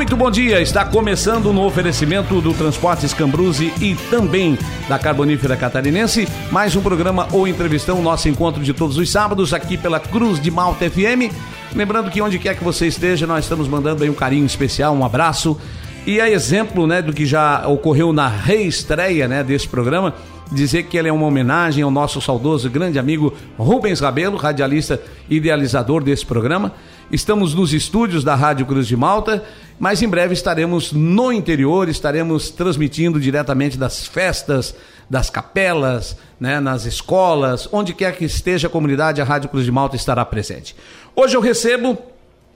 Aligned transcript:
Muito 0.00 0.16
bom 0.16 0.30
dia, 0.30 0.62
está 0.62 0.82
começando 0.82 1.52
no 1.52 1.62
oferecimento 1.62 2.40
do 2.40 2.54
Transportes 2.54 3.12
Cambruze 3.12 3.70
e 3.82 3.94
também 4.08 4.58
da 4.88 4.98
Carbonífera 4.98 5.58
Catarinense, 5.58 6.26
mais 6.50 6.74
um 6.74 6.80
programa 6.80 7.28
ou 7.30 7.46
entrevistão, 7.46 8.00
nosso 8.00 8.26
encontro 8.26 8.62
de 8.62 8.72
todos 8.72 8.96
os 8.96 9.10
sábados 9.10 9.52
aqui 9.52 9.76
pela 9.76 10.00
Cruz 10.00 10.40
de 10.40 10.50
Malta 10.50 10.88
FM. 10.88 11.30
Lembrando 11.76 12.10
que 12.10 12.22
onde 12.22 12.38
quer 12.38 12.56
que 12.56 12.64
você 12.64 12.86
esteja, 12.86 13.26
nós 13.26 13.44
estamos 13.44 13.68
mandando 13.68 14.02
aí 14.02 14.08
um 14.08 14.14
carinho 14.14 14.46
especial, 14.46 14.94
um 14.94 15.04
abraço. 15.04 15.60
E 16.06 16.18
a 16.18 16.30
exemplo, 16.30 16.86
né, 16.86 17.02
do 17.02 17.12
que 17.12 17.26
já 17.26 17.68
ocorreu 17.68 18.10
na 18.10 18.26
reestreia, 18.26 19.28
né, 19.28 19.44
desse 19.44 19.68
programa, 19.68 20.14
dizer 20.50 20.84
que 20.84 20.96
ele 20.96 21.08
é 21.08 21.12
uma 21.12 21.26
homenagem 21.26 21.82
ao 21.82 21.90
nosso 21.90 22.20
saudoso 22.20 22.68
grande 22.68 22.98
amigo 22.98 23.32
Rubens 23.56 24.00
Rabelo, 24.00 24.36
radialista 24.36 25.00
idealizador 25.28 26.02
desse 26.02 26.26
programa. 26.26 26.72
Estamos 27.10 27.54
nos 27.54 27.72
estúdios 27.72 28.22
da 28.22 28.34
Rádio 28.34 28.66
Cruz 28.66 28.86
de 28.86 28.96
Malta, 28.96 29.44
mas 29.78 30.02
em 30.02 30.08
breve 30.08 30.34
estaremos 30.34 30.92
no 30.92 31.32
interior, 31.32 31.88
estaremos 31.88 32.50
transmitindo 32.50 33.20
diretamente 33.20 33.76
das 33.76 34.06
festas, 34.06 34.74
das 35.08 35.28
capelas, 35.28 36.16
né, 36.38 36.60
nas 36.60 36.84
escolas, 36.84 37.68
onde 37.72 37.92
quer 37.92 38.16
que 38.16 38.24
esteja 38.24 38.68
a 38.68 38.70
comunidade, 38.70 39.20
a 39.20 39.24
Rádio 39.24 39.48
Cruz 39.48 39.64
de 39.64 39.72
Malta 39.72 39.96
estará 39.96 40.24
presente. 40.24 40.76
Hoje 41.16 41.36
eu 41.36 41.40
recebo 41.40 41.98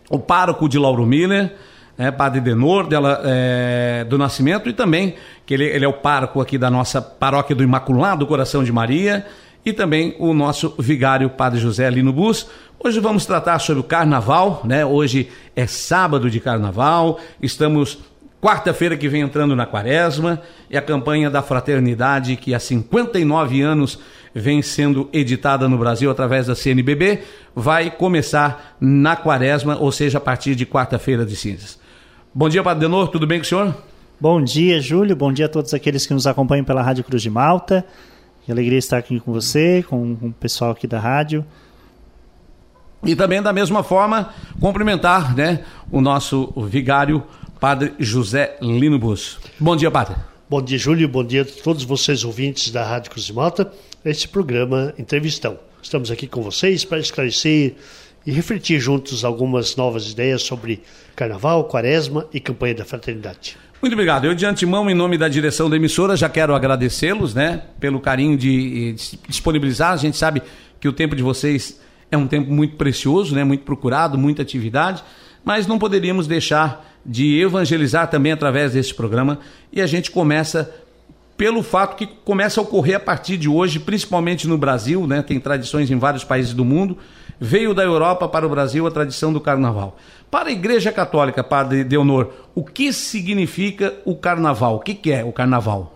o 0.08 0.18
pároco 0.18 0.68
de 0.68 0.78
Lauro 0.78 1.04
Miller, 1.04 1.56
é, 1.96 2.10
Padre 2.10 2.40
Denor 2.40 2.86
dela, 2.86 3.20
é, 3.24 4.04
do 4.08 4.18
Nascimento, 4.18 4.68
e 4.68 4.72
também 4.72 5.14
que 5.46 5.54
ele, 5.54 5.64
ele 5.64 5.84
é 5.84 5.88
o 5.88 5.92
pároco 5.92 6.40
aqui 6.40 6.58
da 6.58 6.70
nossa 6.70 7.00
paróquia 7.00 7.54
do 7.54 7.62
Imaculado 7.62 8.26
Coração 8.26 8.64
de 8.64 8.72
Maria, 8.72 9.26
e 9.64 9.72
também 9.72 10.14
o 10.18 10.34
nosso 10.34 10.74
vigário 10.78 11.30
Padre 11.30 11.58
José 11.58 11.88
Lino 11.88 12.12
Bus. 12.12 12.46
Hoje 12.78 13.00
vamos 13.00 13.24
tratar 13.24 13.58
sobre 13.58 13.80
o 13.80 13.84
carnaval, 13.84 14.60
né? 14.64 14.84
Hoje 14.84 15.30
é 15.56 15.66
sábado 15.66 16.30
de 16.30 16.38
carnaval, 16.38 17.18
estamos 17.40 17.98
quarta-feira 18.42 18.94
que 18.94 19.08
vem 19.08 19.22
entrando 19.22 19.56
na 19.56 19.64
quaresma 19.64 20.42
e 20.68 20.76
a 20.76 20.82
campanha 20.82 21.30
da 21.30 21.40
fraternidade 21.40 22.36
que 22.36 22.54
há 22.54 22.60
59 22.60 23.62
anos 23.62 23.98
vem 24.34 24.60
sendo 24.60 25.08
editada 25.14 25.66
no 25.66 25.78
Brasil 25.78 26.10
através 26.10 26.46
da 26.46 26.54
CNBB 26.54 27.20
vai 27.56 27.90
começar 27.90 28.76
na 28.78 29.16
quaresma, 29.16 29.78
ou 29.78 29.90
seja, 29.90 30.18
a 30.18 30.20
partir 30.20 30.54
de 30.54 30.66
quarta-feira 30.66 31.24
de 31.24 31.36
cinzas. 31.36 31.78
Bom 32.36 32.48
dia, 32.48 32.64
Padre 32.64 32.80
Denor, 32.80 33.06
tudo 33.06 33.28
bem 33.28 33.38
com 33.38 33.44
o 33.44 33.46
senhor? 33.46 33.76
Bom 34.18 34.42
dia, 34.42 34.80
Júlio. 34.80 35.14
Bom 35.14 35.32
dia 35.32 35.46
a 35.46 35.48
todos 35.48 35.72
aqueles 35.72 36.04
que 36.04 36.12
nos 36.12 36.26
acompanham 36.26 36.64
pela 36.64 36.82
Rádio 36.82 37.04
Cruz 37.04 37.22
de 37.22 37.30
Malta. 37.30 37.86
Que 38.44 38.50
alegria 38.50 38.76
estar 38.76 38.98
aqui 38.98 39.20
com 39.20 39.32
você, 39.32 39.84
com, 39.88 40.16
com 40.16 40.26
o 40.26 40.32
pessoal 40.32 40.72
aqui 40.72 40.88
da 40.88 40.98
rádio. 40.98 41.46
E 43.04 43.14
também, 43.14 43.40
da 43.40 43.52
mesma 43.52 43.84
forma, 43.84 44.34
cumprimentar 44.60 45.32
né, 45.36 45.64
o 45.92 46.00
nosso 46.00 46.52
vigário, 46.68 47.22
Padre 47.60 47.94
José 48.00 48.56
Lino 48.60 48.98
Bus. 48.98 49.38
Bom 49.60 49.76
dia, 49.76 49.88
Padre. 49.88 50.16
Bom 50.50 50.60
dia, 50.60 50.76
Júlio. 50.76 51.06
Bom 51.06 51.22
dia 51.22 51.42
a 51.42 51.62
todos 51.62 51.84
vocês 51.84 52.24
ouvintes 52.24 52.72
da 52.72 52.84
Rádio 52.84 53.12
Cruz 53.12 53.26
de 53.26 53.32
Malta. 53.32 53.72
Este 54.04 54.26
programa 54.26 54.92
Entrevistão. 54.98 55.56
Estamos 55.80 56.10
aqui 56.10 56.26
com 56.26 56.42
vocês 56.42 56.84
para 56.84 56.98
esclarecer 56.98 57.76
e 58.26 58.32
refletir 58.32 58.80
juntos 58.80 59.24
algumas 59.24 59.76
novas 59.76 60.10
ideias 60.10 60.42
sobre 60.42 60.82
Carnaval, 61.14 61.64
Quaresma 61.64 62.26
e 62.32 62.40
Campanha 62.40 62.74
da 62.74 62.84
Fraternidade. 62.84 63.56
Muito 63.80 63.92
obrigado. 63.92 64.24
Eu, 64.24 64.34
de 64.34 64.46
antemão, 64.46 64.88
em 64.88 64.94
nome 64.94 65.18
da 65.18 65.28
direção 65.28 65.68
da 65.68 65.76
emissora, 65.76 66.16
já 66.16 66.28
quero 66.28 66.54
agradecê-los, 66.54 67.34
né, 67.34 67.62
pelo 67.78 68.00
carinho 68.00 68.36
de, 68.36 68.94
de 68.94 69.18
disponibilizar. 69.28 69.92
A 69.92 69.96
gente 69.96 70.16
sabe 70.16 70.42
que 70.80 70.88
o 70.88 70.92
tempo 70.92 71.14
de 71.14 71.22
vocês 71.22 71.78
é 72.10 72.16
um 72.16 72.26
tempo 72.26 72.50
muito 72.50 72.76
precioso, 72.76 73.34
né? 73.34 73.44
muito 73.44 73.64
procurado, 73.64 74.16
muita 74.16 74.42
atividade, 74.42 75.02
mas 75.44 75.66
não 75.66 75.78
poderíamos 75.78 76.26
deixar 76.26 76.84
de 77.04 77.40
evangelizar 77.40 78.08
também 78.08 78.32
através 78.32 78.72
desse 78.72 78.94
programa 78.94 79.40
e 79.72 79.82
a 79.82 79.86
gente 79.86 80.10
começa 80.10 80.74
pelo 81.36 81.62
fato 81.62 81.96
que 81.96 82.06
começa 82.06 82.60
a 82.60 82.62
ocorrer 82.62 82.96
a 82.96 83.00
partir 83.00 83.36
de 83.36 83.48
hoje, 83.48 83.80
principalmente 83.80 84.46
no 84.46 84.56
Brasil, 84.56 85.06
né? 85.06 85.20
tem 85.20 85.40
tradições 85.40 85.90
em 85.90 85.98
vários 85.98 86.22
países 86.22 86.54
do 86.54 86.64
mundo, 86.64 86.96
veio 87.38 87.74
da 87.74 87.82
Europa 87.82 88.28
para 88.28 88.46
o 88.46 88.48
Brasil 88.48 88.86
a 88.86 88.90
tradição 88.90 89.32
do 89.32 89.40
carnaval. 89.40 89.96
Para 90.30 90.48
a 90.48 90.52
Igreja 90.52 90.92
Católica, 90.92 91.44
Padre 91.44 91.84
Deonor, 91.84 92.30
o 92.54 92.64
que 92.64 92.92
significa 92.92 93.94
o 94.04 94.16
carnaval? 94.16 94.76
O 94.76 94.80
que, 94.80 94.94
que 94.94 95.12
é 95.12 95.24
o 95.24 95.32
carnaval? 95.32 95.92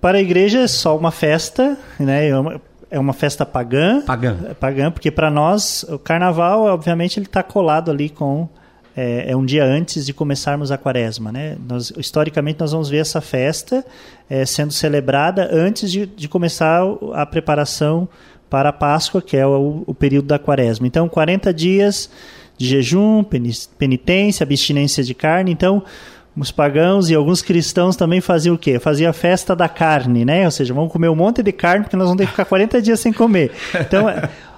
Para 0.00 0.18
a 0.18 0.20
igreja 0.20 0.60
é 0.60 0.66
só 0.66 0.96
uma 0.96 1.10
festa, 1.10 1.78
né? 1.98 2.28
É 2.28 2.32
é 2.90 2.98
uma 2.98 3.12
festa 3.12 3.44
pagã. 3.44 4.02
Pagã. 4.02 4.36
É 4.50 4.54
pagã, 4.54 4.88
porque 4.88 5.10
para 5.10 5.28
nós 5.28 5.84
o 5.88 5.98
carnaval, 5.98 6.66
obviamente, 6.66 7.18
ele 7.18 7.26
está 7.26 7.42
colado 7.42 7.90
ali 7.90 8.08
com 8.08 8.48
é, 8.96 9.32
é, 9.32 9.36
um 9.36 9.44
dia 9.44 9.64
antes 9.64 10.06
de 10.06 10.12
começarmos 10.12 10.70
a 10.70 10.78
quaresma, 10.78 11.32
né? 11.32 11.56
Nós, 11.68 11.92
historicamente 11.96 12.60
nós 12.60 12.70
vamos 12.70 12.88
ver 12.88 12.98
essa 12.98 13.20
festa 13.20 13.84
é, 14.30 14.46
sendo 14.46 14.72
celebrada 14.72 15.48
antes 15.52 15.90
de, 15.90 16.06
de, 16.06 16.28
começar 16.28 16.82
a 17.14 17.26
preparação 17.26 18.08
para 18.54 18.68
a 18.68 18.72
Páscoa, 18.72 19.20
que 19.20 19.36
é 19.36 19.44
o, 19.44 19.82
o 19.84 19.92
período 19.92 20.28
da 20.28 20.38
quaresma. 20.38 20.86
Então, 20.86 21.08
40 21.08 21.52
dias 21.52 22.08
de 22.56 22.68
jejum, 22.68 23.24
penitência, 23.24 24.44
abstinência 24.44 25.02
de 25.02 25.12
carne. 25.12 25.50
Então, 25.50 25.82
os 26.36 26.52
pagãos 26.52 27.10
e 27.10 27.16
alguns 27.16 27.42
cristãos 27.42 27.96
também 27.96 28.20
faziam 28.20 28.54
o 28.54 28.58
quê? 28.58 28.78
Fazia 28.78 29.10
a 29.10 29.12
festa 29.12 29.56
da 29.56 29.68
carne, 29.68 30.24
né? 30.24 30.44
Ou 30.44 30.52
seja, 30.52 30.72
vamos 30.72 30.92
comer 30.92 31.08
um 31.08 31.16
monte 31.16 31.42
de 31.42 31.50
carne 31.50 31.82
porque 31.82 31.96
nós 31.96 32.06
vamos 32.06 32.18
ter 32.18 32.26
que 32.26 32.30
ficar 32.30 32.44
40 32.44 32.80
dias 32.80 33.00
sem 33.00 33.12
comer. 33.12 33.50
Então, 33.74 34.06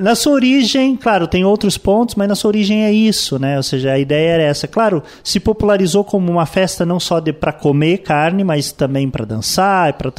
na 0.00 0.14
sua 0.14 0.32
origem, 0.32 0.96
claro, 0.96 1.26
tem 1.26 1.44
outros 1.44 1.78
pontos, 1.78 2.14
mas 2.16 2.28
na 2.28 2.34
sua 2.34 2.48
origem 2.48 2.84
é 2.84 2.92
isso, 2.92 3.38
né? 3.38 3.56
Ou 3.56 3.62
seja, 3.62 3.92
a 3.92 3.98
ideia 3.98 4.30
era 4.32 4.42
essa. 4.42 4.66
Claro, 4.66 5.02
se 5.22 5.38
popularizou 5.38 6.04
como 6.04 6.30
uma 6.30 6.46
festa 6.46 6.84
não 6.84 6.98
só 6.98 7.20
de 7.20 7.32
para 7.32 7.52
comer 7.52 7.98
carne, 7.98 8.42
mas 8.42 8.72
também 8.72 9.08
para 9.08 9.24
dançar, 9.24 9.92
para 9.94 10.12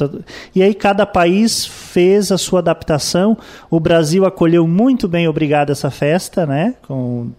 E 0.54 0.62
aí 0.62 0.72
cada 0.72 1.04
país 1.04 1.66
fez 1.66 2.32
a 2.32 2.38
sua 2.38 2.60
adaptação. 2.60 3.36
O 3.70 3.78
Brasil 3.78 4.24
acolheu 4.24 4.66
muito 4.66 5.06
bem, 5.06 5.28
obrigado 5.28 5.70
essa 5.70 5.90
festa, 5.90 6.46
né? 6.46 6.74
Com 6.86 7.30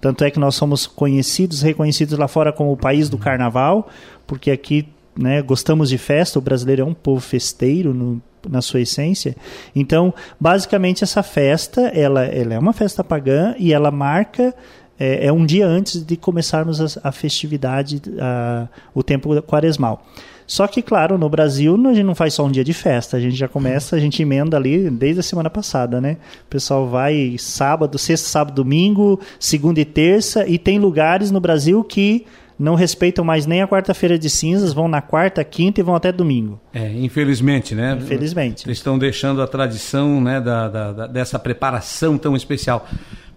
tanto 0.00 0.22
é 0.22 0.30
que 0.30 0.38
nós 0.38 0.54
somos 0.54 0.86
conhecidos, 0.86 1.62
reconhecidos 1.62 2.16
lá 2.16 2.28
fora 2.28 2.52
como 2.52 2.70
o 2.70 2.76
país 2.76 3.08
do 3.08 3.18
carnaval, 3.18 3.88
porque 4.24 4.50
aqui 4.52 4.86
né, 5.18 5.42
gostamos 5.42 5.88
de 5.88 5.98
festa, 5.98 6.38
o 6.38 6.42
brasileiro 6.42 6.82
é 6.82 6.84
um 6.84 6.94
povo 6.94 7.20
festeiro 7.20 7.92
no, 7.92 8.22
na 8.48 8.62
sua 8.62 8.80
essência. 8.80 9.36
Então, 9.74 10.14
basicamente, 10.38 11.04
essa 11.04 11.22
festa 11.22 11.82
ela, 11.88 12.24
ela 12.24 12.54
é 12.54 12.58
uma 12.58 12.72
festa 12.72 13.02
pagã 13.02 13.54
e 13.58 13.72
ela 13.72 13.90
marca 13.90 14.54
é, 14.98 15.26
é 15.26 15.32
um 15.32 15.46
dia 15.46 15.66
antes 15.66 16.04
de 16.04 16.16
começarmos 16.16 16.98
a, 16.98 17.08
a 17.08 17.12
festividade, 17.12 18.02
a, 18.20 18.68
o 18.94 19.02
tempo 19.02 19.40
quaresmal. 19.42 20.04
Só 20.46 20.66
que, 20.66 20.82
claro, 20.82 21.16
no 21.16 21.28
Brasil 21.28 21.76
a 21.86 21.94
gente 21.94 22.04
não 22.04 22.14
faz 22.14 22.34
só 22.34 22.44
um 22.44 22.50
dia 22.50 22.64
de 22.64 22.74
festa, 22.74 23.16
a 23.16 23.20
gente 23.20 23.36
já 23.36 23.46
começa, 23.46 23.94
a 23.94 24.00
gente 24.00 24.20
emenda 24.20 24.56
ali 24.56 24.90
desde 24.90 25.20
a 25.20 25.22
semana 25.22 25.48
passada, 25.48 26.00
né? 26.00 26.16
O 26.44 26.50
pessoal 26.50 26.88
vai 26.88 27.36
sábado, 27.38 27.96
sexta, 27.96 28.28
sábado, 28.28 28.56
domingo, 28.56 29.20
segunda 29.38 29.80
e 29.80 29.84
terça, 29.84 30.44
e 30.48 30.58
tem 30.58 30.78
lugares 30.80 31.30
no 31.30 31.40
Brasil 31.40 31.84
que 31.84 32.26
não 32.60 32.74
respeitam 32.74 33.24
mais 33.24 33.46
nem 33.46 33.62
a 33.62 33.66
quarta-feira 33.66 34.18
de 34.18 34.28
cinzas, 34.28 34.74
vão 34.74 34.86
na 34.86 35.00
quarta, 35.00 35.42
quinta 35.42 35.80
e 35.80 35.82
vão 35.82 35.94
até 35.94 36.12
domingo. 36.12 36.60
É, 36.74 36.92
infelizmente, 36.92 37.74
né? 37.74 37.96
Infelizmente. 37.98 38.66
Eles 38.66 38.76
estão 38.76 38.98
deixando 38.98 39.40
a 39.40 39.46
tradição 39.46 40.20
né, 40.20 40.42
da, 40.42 40.68
da, 40.68 40.92
da 40.92 41.06
dessa 41.06 41.38
preparação 41.38 42.18
tão 42.18 42.36
especial. 42.36 42.86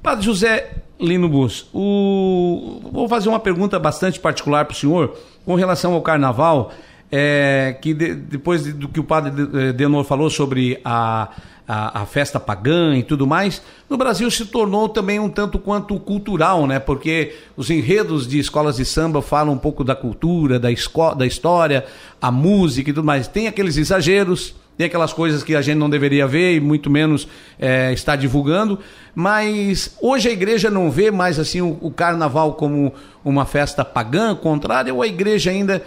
Padre 0.01 0.25
José 0.25 0.71
Lino 0.99 1.29
Bus, 1.29 1.69
o... 1.73 2.81
vou 2.91 3.07
fazer 3.07 3.29
uma 3.29 3.39
pergunta 3.39 3.79
bastante 3.79 4.19
particular 4.19 4.65
para 4.65 4.73
o 4.73 4.75
senhor 4.75 5.17
com 5.45 5.55
relação 5.55 5.93
ao 5.93 6.01
carnaval 6.01 6.73
é, 7.15 7.77
que 7.79 7.93
de, 7.93 8.15
depois 8.15 8.73
do 8.73 8.87
que 8.87 8.99
o 8.99 9.03
padre 9.03 9.31
eh, 9.53 9.71
Denor 9.71 10.03
falou 10.03 10.31
sobre 10.31 10.81
a, 10.83 11.29
a, 11.67 12.01
a, 12.01 12.05
festa 12.07 12.39
pagã 12.39 12.97
e 12.97 13.03
tudo 13.03 13.27
mais, 13.27 13.61
no 13.87 13.95
Brasil 13.97 14.31
se 14.31 14.47
tornou 14.47 14.89
também 14.89 15.19
um 15.19 15.29
tanto 15.29 15.59
quanto 15.59 15.99
cultural, 15.99 16.65
né? 16.65 16.79
Porque 16.79 17.35
os 17.55 17.69
enredos 17.69 18.27
de 18.27 18.39
escolas 18.39 18.77
de 18.77 18.85
samba 18.85 19.21
falam 19.21 19.53
um 19.53 19.59
pouco 19.59 19.83
da 19.83 19.95
cultura, 19.95 20.59
da, 20.59 20.69
da 21.15 21.25
história, 21.27 21.85
a 22.19 22.31
música 22.31 22.89
e 22.89 22.93
tudo 22.93 23.05
mais. 23.05 23.27
Tem 23.27 23.45
aqueles 23.45 23.77
exageros, 23.77 24.55
tem 24.75 24.87
aquelas 24.87 25.13
coisas 25.13 25.43
que 25.43 25.55
a 25.55 25.61
gente 25.61 25.77
não 25.77 25.91
deveria 25.91 26.25
ver 26.25 26.55
e 26.55 26.59
muito 26.59 26.89
menos 26.89 27.27
é, 27.59 27.93
está 27.93 28.15
divulgando, 28.15 28.79
mas 29.13 29.95
hoje 30.01 30.29
a 30.29 30.31
igreja 30.31 30.71
não 30.71 30.89
vê 30.89 31.11
mais 31.11 31.37
assim 31.37 31.61
o, 31.61 31.77
o 31.79 31.91
carnaval 31.91 32.53
como 32.55 32.91
uma 33.23 33.45
festa 33.45 33.85
pagã, 33.85 34.29
ao 34.29 34.35
contrário, 34.35 34.95
ou 34.95 35.03
a 35.03 35.07
igreja 35.07 35.51
ainda 35.51 35.83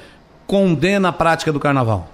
condena 0.46 1.08
a 1.08 1.12
prática 1.12 1.52
do 1.52 1.60
carnaval? 1.60 2.10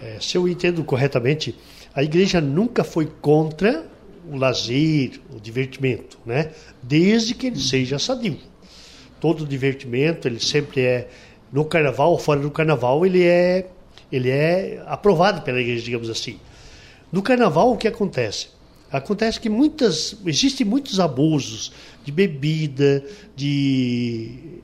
É, 0.00 0.18
se 0.20 0.36
eu 0.36 0.48
entendo 0.48 0.82
corretamente, 0.82 1.56
a 1.94 2.02
igreja 2.02 2.40
nunca 2.40 2.82
foi 2.82 3.06
contra 3.06 3.86
o 4.30 4.36
lazer, 4.36 5.20
o 5.34 5.40
divertimento, 5.40 6.18
né? 6.24 6.52
Desde 6.82 7.34
que 7.34 7.48
ele 7.48 7.58
seja 7.58 7.98
sadio. 7.98 8.38
Todo 9.20 9.46
divertimento, 9.46 10.26
ele 10.26 10.40
sempre 10.40 10.80
é 10.80 11.08
no 11.52 11.64
carnaval 11.64 12.12
ou 12.12 12.18
fora 12.18 12.40
do 12.40 12.50
carnaval, 12.50 13.04
ele 13.04 13.24
é 13.24 13.68
ele 14.10 14.28
é 14.28 14.82
aprovado 14.86 15.42
pela 15.42 15.60
igreja, 15.60 15.82
digamos 15.84 16.10
assim. 16.10 16.38
No 17.10 17.22
carnaval 17.22 17.72
o 17.72 17.76
que 17.76 17.88
acontece? 17.88 18.48
Acontece 18.90 19.40
que 19.40 19.48
muitas, 19.48 20.16
existem 20.26 20.66
muitos 20.66 21.00
abusos 21.00 21.72
de 22.04 22.12
bebida, 22.12 23.02
de 23.34 24.60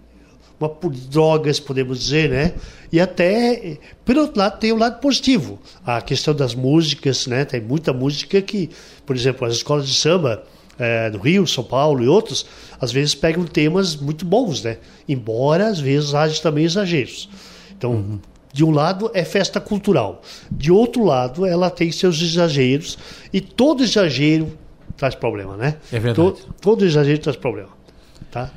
uma, 0.60 0.68
por 0.68 0.90
drogas, 0.90 1.60
podemos 1.60 1.98
dizer, 2.00 2.30
né? 2.30 2.54
E 2.92 3.00
até, 3.00 3.78
pelo 4.04 4.22
outro 4.22 4.38
lado, 4.38 4.58
tem 4.58 4.72
o 4.72 4.76
lado 4.76 5.00
positivo. 5.00 5.58
A 5.84 6.00
questão 6.00 6.34
das 6.34 6.54
músicas, 6.54 7.26
né? 7.26 7.44
Tem 7.44 7.60
muita 7.60 7.92
música 7.92 8.40
que, 8.42 8.70
por 9.06 9.14
exemplo, 9.14 9.46
as 9.46 9.54
escolas 9.54 9.86
de 9.86 9.94
samba 9.94 10.42
é, 10.78 11.10
do 11.10 11.18
Rio, 11.18 11.46
São 11.46 11.64
Paulo 11.64 12.02
e 12.02 12.08
outros, 12.08 12.46
às 12.80 12.92
vezes 12.92 13.14
pegam 13.14 13.44
temas 13.44 13.96
muito 13.96 14.24
bons, 14.24 14.62
né? 14.62 14.78
Embora, 15.08 15.68
às 15.68 15.80
vezes, 15.80 16.14
haja 16.14 16.40
também 16.40 16.64
exageros. 16.64 17.28
Então, 17.76 17.92
uhum. 17.92 18.18
de 18.52 18.64
um 18.64 18.70
lado 18.70 19.10
é 19.14 19.24
festa 19.24 19.60
cultural, 19.60 20.22
de 20.50 20.72
outro 20.72 21.04
lado 21.04 21.46
ela 21.46 21.70
tem 21.70 21.92
seus 21.92 22.20
exageros 22.20 22.98
e 23.32 23.40
todo 23.40 23.84
exagero 23.84 24.56
traz 24.96 25.14
problema, 25.14 25.56
né? 25.56 25.76
É 25.92 25.98
verdade. 26.00 26.14
Todo, 26.16 26.54
todo 26.60 26.84
exagero 26.84 27.18
traz 27.18 27.36
problema, 27.36 27.70
tá? 28.30 28.50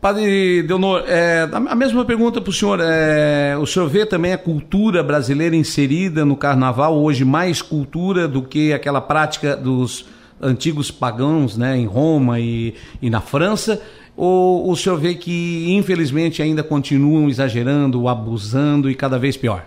Padre 0.00 0.62
Deonor, 0.62 1.04
é, 1.06 1.48
a 1.52 1.74
mesma 1.74 2.04
pergunta 2.04 2.40
para 2.40 2.50
o 2.50 2.52
senhor. 2.52 2.78
É, 2.82 3.56
o 3.58 3.66
senhor 3.66 3.88
vê 3.88 4.04
também 4.06 4.32
a 4.32 4.38
cultura 4.38 5.02
brasileira 5.02 5.56
inserida 5.56 6.24
no 6.24 6.36
carnaval, 6.36 6.96
hoje 6.96 7.24
mais 7.24 7.62
cultura 7.62 8.28
do 8.28 8.42
que 8.42 8.72
aquela 8.72 9.00
prática 9.00 9.56
dos 9.56 10.06
antigos 10.40 10.90
pagãos 10.90 11.56
né, 11.56 11.76
em 11.76 11.86
Roma 11.86 12.38
e, 12.38 12.74
e 13.00 13.08
na 13.08 13.20
França? 13.20 13.80
Ou 14.16 14.70
o 14.70 14.76
senhor 14.76 14.98
vê 14.98 15.14
que, 15.14 15.66
infelizmente, 15.68 16.42
ainda 16.42 16.62
continuam 16.62 17.28
exagerando, 17.28 18.08
abusando 18.08 18.90
e 18.90 18.94
cada 18.94 19.18
vez 19.18 19.36
pior? 19.36 19.66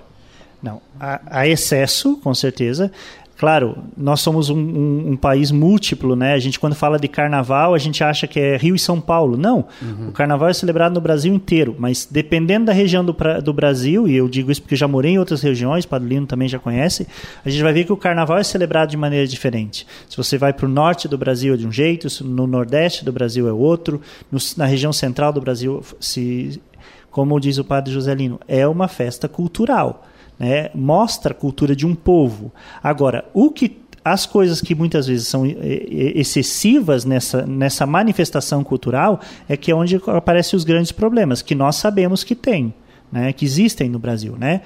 Não, 0.61 0.81
há, 0.99 1.47
excesso, 1.47 2.17
com 2.17 2.33
certeza. 2.33 2.91
Claro, 3.39 3.77
nós 3.95 4.19
somos 4.19 4.49
um, 4.49 4.57
um, 4.57 5.11
um, 5.11 5.15
país 5.15 5.49
múltiplo, 5.49 6.13
né? 6.13 6.33
A 6.33 6.39
gente, 6.39 6.59
quando 6.59 6.75
fala 6.75 6.99
de 6.99 7.07
carnaval, 7.07 7.73
a 7.73 7.77
gente 7.77 8.03
acha 8.03 8.27
que 8.27 8.37
é 8.37 8.57
Rio 8.57 8.75
e 8.75 8.79
São 8.79 8.99
Paulo. 8.99 9.37
Não, 9.37 9.65
uhum. 9.81 10.09
o 10.09 10.11
carnaval 10.11 10.49
é 10.49 10.53
celebrado 10.53 10.93
no 10.93 10.99
Brasil 10.99 11.33
inteiro, 11.33 11.73
mas 11.79 12.05
dependendo 12.11 12.65
da 12.65 12.73
região 12.73 13.03
do, 13.03 13.15
do 13.41 13.53
Brasil, 13.53 14.09
e 14.09 14.13
eu 14.13 14.27
digo 14.27 14.51
isso 14.51 14.61
porque 14.61 14.75
já 14.75 14.89
morei 14.89 15.13
em 15.13 15.19
outras 15.19 15.41
regiões, 15.41 15.85
Padre 15.85 16.19
também 16.25 16.49
já 16.49 16.59
conhece, 16.59 17.07
a 17.45 17.49
gente 17.49 17.63
vai 17.63 17.71
ver 17.71 17.85
que 17.85 17.93
o 17.93 17.97
carnaval 17.97 18.37
é 18.39 18.43
celebrado 18.43 18.91
de 18.91 18.97
maneira 18.97 19.25
diferente. 19.25 19.87
Se 20.09 20.17
você 20.17 20.37
vai 20.37 20.51
para 20.51 20.65
o 20.65 20.69
norte 20.69 21.07
do 21.07 21.17
Brasil 21.17 21.53
é 21.53 21.57
de 21.57 21.65
um 21.65 21.71
jeito, 21.71 22.09
no 22.25 22.45
nordeste 22.45 23.05
do 23.05 23.13
Brasil 23.13 23.47
é 23.47 23.53
outro, 23.53 24.01
no, 24.29 24.37
na 24.57 24.65
região 24.65 24.91
central 24.91 25.31
do 25.31 25.39
Brasil, 25.39 25.81
se, 25.97 26.61
como 27.09 27.39
diz 27.39 27.57
o 27.57 27.63
Padre 27.63 27.93
Joselino, 27.93 28.37
é 28.49 28.67
uma 28.67 28.89
festa 28.89 29.29
cultural 29.29 30.03
né, 30.39 30.69
mostra 30.73 31.33
a 31.33 31.35
cultura 31.35 31.75
de 31.75 31.85
um 31.85 31.93
povo. 31.93 32.51
Agora, 32.81 33.25
o 33.33 33.51
que 33.51 33.77
as 34.03 34.25
coisas 34.25 34.61
que 34.61 34.73
muitas 34.73 35.07
vezes 35.07 35.27
são 35.27 35.43
excessivas 35.45 37.03
nessa, 37.03 37.45
nessa 37.45 37.85
manifestação 37.85 38.63
cultural 38.63 39.19
é 39.47 39.57
que 39.57 39.69
é 39.69 39.75
onde 39.75 40.01
aparecem 40.07 40.55
os 40.55 40.63
grandes 40.63 40.91
problemas, 40.91 41.41
que 41.41 41.53
nós 41.53 41.75
sabemos 41.75 42.23
que 42.23 42.33
tem, 42.33 42.73
né, 43.11 43.33
que 43.33 43.43
existem 43.43 43.89
no 43.89 43.99
Brasil. 43.99 44.35
Né? 44.39 44.61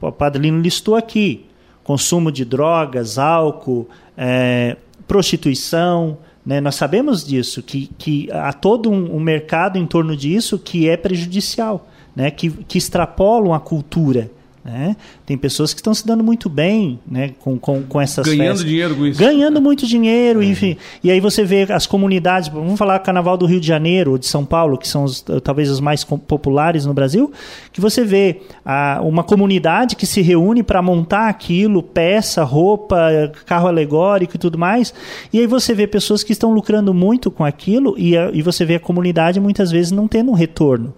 O 0.00 0.10
Padre 0.10 0.42
Lino 0.42 0.60
listou 0.60 0.96
aqui 0.96 1.46
consumo 1.84 2.32
de 2.32 2.44
drogas, 2.44 3.18
álcool, 3.18 3.86
é, 4.16 4.76
prostituição, 5.06 6.16
né? 6.44 6.60
Nós 6.60 6.74
sabemos 6.74 7.24
disso, 7.24 7.62
que, 7.62 7.90
que 7.96 8.28
há 8.30 8.52
todo 8.52 8.90
um, 8.90 9.16
um, 9.16 9.20
mercado 9.20 9.78
em 9.78 9.86
torno 9.86 10.16
disso 10.16 10.58
que 10.58 10.88
é 10.88 10.96
prejudicial, 10.96 11.88
né? 12.14 12.30
que, 12.30 12.50
que 12.50 12.76
extrapolam 12.76 13.54
a 13.54 13.60
cultura. 13.60 14.30
Né? 14.64 14.96
Tem 15.26 15.36
pessoas 15.36 15.74
que 15.74 15.80
estão 15.80 15.92
se 15.92 16.06
dando 16.06 16.24
muito 16.24 16.48
bem 16.48 16.98
né? 17.06 17.32
com, 17.40 17.58
com, 17.58 17.82
com 17.82 18.00
essas 18.00 18.24
Ganhando 18.24 18.46
festas. 18.46 18.64
dinheiro 18.64 18.96
com 18.96 19.06
isso. 19.06 19.20
Ganhando 19.20 19.60
muito 19.60 19.86
dinheiro, 19.86 20.42
é. 20.42 20.46
enfim. 20.46 20.78
E 21.02 21.10
aí 21.10 21.20
você 21.20 21.44
vê 21.44 21.66
as 21.70 21.86
comunidades, 21.86 22.48
vamos 22.48 22.78
falar 22.78 22.98
Carnaval 23.00 23.36
do 23.36 23.44
Rio 23.44 23.60
de 23.60 23.66
Janeiro 23.66 24.12
ou 24.12 24.18
de 24.18 24.26
São 24.26 24.42
Paulo, 24.42 24.78
que 24.78 24.88
são 24.88 25.04
os, 25.04 25.22
talvez 25.42 25.68
os 25.68 25.80
mais 25.80 26.02
populares 26.02 26.86
no 26.86 26.94
Brasil, 26.94 27.30
que 27.74 27.80
você 27.80 28.04
vê 28.04 28.40
a, 28.64 29.00
uma 29.02 29.22
comunidade 29.22 29.96
que 29.96 30.06
se 30.06 30.22
reúne 30.22 30.62
para 30.62 30.80
montar 30.80 31.28
aquilo, 31.28 31.82
peça, 31.82 32.42
roupa, 32.42 32.96
carro 33.44 33.68
alegórico 33.68 34.36
e 34.36 34.38
tudo 34.38 34.56
mais. 34.56 34.94
E 35.30 35.40
aí 35.40 35.46
você 35.46 35.74
vê 35.74 35.86
pessoas 35.86 36.22
que 36.22 36.32
estão 36.32 36.54
lucrando 36.54 36.94
muito 36.94 37.30
com 37.30 37.44
aquilo 37.44 37.94
e, 37.98 38.16
a, 38.16 38.30
e 38.32 38.40
você 38.40 38.64
vê 38.64 38.76
a 38.76 38.80
comunidade 38.80 39.38
muitas 39.38 39.70
vezes 39.70 39.92
não 39.92 40.08
tendo 40.08 40.30
um 40.30 40.34
retorno 40.34 40.94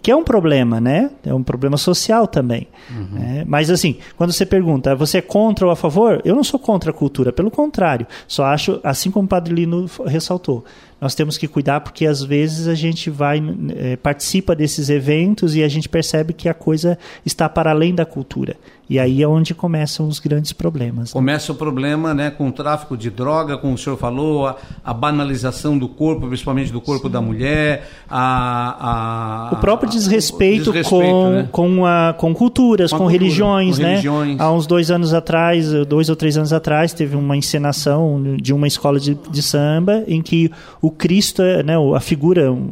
que 0.00 0.10
é 0.10 0.16
um 0.16 0.22
problema, 0.22 0.80
né? 0.80 1.10
É 1.24 1.34
um 1.34 1.42
problema 1.42 1.76
social 1.76 2.26
também. 2.26 2.68
Uhum. 2.90 3.18
Né? 3.18 3.44
Mas 3.46 3.70
assim, 3.70 3.96
quando 4.16 4.32
você 4.32 4.46
pergunta, 4.46 4.94
você 4.94 5.18
é 5.18 5.22
contra 5.22 5.66
ou 5.66 5.72
a 5.72 5.76
favor? 5.76 6.20
Eu 6.24 6.34
não 6.34 6.44
sou 6.44 6.58
contra 6.58 6.90
a 6.90 6.94
cultura, 6.94 7.32
pelo 7.32 7.50
contrário. 7.50 8.06
Só 8.26 8.44
acho, 8.44 8.80
assim 8.82 9.10
como 9.10 9.26
o 9.26 9.28
Padre 9.28 9.54
Lino 9.54 9.90
ressaltou, 10.06 10.64
nós 11.00 11.14
temos 11.14 11.36
que 11.36 11.46
cuidar 11.46 11.80
porque 11.80 12.06
às 12.06 12.22
vezes 12.22 12.66
a 12.66 12.74
gente 12.74 13.10
vai 13.10 13.42
é, 13.76 13.96
participa 13.96 14.54
desses 14.54 14.88
eventos 14.88 15.54
e 15.54 15.62
a 15.62 15.68
gente 15.68 15.88
percebe 15.88 16.32
que 16.32 16.48
a 16.48 16.54
coisa 16.54 16.98
está 17.24 17.48
para 17.48 17.70
além 17.70 17.94
da 17.94 18.04
cultura 18.04 18.56
e 18.90 18.98
aí 18.98 19.22
é 19.22 19.28
onde 19.28 19.54
começam 19.54 20.08
os 20.08 20.18
grandes 20.18 20.52
problemas. 20.52 21.10
Né? 21.10 21.12
Começa 21.12 21.52
o 21.52 21.54
problema, 21.54 22.12
né, 22.12 22.30
com 22.30 22.48
o 22.48 22.52
tráfico 22.52 22.96
de 22.96 23.10
droga, 23.10 23.56
como 23.56 23.74
o 23.74 23.78
senhor 23.78 23.96
falou, 23.96 24.46
a, 24.46 24.56
a 24.84 24.92
banalização 24.92 25.78
do 25.78 25.88
corpo, 25.88 26.26
principalmente 26.26 26.72
do 26.72 26.80
corpo 26.80 27.06
Sim. 27.06 27.12
da 27.12 27.20
mulher, 27.20 27.88
a, 28.10 29.50
a, 29.50 29.54
o 29.54 29.56
próprio 29.56 29.88
desrespeito, 29.88 30.72
desrespeito 30.72 30.90
com 30.90 31.30
né? 31.30 31.48
com, 31.52 31.86
a, 31.86 32.14
com 32.16 32.34
culturas, 32.34 32.90
com, 32.90 32.98
com, 32.98 33.04
cultura, 33.04 33.22
religiões, 33.22 33.76
com 33.76 33.82
né? 33.82 33.88
Religiões. 33.90 34.40
Há 34.40 34.52
uns 34.52 34.66
dois 34.66 34.90
anos 34.90 35.14
atrás, 35.14 35.70
dois 35.86 36.08
ou 36.08 36.16
três 36.16 36.36
anos 36.36 36.52
atrás, 36.52 36.92
teve 36.92 37.14
uma 37.14 37.36
encenação 37.36 38.36
de 38.40 38.52
uma 38.52 38.66
escola 38.66 38.98
de, 38.98 39.14
de 39.30 39.42
samba 39.42 40.02
em 40.08 40.20
que 40.20 40.50
o 40.82 40.88
o 40.88 40.90
Cristo, 40.90 41.42
é, 41.42 41.62
né, 41.62 41.74
a 41.94 42.00
figura, 42.00 42.50
um, 42.50 42.70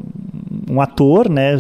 um 0.68 0.80
ator, 0.80 1.28
né, 1.28 1.56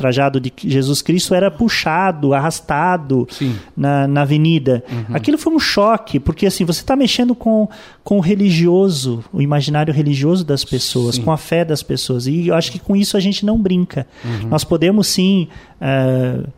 trajado 0.00 0.40
de 0.40 0.50
Jesus 0.56 1.02
Cristo 1.02 1.34
era 1.34 1.50
puxado, 1.50 2.32
arrastado 2.32 3.28
na, 3.76 4.08
na 4.08 4.22
avenida. 4.22 4.82
Uhum. 4.90 5.14
Aquilo 5.14 5.36
foi 5.36 5.52
um 5.52 5.58
choque, 5.58 6.18
porque 6.18 6.46
assim, 6.46 6.64
você 6.64 6.80
está 6.80 6.96
mexendo 6.96 7.34
com, 7.34 7.68
com 8.02 8.16
o 8.16 8.20
religioso, 8.20 9.22
o 9.30 9.42
imaginário 9.42 9.92
religioso 9.92 10.42
das 10.42 10.64
pessoas, 10.64 11.16
sim. 11.16 11.22
com 11.22 11.30
a 11.30 11.36
fé 11.36 11.66
das 11.66 11.82
pessoas. 11.82 12.26
E 12.26 12.48
eu 12.48 12.54
acho 12.54 12.72
que 12.72 12.78
com 12.78 12.96
isso 12.96 13.14
a 13.14 13.20
gente 13.20 13.44
não 13.44 13.60
brinca. 13.60 14.06
Uhum. 14.24 14.48
Nós 14.48 14.64
podemos 14.64 15.06
sim. 15.06 15.48
Uh, 15.80 16.48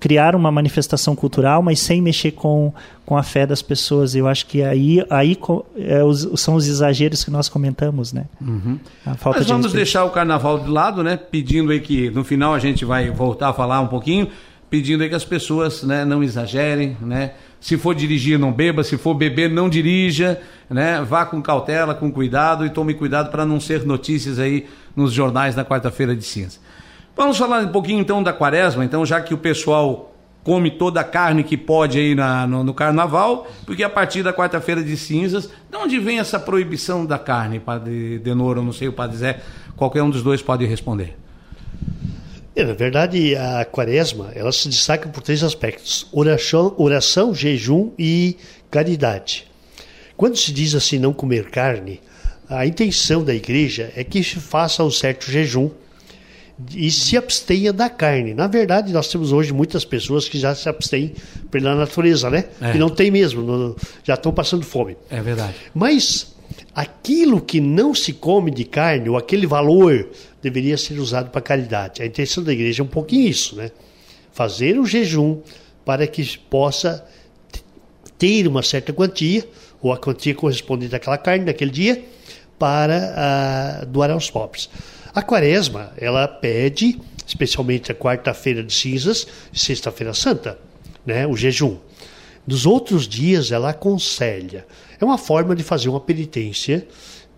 criar 0.00 0.34
uma 0.34 0.50
manifestação 0.50 1.14
cultural, 1.14 1.62
mas 1.62 1.80
sem 1.80 2.00
mexer 2.00 2.32
com, 2.32 2.72
com 3.04 3.16
a 3.16 3.22
fé 3.22 3.46
das 3.46 3.62
pessoas. 3.62 4.14
Eu 4.14 4.26
acho 4.26 4.46
que 4.46 4.62
aí, 4.62 5.04
aí 5.10 5.38
é, 5.76 6.02
os, 6.02 6.40
são 6.40 6.54
os 6.54 6.66
exageros 6.66 7.24
que 7.24 7.30
nós 7.30 7.48
comentamos, 7.48 8.12
né? 8.12 8.24
Uhum. 8.40 8.78
Mas 9.04 9.46
vamos 9.46 9.72
deixar 9.72 10.04
o 10.04 10.10
carnaval 10.10 10.58
de 10.60 10.68
lado, 10.68 11.02
né? 11.02 11.16
Pedindo 11.16 11.70
aí 11.72 11.80
que 11.80 12.10
no 12.10 12.24
final 12.24 12.54
a 12.54 12.58
gente 12.58 12.84
vai 12.84 13.10
voltar 13.10 13.50
a 13.50 13.52
falar 13.52 13.80
um 13.80 13.88
pouquinho, 13.88 14.28
pedindo 14.70 15.02
aí 15.02 15.08
que 15.08 15.14
as 15.14 15.24
pessoas 15.24 15.82
né, 15.82 16.04
não 16.04 16.22
exagerem, 16.22 16.96
né? 17.00 17.32
Se 17.60 17.76
for 17.76 17.94
dirigir, 17.94 18.38
não 18.38 18.52
beba. 18.52 18.84
Se 18.84 18.96
for 18.96 19.14
beber, 19.14 19.50
não 19.50 19.68
dirija. 19.68 20.40
Né? 20.70 21.02
Vá 21.02 21.26
com 21.26 21.40
cautela, 21.42 21.94
com 21.94 22.10
cuidado 22.10 22.64
e 22.64 22.70
tome 22.70 22.94
cuidado 22.94 23.30
para 23.30 23.44
não 23.44 23.58
ser 23.58 23.84
notícias 23.84 24.38
aí 24.38 24.66
nos 24.94 25.12
jornais 25.12 25.56
na 25.56 25.64
quarta-feira 25.64 26.14
de 26.14 26.22
cinza. 26.22 26.58
Vamos 27.18 27.36
falar 27.36 27.64
um 27.64 27.72
pouquinho 27.72 27.98
então 27.98 28.22
da 28.22 28.32
quaresma, 28.32 28.84
então, 28.84 29.04
já 29.04 29.20
que 29.20 29.34
o 29.34 29.38
pessoal 29.38 30.14
come 30.44 30.70
toda 30.70 31.00
a 31.00 31.04
carne 31.04 31.42
que 31.42 31.56
pode 31.56 31.98
aí 31.98 32.14
na, 32.14 32.46
no, 32.46 32.62
no, 32.62 32.72
carnaval, 32.72 33.48
porque 33.66 33.82
a 33.82 33.90
partir 33.90 34.22
da 34.22 34.32
quarta-feira 34.32 34.84
de 34.84 34.96
cinzas, 34.96 35.50
de 35.68 35.76
onde 35.76 35.98
vem 35.98 36.20
essa 36.20 36.38
proibição 36.38 37.04
da 37.04 37.18
carne, 37.18 37.58
Padre 37.58 38.20
Denoro, 38.20 38.62
não 38.62 38.72
sei, 38.72 38.86
o 38.86 38.92
Padre 38.92 39.16
Zé, 39.16 39.40
qualquer 39.74 40.00
um 40.00 40.10
dos 40.10 40.22
dois 40.22 40.40
pode 40.42 40.64
responder. 40.64 41.16
É, 42.54 42.64
na 42.64 42.74
verdade, 42.74 43.34
a 43.34 43.64
quaresma, 43.64 44.30
ela 44.32 44.52
se 44.52 44.68
destaca 44.68 45.08
por 45.08 45.20
três 45.20 45.42
aspectos, 45.42 46.06
oração, 46.12 46.72
oração, 46.78 47.34
jejum 47.34 47.90
e 47.98 48.36
caridade. 48.70 49.44
Quando 50.16 50.36
se 50.36 50.52
diz 50.52 50.72
assim, 50.72 51.00
não 51.00 51.12
comer 51.12 51.50
carne, 51.50 52.00
a 52.48 52.64
intenção 52.64 53.24
da 53.24 53.34
igreja 53.34 53.92
é 53.96 54.04
que 54.04 54.22
se 54.22 54.36
faça 54.36 54.84
um 54.84 54.90
certo 54.90 55.28
jejum, 55.28 55.68
e 56.74 56.90
se 56.90 57.16
abstenha 57.16 57.72
da 57.72 57.88
carne. 57.88 58.34
Na 58.34 58.46
verdade, 58.46 58.92
nós 58.92 59.08
temos 59.08 59.32
hoje 59.32 59.52
muitas 59.52 59.84
pessoas 59.84 60.28
que 60.28 60.38
já 60.38 60.54
se 60.54 60.68
abstêm 60.68 61.14
pela 61.50 61.74
natureza, 61.74 62.28
né? 62.28 62.46
É. 62.60 62.72
Que 62.72 62.78
não 62.78 62.88
tem 62.88 63.10
mesmo, 63.10 63.42
não, 63.42 63.76
já 64.02 64.14
estão 64.14 64.32
passando 64.32 64.64
fome. 64.64 64.96
É 65.08 65.20
verdade. 65.20 65.54
Mas 65.72 66.34
aquilo 66.74 67.40
que 67.40 67.60
não 67.60 67.94
se 67.94 68.12
come 68.12 68.50
de 68.50 68.64
carne, 68.64 69.08
ou 69.08 69.16
aquele 69.16 69.46
valor, 69.46 70.08
deveria 70.42 70.76
ser 70.76 70.98
usado 70.98 71.30
para 71.30 71.40
caridade. 71.40 72.02
A 72.02 72.06
intenção 72.06 72.42
da 72.42 72.52
igreja 72.52 72.82
é 72.82 72.84
um 72.84 72.88
pouquinho 72.88 73.28
isso, 73.28 73.56
né? 73.56 73.70
Fazer 74.32 74.78
o 74.78 74.86
jejum 74.86 75.40
para 75.84 76.06
que 76.06 76.38
possa 76.50 77.04
ter 78.18 78.46
uma 78.46 78.62
certa 78.62 78.92
quantia, 78.92 79.46
ou 79.80 79.92
a 79.92 79.96
quantia 79.96 80.34
correspondente 80.34 80.94
àquela 80.94 81.16
carne 81.16 81.44
naquele 81.44 81.70
dia, 81.70 82.04
para 82.58 83.82
uh, 83.82 83.86
doar 83.86 84.10
aos 84.10 84.28
pobres. 84.28 84.68
A 85.14 85.22
quaresma, 85.22 85.92
ela 85.96 86.26
pede, 86.28 87.00
especialmente 87.26 87.90
a 87.92 87.94
quarta-feira 87.94 88.62
de 88.62 88.72
cinzas 88.72 89.26
e 89.52 89.58
sexta-feira 89.58 90.14
santa, 90.14 90.58
né, 91.04 91.26
o 91.26 91.36
jejum. 91.36 91.78
Nos 92.46 92.64
outros 92.64 93.06
dias, 93.06 93.52
ela 93.52 93.70
aconselha. 93.70 94.66
É 95.00 95.04
uma 95.04 95.18
forma 95.18 95.54
de 95.54 95.62
fazer 95.62 95.88
uma 95.88 96.00
penitência 96.00 96.86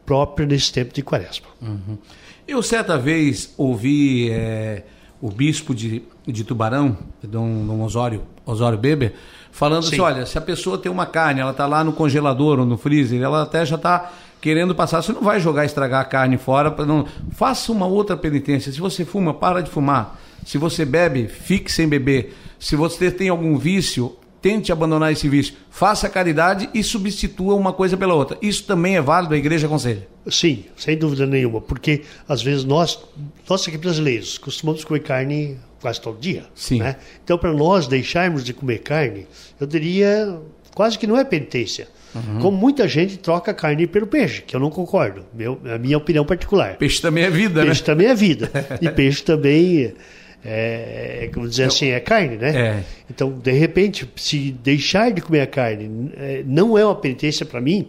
própria 0.06 0.46
nesse 0.46 0.72
tempo 0.72 0.94
de 0.94 1.02
quaresma. 1.02 1.46
Uhum. 1.60 1.98
Eu 2.46 2.62
certa 2.62 2.96
vez 2.96 3.52
ouvi 3.56 4.30
é, 4.30 4.82
o 5.20 5.30
bispo 5.30 5.74
de, 5.74 6.02
de 6.26 6.44
Tubarão, 6.44 6.96
Dom, 7.22 7.66
Dom 7.66 7.82
Osório, 7.82 8.22
Osório 8.46 8.78
Beber, 8.78 9.14
falando 9.52 9.82
Sim. 9.82 9.88
assim, 9.94 10.00
olha, 10.00 10.26
se 10.26 10.38
a 10.38 10.40
pessoa 10.40 10.78
tem 10.78 10.90
uma 10.90 11.06
carne, 11.06 11.40
ela 11.40 11.50
está 11.50 11.66
lá 11.66 11.84
no 11.84 11.92
congelador 11.92 12.58
ou 12.58 12.66
no 12.66 12.78
freezer, 12.78 13.20
ela 13.20 13.42
até 13.42 13.64
já 13.64 13.76
está 13.76 14.12
querendo 14.40 14.74
passar, 14.74 15.02
você 15.02 15.12
não 15.12 15.22
vai 15.22 15.38
jogar 15.40 15.64
estragar 15.64 16.00
a 16.00 16.04
carne 16.04 16.38
fora, 16.38 16.74
não, 16.84 17.06
faça 17.32 17.70
uma 17.70 17.86
outra 17.86 18.16
penitência. 18.16 18.72
Se 18.72 18.80
você 18.80 19.04
fuma, 19.04 19.34
para 19.34 19.62
de 19.62 19.70
fumar. 19.70 20.20
Se 20.44 20.56
você 20.56 20.84
bebe, 20.84 21.28
fique 21.28 21.70
sem 21.70 21.86
beber. 21.86 22.34
Se 22.58 22.74
você 22.74 23.10
tem 23.10 23.28
algum 23.28 23.58
vício, 23.58 24.16
tente 24.40 24.72
abandonar 24.72 25.12
esse 25.12 25.28
vício. 25.28 25.54
Faça 25.70 26.08
caridade 26.08 26.68
e 26.72 26.82
substitua 26.82 27.54
uma 27.54 27.72
coisa 27.72 27.96
pela 27.96 28.14
outra. 28.14 28.38
Isso 28.40 28.64
também 28.64 28.96
é 28.96 29.00
válido, 29.00 29.34
a 29.34 29.38
igreja 29.38 29.66
aconselha. 29.66 30.08
Sim, 30.28 30.64
sem 30.76 30.96
dúvida 30.96 31.26
nenhuma, 31.26 31.60
porque 31.60 32.02
às 32.28 32.42
vezes 32.42 32.64
nós, 32.64 32.98
nós 33.48 33.66
aqui 33.66 33.78
brasileiros, 33.78 34.38
costumamos 34.38 34.84
comer 34.84 35.00
carne 35.00 35.58
quase 35.80 36.00
todo 36.00 36.18
dia. 36.18 36.44
Sim. 36.54 36.78
Né? 36.78 36.96
Então, 37.24 37.38
para 37.38 37.52
nós 37.52 37.86
deixarmos 37.86 38.44
de 38.44 38.52
comer 38.52 38.78
carne, 38.78 39.26
eu 39.58 39.66
diria 39.66 40.40
quase 40.74 40.98
que 40.98 41.06
não 41.06 41.16
é 41.16 41.24
penitência. 41.24 41.88
Uhum. 42.14 42.38
Como 42.40 42.56
muita 42.56 42.88
gente 42.88 43.18
troca 43.18 43.54
carne 43.54 43.86
pelo 43.86 44.06
peixe, 44.06 44.42
que 44.42 44.54
eu 44.54 44.60
não 44.60 44.70
concordo. 44.70 45.24
Meu, 45.32 45.60
a 45.72 45.78
minha 45.78 45.96
opinião 45.96 46.24
particular. 46.24 46.76
Peixe 46.76 47.00
também 47.00 47.24
é 47.24 47.30
vida, 47.30 47.62
peixe 47.62 47.66
né? 47.66 47.66
Peixe 47.66 47.84
também 47.84 48.06
é 48.08 48.14
vida. 48.14 48.50
e 48.80 48.88
peixe 48.90 49.22
também 49.22 49.94
é, 50.44 51.30
como 51.32 51.48
dizer 51.48 51.64
assim, 51.64 51.88
é 51.88 52.00
carne, 52.00 52.36
né? 52.36 52.56
É. 52.56 52.84
Então, 53.10 53.30
de 53.30 53.52
repente, 53.52 54.08
se 54.16 54.52
deixar 54.62 55.12
de 55.12 55.20
comer 55.20 55.42
a 55.42 55.46
carne 55.46 56.10
é, 56.16 56.42
não 56.46 56.76
é 56.78 56.84
uma 56.84 56.94
penitência 56.94 57.44
para 57.44 57.60
mim, 57.60 57.88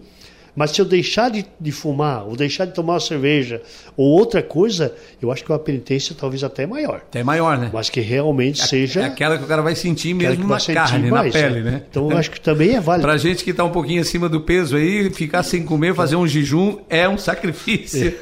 mas 0.55 0.71
se 0.71 0.81
eu 0.81 0.85
deixar 0.85 1.29
de, 1.29 1.45
de, 1.59 1.71
fumar, 1.71 2.27
ou 2.27 2.35
deixar 2.35 2.65
de 2.65 2.73
tomar 2.73 2.93
uma 2.93 2.99
cerveja, 2.99 3.61
ou 3.95 4.07
outra 4.07 4.43
coisa, 4.43 4.93
eu 5.21 5.31
acho 5.31 5.43
que 5.43 5.51
é 5.51 5.53
uma 5.53 5.59
penitência 5.59 6.15
talvez 6.17 6.43
até 6.43 6.65
maior. 6.65 6.97
Até 6.97 7.23
maior, 7.23 7.57
né? 7.57 7.69
Mas 7.73 7.89
que 7.89 8.01
realmente 8.01 8.61
é, 8.61 8.65
seja. 8.65 9.01
É 9.01 9.05
aquela 9.05 9.37
que 9.37 9.43
o 9.43 9.47
cara 9.47 9.61
vai 9.61 9.75
sentir 9.75 10.13
mesmo 10.13 10.47
na 10.47 10.59
carne, 10.59 11.09
mais, 11.09 11.33
na 11.33 11.39
pele, 11.41 11.59
é. 11.59 11.63
né? 11.63 11.83
Então 11.89 12.11
eu 12.11 12.17
acho 12.17 12.31
que 12.31 12.41
também 12.41 12.75
é 12.75 12.81
válido. 12.81 13.07
Pra 13.07 13.17
gente 13.17 13.43
que 13.43 13.51
está 13.51 13.63
um 13.63 13.71
pouquinho 13.71 14.01
acima 14.01 14.27
do 14.27 14.41
peso 14.41 14.75
aí, 14.75 15.09
ficar 15.09 15.43
sem 15.43 15.63
comer, 15.63 15.95
fazer 15.95 16.15
um 16.15 16.27
jejum 16.27 16.79
é 16.89 17.07
um 17.07 17.17
sacrifício. 17.17 18.13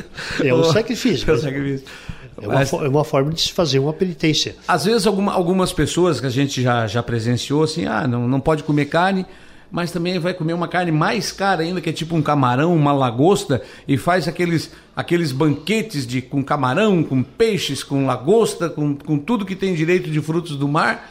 É, 0.43 0.48
é 0.50 0.53
um 0.53 0.63
sacrifício. 0.71 1.29
É 1.29 1.33
um 1.33 1.38
sacrifício. 1.38 1.86
É 2.41 2.48
uma, 2.48 2.53
Mas, 2.55 2.71
é 2.71 2.88
uma 2.88 3.03
forma 3.03 3.33
de 3.33 3.41
se 3.41 3.51
fazer 3.51 3.79
uma 3.79 3.91
penitência. 3.91 4.55
Às 4.67 4.86
vezes, 4.86 5.05
alguma, 5.05 5.33
algumas 5.33 5.74
pessoas 5.74 6.19
que 6.19 6.25
a 6.25 6.29
gente 6.29 6.62
já, 6.62 6.88
já 6.88 7.03
presenciou, 7.03 7.63
assim, 7.63 7.86
ah, 7.86 8.07
não, 8.07 8.27
não 8.27 8.39
pode 8.39 8.63
comer 8.63 8.86
carne, 8.86 9.25
mas 9.72 9.92
também 9.92 10.18
vai 10.20 10.34
comer 10.34 10.54
uma 10.54 10.68
carne 10.68 10.92
mais 10.92 11.32
cara 11.32 11.62
ainda, 11.62 11.80
que 11.80 11.90
é 11.90 11.94
tipo 11.94 12.16
um 12.16 12.22
camarão, 12.22 12.76
uma 12.76 12.92
lagosta, 12.92 13.62
e 13.88 13.98
faz 13.98 14.28
aqueles, 14.28 14.72
aqueles 14.96 15.32
banquetes 15.32 16.08
de, 16.08 16.22
com 16.22 16.44
camarão, 16.44 17.04
com 17.04 17.22
peixes, 17.22 17.84
com 17.84 18.06
lagosta, 18.06 18.70
com, 18.70 18.96
com 18.96 19.18
tudo 19.18 19.46
que 19.46 19.56
tem 19.56 19.74
direito 19.74 20.10
de 20.10 20.22
frutos 20.22 20.56
do 20.56 20.68
mar. 20.68 21.10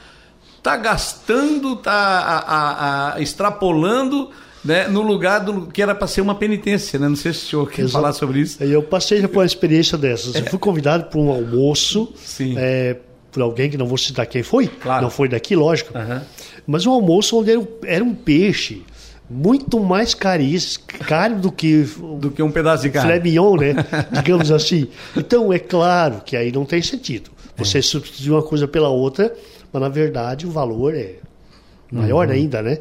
Tá 0.62 0.76
gastando, 0.76 1.76
tá 1.76 1.92
a, 1.92 2.38
a, 2.38 3.14
a, 3.14 3.20
extrapolando 3.20 4.30
né, 4.64 4.88
no 4.88 5.02
lugar 5.02 5.38
do 5.38 5.66
que 5.66 5.80
era 5.80 5.94
para 5.94 6.08
ser 6.08 6.20
uma 6.20 6.34
penitência, 6.34 6.98
né? 6.98 7.08
Não 7.08 7.16
sei 7.16 7.32
se 7.32 7.38
o 7.38 7.48
senhor 7.48 7.70
quer 7.70 7.82
Exato. 7.82 7.92
falar 7.92 8.12
sobre 8.12 8.40
isso. 8.40 8.62
Eu 8.62 8.82
passei 8.82 9.26
por 9.28 9.38
uma 9.38 9.46
experiência 9.46 9.96
dessas. 9.96 10.34
Eu 10.34 10.44
fui 10.46 10.58
convidado 10.58 11.04
para 11.04 11.18
um 11.18 11.30
almoço 11.30 12.12
é, 12.56 12.96
por 13.38 13.42
alguém 13.42 13.70
que 13.70 13.78
não 13.78 13.86
vou 13.86 13.96
citar 13.96 14.26
quem 14.26 14.42
foi, 14.42 14.66
claro. 14.66 15.02
não 15.02 15.10
foi 15.10 15.28
daqui, 15.28 15.54
lógico. 15.54 15.96
Uhum. 15.96 16.20
Mas 16.66 16.84
um 16.86 16.90
almoço 16.90 17.38
onde 17.38 17.52
era, 17.52 17.68
era 17.84 18.04
um 18.04 18.14
peixe 18.14 18.82
muito 19.30 19.78
mais 19.78 20.14
caro 20.14 20.42
do 21.40 21.52
que 21.52 21.82
do 22.18 22.30
que 22.30 22.42
um 22.42 22.50
pedaço 22.50 22.82
de 22.82 22.90
carne. 22.90 23.20
Mignon, 23.20 23.56
né? 23.56 23.74
Digamos 24.12 24.50
assim. 24.50 24.88
Então 25.16 25.52
é 25.52 25.58
claro 25.58 26.22
que 26.24 26.36
aí 26.36 26.50
não 26.50 26.64
tem 26.64 26.82
sentido. 26.82 27.30
Você 27.56 27.78
é. 27.78 27.82
substituir 27.82 28.32
uma 28.32 28.42
coisa 28.42 28.66
pela 28.66 28.88
outra, 28.88 29.32
mas 29.72 29.82
na 29.82 29.88
verdade 29.88 30.46
o 30.46 30.50
valor 30.50 30.94
é 30.94 31.14
maior 31.90 32.26
uhum. 32.26 32.32
ainda, 32.32 32.60
né? 32.62 32.78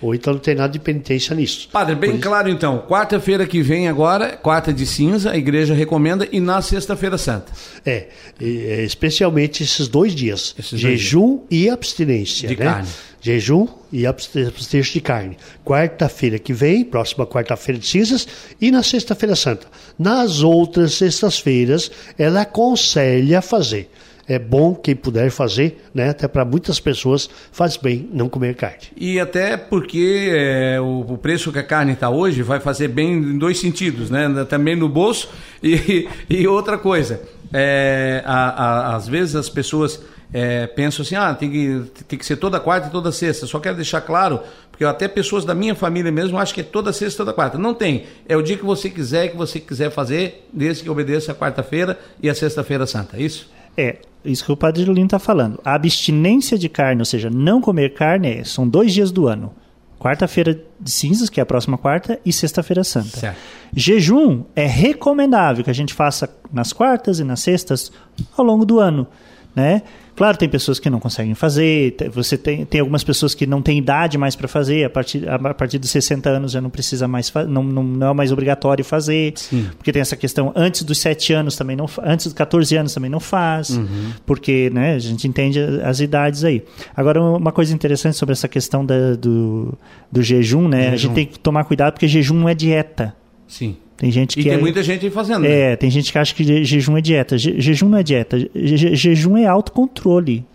Ou 0.00 0.14
então 0.14 0.34
não 0.34 0.40
tem 0.40 0.54
nada 0.54 0.72
de 0.72 0.78
penitência 0.78 1.34
nisso. 1.34 1.68
Padre, 1.72 1.96
bem 1.96 2.12
isso... 2.12 2.20
claro 2.20 2.48
então, 2.48 2.84
quarta-feira 2.88 3.46
que 3.46 3.60
vem 3.62 3.88
agora, 3.88 4.36
quarta 4.36 4.72
de 4.72 4.86
cinza, 4.86 5.32
a 5.32 5.36
igreja 5.36 5.74
recomenda, 5.74 6.28
e 6.30 6.38
na 6.38 6.62
sexta-feira 6.62 7.18
santa. 7.18 7.52
É, 7.84 8.06
é, 8.40 8.84
especialmente 8.84 9.62
esses 9.62 9.88
dois 9.88 10.14
dias, 10.14 10.54
esses 10.58 10.78
jejum 10.78 11.36
dois 11.36 11.48
dias. 11.48 11.64
e 11.64 11.70
abstinência. 11.70 12.48
De 12.48 12.56
né? 12.56 12.64
carne. 12.64 12.88
Jejum 13.20 13.66
e 13.92 14.06
abstinência 14.06 14.92
de 14.92 15.00
carne. 15.00 15.36
Quarta-feira 15.64 16.38
que 16.38 16.52
vem, 16.52 16.84
próxima 16.84 17.26
quarta-feira 17.26 17.80
de 17.80 17.86
cinzas, 17.86 18.28
e 18.60 18.70
na 18.70 18.84
sexta-feira 18.84 19.34
santa. 19.34 19.66
Nas 19.98 20.42
outras 20.42 20.94
sextas-feiras, 20.94 21.90
ela 22.16 22.42
aconselha 22.42 23.42
fazer 23.42 23.90
é 24.28 24.38
bom 24.38 24.74
quem 24.74 24.94
puder 24.94 25.30
fazer, 25.30 25.88
né? 25.94 26.10
Até 26.10 26.28
para 26.28 26.44
muitas 26.44 26.78
pessoas 26.78 27.28
faz 27.50 27.76
bem 27.76 28.08
não 28.12 28.28
comer 28.28 28.54
carne. 28.54 28.88
E 28.94 29.18
até 29.18 29.56
porque 29.56 30.30
é, 30.32 30.78
o, 30.80 31.00
o, 31.00 31.18
preço 31.18 31.50
que 31.50 31.58
a 31.58 31.62
carne 31.62 31.94
está 31.94 32.10
hoje 32.10 32.42
vai 32.42 32.60
fazer 32.60 32.88
bem 32.88 33.14
em 33.14 33.38
dois 33.38 33.58
sentidos, 33.58 34.10
né? 34.10 34.28
Também 34.48 34.76
no 34.76 34.88
bolso 34.88 35.30
e, 35.62 36.06
e 36.28 36.46
outra 36.46 36.76
coisa. 36.76 37.22
É, 37.52 38.22
a, 38.26 38.48
a, 38.92 38.96
às 38.96 39.08
vezes 39.08 39.34
as 39.34 39.48
pessoas 39.48 40.02
é, 40.30 40.66
pensam 40.66 41.02
assim, 41.02 41.14
ah, 41.14 41.34
tem 41.34 41.50
que, 41.50 41.82
tem 42.06 42.18
que 42.18 42.26
ser 42.26 42.36
toda 42.36 42.60
quarta 42.60 42.88
e 42.88 42.90
toda 42.90 43.10
sexta. 43.10 43.46
Só 43.46 43.58
quero 43.58 43.76
deixar 43.76 44.02
claro, 44.02 44.40
porque 44.70 44.84
até 44.84 45.08
pessoas 45.08 45.44
da 45.46 45.54
minha 45.54 45.74
família 45.74 46.12
mesmo 46.12 46.36
acham 46.36 46.54
que 46.54 46.60
é 46.60 46.64
toda 46.64 46.92
sexta 46.92 47.24
toda 47.24 47.32
quarta. 47.32 47.56
Não 47.56 47.72
tem. 47.72 48.04
É 48.28 48.36
o 48.36 48.42
dia 48.42 48.58
que 48.58 48.64
você 48.64 48.90
quiser, 48.90 49.28
que 49.28 49.36
você 49.38 49.58
quiser 49.58 49.90
fazer, 49.90 50.46
desde 50.52 50.82
que 50.82 50.90
obedeça 50.90 51.32
a 51.32 51.34
quarta-feira 51.34 51.98
e 52.22 52.28
a 52.28 52.34
sexta-feira 52.34 52.86
santa. 52.86 53.16
É 53.16 53.22
isso? 53.22 53.48
É, 53.78 53.98
isso 54.24 54.44
que 54.44 54.50
o 54.50 54.56
Padre 54.56 54.82
Lino 54.84 55.06
está 55.06 55.20
falando. 55.20 55.60
A 55.64 55.74
abstinência 55.74 56.58
de 56.58 56.68
carne, 56.68 57.00
ou 57.00 57.04
seja, 57.04 57.30
não 57.30 57.60
comer 57.60 57.94
carne, 57.94 58.44
são 58.44 58.68
dois 58.68 58.92
dias 58.92 59.12
do 59.12 59.28
ano. 59.28 59.54
Quarta-feira 60.00 60.60
de 60.80 60.90
cinzas, 60.90 61.30
que 61.30 61.38
é 61.38 61.42
a 61.42 61.46
próxima 61.46 61.78
quarta, 61.78 62.20
e 62.26 62.32
sexta-feira 62.32 62.82
santa. 62.82 63.16
Certo. 63.18 63.38
Jejum 63.72 64.44
é 64.56 64.66
recomendável 64.66 65.62
que 65.62 65.70
a 65.70 65.74
gente 65.74 65.94
faça 65.94 66.28
nas 66.52 66.72
quartas 66.72 67.20
e 67.20 67.24
nas 67.24 67.40
sextas 67.40 67.92
ao 68.36 68.44
longo 68.44 68.64
do 68.64 68.80
ano. 68.80 69.06
Né? 69.54 69.82
Claro, 70.18 70.36
tem 70.36 70.48
pessoas 70.48 70.80
que 70.80 70.90
não 70.90 70.98
conseguem 70.98 71.32
fazer, 71.32 71.94
você 72.12 72.36
tem, 72.36 72.64
tem 72.64 72.80
algumas 72.80 73.04
pessoas 73.04 73.36
que 73.36 73.46
não 73.46 73.62
têm 73.62 73.78
idade 73.78 74.18
mais 74.18 74.34
para 74.34 74.48
fazer, 74.48 74.84
a 74.84 74.90
partir, 74.90 75.28
a 75.28 75.54
partir 75.54 75.78
dos 75.78 75.90
60 75.90 76.28
anos 76.28 76.50
já 76.50 76.60
não 76.60 76.70
precisa 76.70 77.06
mais, 77.06 77.32
não, 77.46 77.62
não, 77.62 77.84
não 77.84 78.08
é 78.08 78.12
mais 78.12 78.32
obrigatório 78.32 78.84
fazer, 78.84 79.34
Sim. 79.36 79.68
porque 79.76 79.92
tem 79.92 80.02
essa 80.02 80.16
questão, 80.16 80.52
antes 80.56 80.82
dos 80.82 80.98
7 80.98 81.32
anos 81.34 81.54
também 81.54 81.76
não, 81.76 81.86
antes 82.02 82.26
dos 82.26 82.32
14 82.32 82.76
anos 82.76 82.92
também 82.92 83.08
não 83.08 83.20
faz, 83.20 83.70
uhum. 83.70 84.10
porque 84.26 84.68
né, 84.74 84.96
a 84.96 84.98
gente 84.98 85.28
entende 85.28 85.60
as 85.84 86.00
idades 86.00 86.42
aí. 86.42 86.64
Agora, 86.96 87.22
uma 87.22 87.52
coisa 87.52 87.72
interessante 87.72 88.16
sobre 88.16 88.32
essa 88.32 88.48
questão 88.48 88.84
da, 88.84 89.14
do, 89.14 89.72
do 90.10 90.20
jejum, 90.20 90.66
né, 90.66 90.80
jejum. 90.82 90.94
a 90.94 90.96
gente 90.96 91.14
tem 91.14 91.26
que 91.26 91.38
tomar 91.38 91.62
cuidado 91.62 91.92
porque 91.92 92.08
jejum 92.08 92.34
não 92.34 92.48
é 92.48 92.56
dieta. 92.56 93.14
Sim. 93.48 93.76
Tem 93.96 94.12
gente 94.12 94.34
que 94.34 94.42
e 94.42 94.44
tem 94.44 94.52
é, 94.52 94.56
muita 94.58 94.80
gente 94.80 95.10
fazendo. 95.10 95.44
É, 95.44 95.70
né? 95.70 95.76
tem 95.76 95.90
gente 95.90 96.12
que 96.12 96.18
acha 96.18 96.32
que 96.32 96.64
jejum 96.64 96.96
é 96.96 97.00
dieta. 97.00 97.36
Je, 97.36 97.60
jejum 97.60 97.88
não 97.88 97.98
é 97.98 98.02
dieta. 98.04 98.38
Je, 98.54 98.94
jejum 98.94 99.36
é 99.36 99.46
autocontrole. 99.46 100.46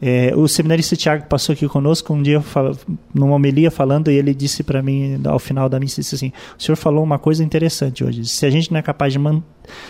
É, 0.00 0.32
o 0.36 0.46
seminarista 0.46 0.94
Tiago 0.94 1.26
passou 1.26 1.52
aqui 1.52 1.66
conosco 1.66 2.14
um 2.14 2.22
dia 2.22 2.40
numa 3.12 3.34
homilia 3.34 3.68
falando 3.68 4.08
e 4.08 4.14
ele 4.14 4.32
disse 4.32 4.62
para 4.62 4.80
mim 4.80 5.20
ao 5.24 5.40
final 5.40 5.68
da 5.68 5.80
missa 5.80 6.00
assim: 6.00 6.32
o 6.56 6.62
senhor 6.62 6.76
falou 6.76 7.02
uma 7.02 7.18
coisa 7.18 7.42
interessante 7.42 8.04
hoje. 8.04 8.24
Se 8.26 8.46
a 8.46 8.50
gente 8.50 8.70
não 8.70 8.78
é 8.78 8.82
capaz 8.82 9.12
de, 9.12 9.18
man 9.18 9.42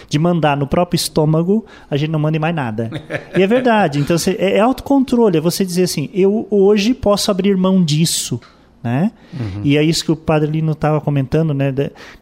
de 0.08 0.18
mandar 0.18 0.56
no 0.56 0.66
próprio 0.66 0.96
estômago, 0.96 1.66
a 1.90 1.98
gente 1.98 2.08
não 2.08 2.18
manda 2.18 2.38
em 2.38 2.40
mais 2.40 2.54
nada. 2.54 2.90
e 3.36 3.42
é 3.42 3.46
verdade. 3.46 3.98
Então 3.98 4.16
é, 4.38 4.56
é 4.56 4.60
autocontrole. 4.60 5.36
É 5.36 5.40
você 5.42 5.62
dizer 5.66 5.82
assim: 5.82 6.08
eu 6.14 6.46
hoje 6.50 6.94
posso 6.94 7.30
abrir 7.30 7.54
mão 7.58 7.84
disso 7.84 8.40
né? 8.82 9.12
Uhum. 9.32 9.62
E 9.64 9.76
é 9.76 9.82
isso 9.82 10.04
que 10.04 10.12
o 10.12 10.16
Padre 10.16 10.50
Lino 10.50 10.72
estava 10.72 11.00
comentando, 11.00 11.52
né? 11.52 11.72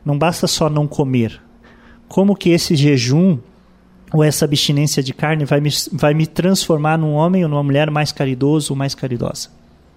Não 0.05 0.19
basta 0.19 0.47
só 0.47 0.69
não 0.71 0.87
comer. 0.87 1.41
Como 2.09 2.37
que 2.37 2.51
esse 2.51 2.77
jejum 2.77 3.39
ou 4.13 4.23
essa 4.23 4.45
abstinência 4.45 5.03
de 5.03 5.13
carne 5.13 5.45
vai 5.45 5.61
me, 5.61 5.71
vai 5.93 6.15
me 6.15 6.27
transformar 6.27 6.97
num 6.97 7.13
homem 7.13 7.43
ou 7.45 7.51
numa 7.51 7.63
mulher 7.63 7.91
mais 7.91 8.13
caridoso 8.13 8.73
ou 8.73 8.77
mais 8.77 8.95
caridosa? 8.95 9.49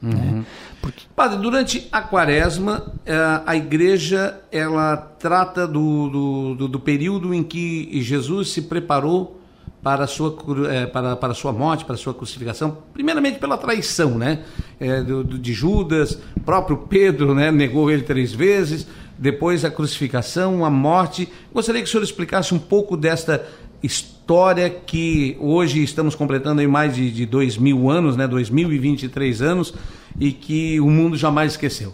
Uhum. 0.01 0.09
Né? 0.09 0.45
Porque... 0.81 1.03
Padre, 1.15 1.39
durante 1.39 1.87
a 1.91 2.01
quaresma, 2.01 2.93
eh, 3.05 3.41
a 3.45 3.55
igreja 3.55 4.39
ela 4.51 4.95
trata 4.95 5.67
do, 5.67 6.09
do, 6.09 6.55
do, 6.55 6.67
do 6.67 6.79
período 6.79 7.33
em 7.33 7.43
que 7.43 8.01
Jesus 8.01 8.51
se 8.51 8.63
preparou 8.63 9.38
para 9.81 10.07
sua, 10.07 10.35
é, 10.69 10.85
para, 10.85 11.15
para 11.15 11.33
sua 11.33 11.53
morte, 11.53 11.85
para 11.85 11.95
sua 11.95 12.13
crucificação, 12.13 12.77
primeiramente 12.93 13.39
pela 13.39 13.57
traição 13.57 14.17
né? 14.17 14.39
É, 14.79 15.01
do, 15.01 15.23
do, 15.23 15.37
de 15.37 15.53
Judas, 15.53 16.19
próprio 16.45 16.77
Pedro 16.77 17.33
né? 17.33 17.51
negou 17.51 17.89
ele 17.89 18.03
três 18.03 18.33
vezes, 18.33 18.87
depois 19.17 19.63
a 19.63 19.71
crucificação, 19.71 20.65
a 20.65 20.69
morte. 20.69 21.29
Gostaria 21.53 21.81
que 21.81 21.87
o 21.87 21.91
senhor 21.91 22.03
explicasse 22.03 22.53
um 22.53 22.59
pouco 22.59 22.97
desta 22.97 23.45
história 23.81 24.69
que 24.69 25.37
hoje 25.39 25.81
estamos 25.81 26.13
completando 26.13 26.59
aí 26.59 26.67
mais 26.67 26.95
de, 26.95 27.09
de 27.09 27.25
dois 27.25 27.57
mil 27.57 27.89
anos, 27.89 28.17
né? 28.17 28.27
2023 28.27 29.41
anos, 29.41 29.73
e 30.19 30.31
que 30.31 30.79
o 30.81 30.89
mundo 30.89 31.15
jamais 31.15 31.53
esqueceu? 31.53 31.93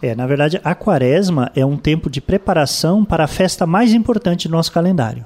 É, 0.00 0.14
na 0.16 0.26
verdade, 0.26 0.60
a 0.64 0.74
quaresma 0.74 1.50
é 1.54 1.64
um 1.64 1.76
tempo 1.76 2.10
de 2.10 2.20
preparação 2.20 3.04
para 3.04 3.24
a 3.24 3.28
festa 3.28 3.66
mais 3.66 3.92
importante 3.92 4.48
do 4.48 4.52
nosso 4.52 4.72
calendário. 4.72 5.24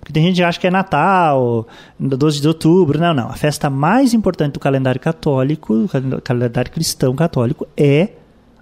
Porque 0.00 0.12
tem 0.12 0.22
gente 0.24 0.36
que 0.36 0.42
acha 0.42 0.58
que 0.58 0.66
é 0.66 0.70
Natal, 0.70 1.66
12 1.98 2.40
de 2.40 2.48
outubro. 2.48 2.98
Não, 2.98 3.12
não. 3.12 3.28
A 3.28 3.34
festa 3.34 3.68
mais 3.68 4.14
importante 4.14 4.54
do 4.54 4.60
calendário 4.60 5.00
católico, 5.00 5.74
do 5.76 6.22
calendário 6.22 6.70
cristão 6.70 7.14
católico, 7.14 7.66
é 7.76 8.10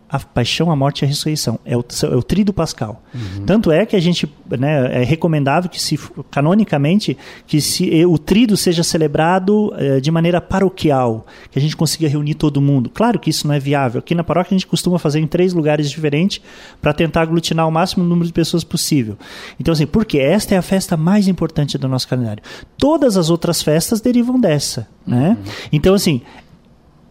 a 0.08 0.20
paixão, 0.20 0.70
a 0.70 0.76
morte 0.76 1.02
e 1.02 1.04
a 1.04 1.08
ressurreição. 1.08 1.58
É 1.64 1.76
o, 1.76 1.84
é 2.04 2.16
o 2.16 2.22
trido 2.22 2.52
pascal. 2.52 3.02
Uhum. 3.12 3.44
Tanto 3.44 3.72
é 3.72 3.84
que 3.84 3.96
a 3.96 4.00
gente 4.00 4.32
né, 4.58 5.02
é 5.02 5.04
recomendável 5.04 5.68
que 5.68 5.82
se 5.82 5.98
canonicamente 6.30 7.16
que 7.46 7.60
se 7.60 8.04
o 8.04 8.16
trido 8.16 8.56
seja 8.56 8.84
celebrado 8.84 9.74
eh, 9.76 10.00
de 10.00 10.10
maneira 10.10 10.40
paroquial, 10.40 11.26
que 11.50 11.58
a 11.58 11.62
gente 11.62 11.76
consiga 11.76 12.08
reunir 12.08 12.34
todo 12.34 12.60
mundo. 12.60 12.88
Claro 12.88 13.18
que 13.18 13.30
isso 13.30 13.48
não 13.48 13.54
é 13.54 13.58
viável. 13.58 13.98
Aqui 13.98 14.14
na 14.14 14.22
paróquia 14.22 14.54
a 14.54 14.58
gente 14.58 14.66
costuma 14.66 14.98
fazer 14.98 15.18
em 15.18 15.26
três 15.26 15.52
lugares 15.52 15.90
diferentes 15.90 16.40
para 16.80 16.92
tentar 16.92 17.22
aglutinar 17.22 17.66
o 17.66 17.72
máximo 17.72 18.04
número 18.04 18.26
de 18.26 18.32
pessoas 18.32 18.62
possível. 18.62 19.16
Então 19.58 19.72
assim, 19.72 19.86
porque 19.86 20.18
esta 20.18 20.54
é 20.54 20.58
a 20.58 20.62
festa 20.62 20.96
mais 20.96 21.26
importante 21.26 21.76
do 21.76 21.88
nosso 21.88 22.06
calendário. 22.06 22.42
Todas 22.78 23.16
as 23.16 23.28
outras 23.28 23.60
festas 23.60 24.00
derivam 24.00 24.38
dessa, 24.38 24.86
né? 25.04 25.36
Uhum. 25.38 25.52
Então 25.72 25.94
assim, 25.94 26.22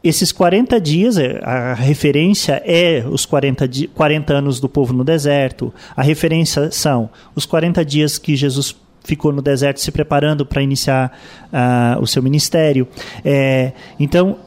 esses 0.07 0.31
40 0.31 0.79
dias, 0.79 1.17
é, 1.17 1.39
a 1.43 1.73
referência 1.73 2.61
é 2.63 3.03
os 3.09 3.25
40, 3.25 3.67
40 3.93 4.33
anos 4.33 4.59
do 4.59 4.69
povo 4.69 4.93
no 4.93 5.03
deserto, 5.03 5.73
a 5.97 6.03
referência 6.03 6.69
são 6.69 7.09
os 7.35 7.45
40 7.45 7.83
dias 7.83 8.19
que 8.19 8.35
Jesus 8.35 8.75
ficou 9.03 9.31
no 9.31 9.41
deserto 9.41 9.81
se 9.81 9.91
preparando 9.91 10.45
para 10.45 10.61
iniciar 10.61 11.17
uh, 11.45 12.01
o 12.01 12.05
seu 12.05 12.21
ministério. 12.21 12.87
É, 13.23 13.71
então, 13.99 14.37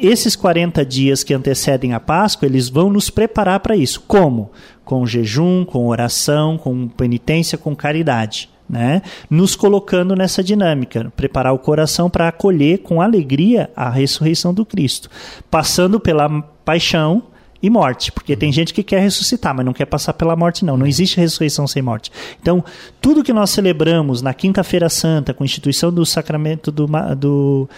esses 0.00 0.36
40 0.36 0.84
dias 0.84 1.24
que 1.24 1.32
antecedem 1.32 1.94
a 1.94 2.00
Páscoa, 2.00 2.46
eles 2.46 2.68
vão 2.68 2.90
nos 2.90 3.08
preparar 3.08 3.60
para 3.60 3.76
isso. 3.76 4.02
Como? 4.06 4.50
Com 4.84 5.06
jejum, 5.06 5.64
com 5.64 5.86
oração, 5.88 6.58
com 6.58 6.86
penitência, 6.88 7.56
com 7.56 7.74
caridade 7.74 8.48
né? 8.68 9.02
nos 9.30 9.56
colocando 9.56 10.14
nessa 10.14 10.42
dinâmica, 10.42 11.12
preparar 11.16 11.54
o 11.54 11.58
coração 11.58 12.10
para 12.10 12.28
acolher 12.28 12.78
com 12.78 13.00
alegria 13.00 13.70
a 13.74 13.88
ressurreição 13.88 14.52
do 14.52 14.64
Cristo, 14.64 15.08
passando 15.50 15.98
pela 15.98 16.42
paixão 16.64 17.22
e 17.60 17.68
morte, 17.68 18.12
porque 18.12 18.36
tem 18.36 18.52
gente 18.52 18.72
que 18.72 18.82
quer 18.82 19.00
ressuscitar, 19.00 19.54
mas 19.54 19.66
não 19.66 19.72
quer 19.72 19.86
passar 19.86 20.12
pela 20.12 20.36
morte, 20.36 20.64
não. 20.64 20.76
Não 20.76 20.86
existe 20.86 21.18
ressurreição 21.18 21.66
sem 21.66 21.82
morte. 21.82 22.10
Então, 22.40 22.64
tudo 23.00 23.24
que 23.24 23.32
nós 23.32 23.50
celebramos 23.50 24.22
na 24.22 24.32
Quinta-feira 24.32 24.88
Santa, 24.88 25.34
com 25.34 25.42
a 25.42 25.46
instituição 25.46 25.92
do 25.92 26.06
sacramento 26.06 26.70
do, 26.70 26.86
do 27.16 27.68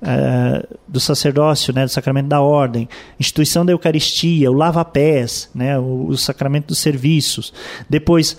Uh, 0.00 0.78
do 0.88 0.98
sacerdócio, 0.98 1.74
né, 1.74 1.84
do 1.84 1.90
sacramento 1.90 2.26
da 2.26 2.40
ordem, 2.40 2.88
instituição 3.18 3.66
da 3.66 3.72
Eucaristia, 3.72 4.50
o 4.50 4.54
lava-pés, 4.54 5.50
né, 5.54 5.78
o, 5.78 6.06
o, 6.06 6.16
sacramento 6.16 6.68
dos 6.68 6.78
serviços. 6.78 7.52
Depois, 7.86 8.38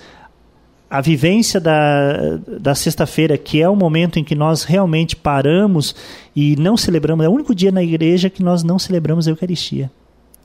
a 0.92 1.00
vivência 1.00 1.58
da, 1.58 2.38
da 2.60 2.76
sexta-feira, 2.76 3.38
que 3.38 3.62
é 3.62 3.70
o 3.70 3.78
momento 3.78 4.20
em 4.20 4.26
que 4.26 4.36
nós 4.36 4.66
realmente 4.66 5.16
paramos 5.16 5.96
e 6.36 6.58
não 6.58 6.76
celebramos, 6.76 7.26
é 7.26 7.30
o 7.30 7.32
único 7.32 7.56
dia 7.56 7.72
na 7.72 7.82
igreja 7.82 8.30
que 8.30 8.44
nós 8.44 8.62
não 8.62 8.78
celebramos 8.78 9.26
a 9.26 9.32
Eucaristia. 9.32 9.90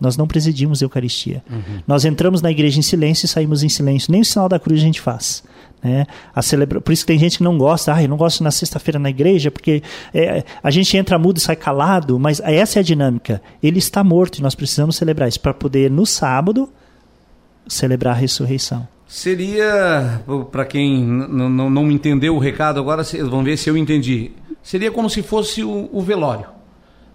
Nós 0.00 0.16
não 0.16 0.28
presidimos 0.28 0.80
a 0.80 0.84
Eucaristia. 0.84 1.42
Uhum. 1.50 1.80
Nós 1.84 2.04
entramos 2.04 2.40
na 2.42 2.50
igreja 2.52 2.78
em 2.78 2.82
silêncio 2.82 3.26
e 3.26 3.28
saímos 3.28 3.64
em 3.64 3.68
silêncio. 3.68 4.12
Nem 4.12 4.20
o 4.20 4.24
sinal 4.24 4.48
da 4.48 4.60
cruz 4.60 4.78
a 4.78 4.84
gente 4.84 5.00
faz. 5.00 5.42
Né? 5.82 6.06
A 6.32 6.40
celebra... 6.42 6.80
Por 6.80 6.92
isso 6.92 7.02
que 7.02 7.08
tem 7.08 7.18
gente 7.18 7.38
que 7.38 7.42
não 7.42 7.58
gosta. 7.58 7.92
Ah, 7.92 8.00
eu 8.00 8.08
não 8.08 8.16
gosto 8.16 8.44
na 8.44 8.52
sexta-feira 8.52 9.00
na 9.00 9.10
igreja, 9.10 9.50
porque 9.50 9.82
é, 10.14 10.44
a 10.62 10.70
gente 10.70 10.96
entra 10.96 11.18
mudo 11.18 11.38
e 11.38 11.40
sai 11.40 11.56
calado. 11.56 12.20
Mas 12.20 12.38
essa 12.44 12.78
é 12.78 12.80
a 12.80 12.84
dinâmica. 12.84 13.42
Ele 13.60 13.80
está 13.80 14.04
morto 14.04 14.38
e 14.38 14.42
nós 14.42 14.54
precisamos 14.54 14.94
celebrar 14.94 15.28
isso 15.28 15.40
para 15.40 15.52
poder, 15.52 15.90
no 15.90 16.06
sábado, 16.06 16.68
celebrar 17.66 18.14
a 18.14 18.18
ressurreição. 18.18 18.86
Seria, 19.16 20.22
para 20.52 20.66
quem 20.66 21.02
não 21.02 21.90
entendeu 21.90 22.36
o 22.36 22.38
recado 22.38 22.78
agora, 22.78 23.02
vamos 23.02 23.46
ver 23.46 23.56
se 23.56 23.70
eu 23.70 23.74
entendi. 23.74 24.32
Seria 24.62 24.90
como 24.90 25.08
se 25.08 25.22
fosse 25.22 25.64
o, 25.64 25.88
o 25.90 26.02
velório. 26.02 26.44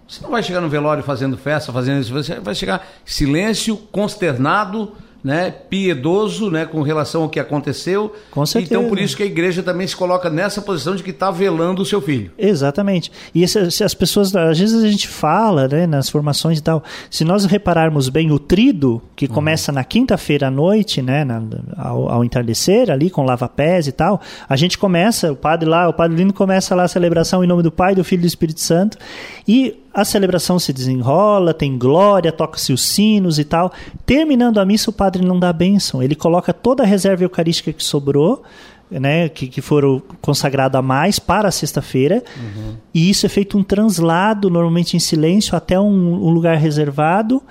Você 0.08 0.20
não 0.20 0.30
vai 0.30 0.42
chegar 0.42 0.60
no 0.60 0.68
velório 0.68 1.04
fazendo 1.04 1.38
festa, 1.38 1.72
fazendo 1.72 2.00
isso, 2.00 2.12
você 2.12 2.40
vai 2.40 2.56
chegar 2.56 2.84
silêncio, 3.04 3.76
consternado, 3.76 4.94
né, 5.22 5.50
piedoso, 5.50 6.50
né, 6.50 6.66
com 6.66 6.82
relação 6.82 7.22
ao 7.22 7.28
que 7.28 7.38
aconteceu. 7.38 8.12
Com 8.30 8.44
certeza. 8.44 8.74
Então 8.74 8.88
por 8.88 8.98
isso 8.98 9.16
que 9.16 9.22
a 9.22 9.26
igreja 9.26 9.62
também 9.62 9.86
se 9.86 9.94
coloca 9.94 10.28
nessa 10.28 10.60
posição 10.60 10.96
de 10.96 11.02
que 11.02 11.10
está 11.10 11.30
velando 11.30 11.82
o 11.82 11.84
seu 11.84 12.00
filho. 12.00 12.32
Exatamente. 12.36 13.12
E 13.34 13.46
se, 13.46 13.70
se, 13.70 13.84
as 13.84 13.94
pessoas, 13.94 14.34
às 14.34 14.58
vezes 14.58 14.82
a 14.82 14.88
gente 14.88 15.06
fala, 15.06 15.68
né, 15.68 15.86
nas 15.86 16.08
formações 16.08 16.58
e 16.58 16.62
tal, 16.62 16.82
se 17.10 17.24
nós 17.24 17.44
repararmos 17.44 18.08
bem 18.08 18.32
o 18.32 18.38
trido 18.38 19.00
que 19.14 19.26
uhum. 19.26 19.32
começa 19.32 19.70
na 19.70 19.84
quinta-feira 19.84 20.48
à 20.48 20.50
noite, 20.50 21.00
né, 21.00 21.24
na, 21.24 21.42
ao, 21.76 22.08
ao, 22.08 22.24
entardecer 22.24 22.90
ali 22.90 23.10
com 23.10 23.24
lava-pés 23.24 23.86
e 23.86 23.92
tal, 23.92 24.20
a 24.48 24.56
gente 24.56 24.76
começa, 24.76 25.30
o 25.30 25.36
padre 25.36 25.68
lá, 25.68 25.88
o 25.88 25.92
padre 25.92 26.16
Lindo 26.16 26.32
começa 26.32 26.74
lá 26.74 26.84
a 26.84 26.88
celebração 26.88 27.44
em 27.44 27.46
nome 27.46 27.62
do 27.62 27.70
Pai, 27.70 27.94
do 27.94 28.02
Filho 28.02 28.20
e 28.20 28.22
do 28.22 28.26
Espírito 28.26 28.60
Santo 28.60 28.98
e 29.46 29.81
a 29.94 30.04
celebração 30.04 30.58
se 30.58 30.72
desenrola, 30.72 31.52
tem 31.52 31.76
glória, 31.76 32.32
toca-se 32.32 32.72
os 32.72 32.82
sinos 32.82 33.38
e 33.38 33.44
tal. 33.44 33.72
Terminando 34.06 34.58
a 34.58 34.64
missa, 34.64 34.90
o 34.90 34.92
padre 34.92 35.24
não 35.24 35.38
dá 35.38 35.50
a 35.50 35.52
bênção. 35.52 36.02
Ele 36.02 36.14
coloca 36.14 36.52
toda 36.52 36.82
a 36.82 36.86
reserva 36.86 37.24
eucarística 37.24 37.72
que 37.72 37.84
sobrou, 37.84 38.42
né, 38.90 39.28
que, 39.28 39.48
que 39.48 39.60
foram 39.60 40.02
consagrada 40.20 40.78
a 40.78 40.82
mais 40.82 41.18
para 41.18 41.48
a 41.48 41.52
sexta-feira. 41.52 42.22
Uhum. 42.36 42.74
E 42.94 43.10
isso 43.10 43.26
é 43.26 43.28
feito 43.28 43.58
um 43.58 43.62
translado, 43.62 44.48
normalmente 44.48 44.96
em 44.96 45.00
silêncio, 45.00 45.56
até 45.56 45.78
um, 45.78 46.26
um 46.26 46.30
lugar 46.30 46.56
reservado 46.56 47.42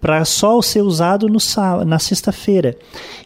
para 0.00 0.24
só 0.24 0.60
ser 0.60 0.82
usado 0.82 1.28
no, 1.28 1.38
na 1.86 1.98
sexta-feira. 1.98 2.76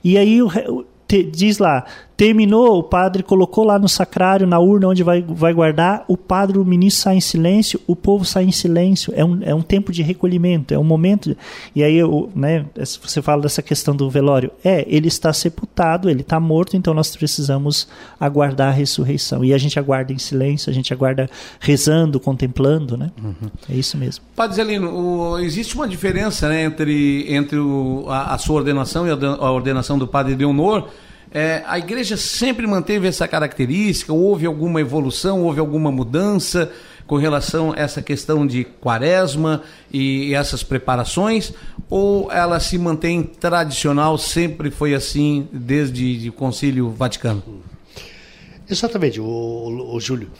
E 0.02 0.16
aí 0.16 0.40
o, 0.40 0.84
te, 1.10 1.24
diz 1.24 1.58
lá, 1.58 1.84
Terminou, 2.20 2.80
o 2.80 2.82
padre 2.82 3.22
colocou 3.22 3.64
lá 3.64 3.78
no 3.78 3.88
sacrário, 3.88 4.46
na 4.46 4.58
urna 4.58 4.88
onde 4.88 5.02
vai, 5.02 5.24
vai 5.26 5.54
guardar, 5.54 6.04
o 6.06 6.18
padre, 6.18 6.58
o 6.58 6.64
ministro 6.66 7.04
sai 7.04 7.16
em 7.16 7.20
silêncio, 7.22 7.80
o 7.86 7.96
povo 7.96 8.26
sai 8.26 8.44
em 8.44 8.52
silêncio. 8.52 9.10
É 9.16 9.24
um, 9.24 9.38
é 9.40 9.54
um 9.54 9.62
tempo 9.62 9.90
de 9.90 10.02
recolhimento, 10.02 10.74
é 10.74 10.78
um 10.78 10.84
momento. 10.84 11.34
E 11.74 11.82
aí, 11.82 11.96
eu, 11.96 12.30
né, 12.34 12.66
você 12.76 13.22
fala 13.22 13.40
dessa 13.40 13.62
questão 13.62 13.96
do 13.96 14.10
velório. 14.10 14.50
É, 14.62 14.84
ele 14.86 15.08
está 15.08 15.32
sepultado, 15.32 16.10
ele 16.10 16.20
está 16.20 16.38
morto, 16.38 16.76
então 16.76 16.92
nós 16.92 17.16
precisamos 17.16 17.88
aguardar 18.20 18.68
a 18.68 18.72
ressurreição. 18.72 19.42
E 19.42 19.54
a 19.54 19.58
gente 19.58 19.78
aguarda 19.78 20.12
em 20.12 20.18
silêncio, 20.18 20.68
a 20.68 20.74
gente 20.74 20.92
aguarda 20.92 21.26
rezando, 21.58 22.20
contemplando, 22.20 22.98
né? 22.98 23.10
Uhum. 23.18 23.48
É 23.66 23.74
isso 23.74 23.96
mesmo. 23.96 24.22
Padre 24.36 24.56
Zelino, 24.56 24.94
o, 24.94 25.38
existe 25.38 25.74
uma 25.74 25.88
diferença 25.88 26.50
né, 26.50 26.64
entre, 26.64 27.24
entre 27.32 27.58
o, 27.58 28.04
a, 28.10 28.34
a, 28.34 28.36
sua 28.36 28.56
ordenação 28.56 29.06
e 29.06 29.10
a, 29.10 29.14
a 29.14 29.50
ordenação 29.50 29.98
do 29.98 30.06
padre 30.06 30.34
Leonor 30.34 30.86
é, 31.32 31.62
a 31.66 31.78
igreja 31.78 32.16
sempre 32.16 32.66
manteve 32.66 33.06
essa 33.06 33.28
característica? 33.28 34.12
Houve 34.12 34.46
alguma 34.46 34.80
evolução, 34.80 35.42
houve 35.42 35.60
alguma 35.60 35.92
mudança 35.92 36.72
com 37.06 37.16
relação 37.16 37.72
a 37.72 37.76
essa 37.76 38.02
questão 38.02 38.46
de 38.46 38.64
quaresma 38.64 39.62
e 39.92 40.34
essas 40.34 40.62
preparações? 40.62 41.52
Ou 41.88 42.30
ela 42.32 42.58
se 42.58 42.76
mantém 42.78 43.22
tradicional, 43.22 44.18
sempre 44.18 44.70
foi 44.70 44.94
assim 44.94 45.48
desde 45.52 46.28
o 46.28 46.32
Concílio 46.32 46.90
Vaticano? 46.90 47.42
Exatamente, 48.68 49.20
o, 49.20 49.24
o, 49.24 49.96
o 49.96 50.00
Júlio 50.00 50.30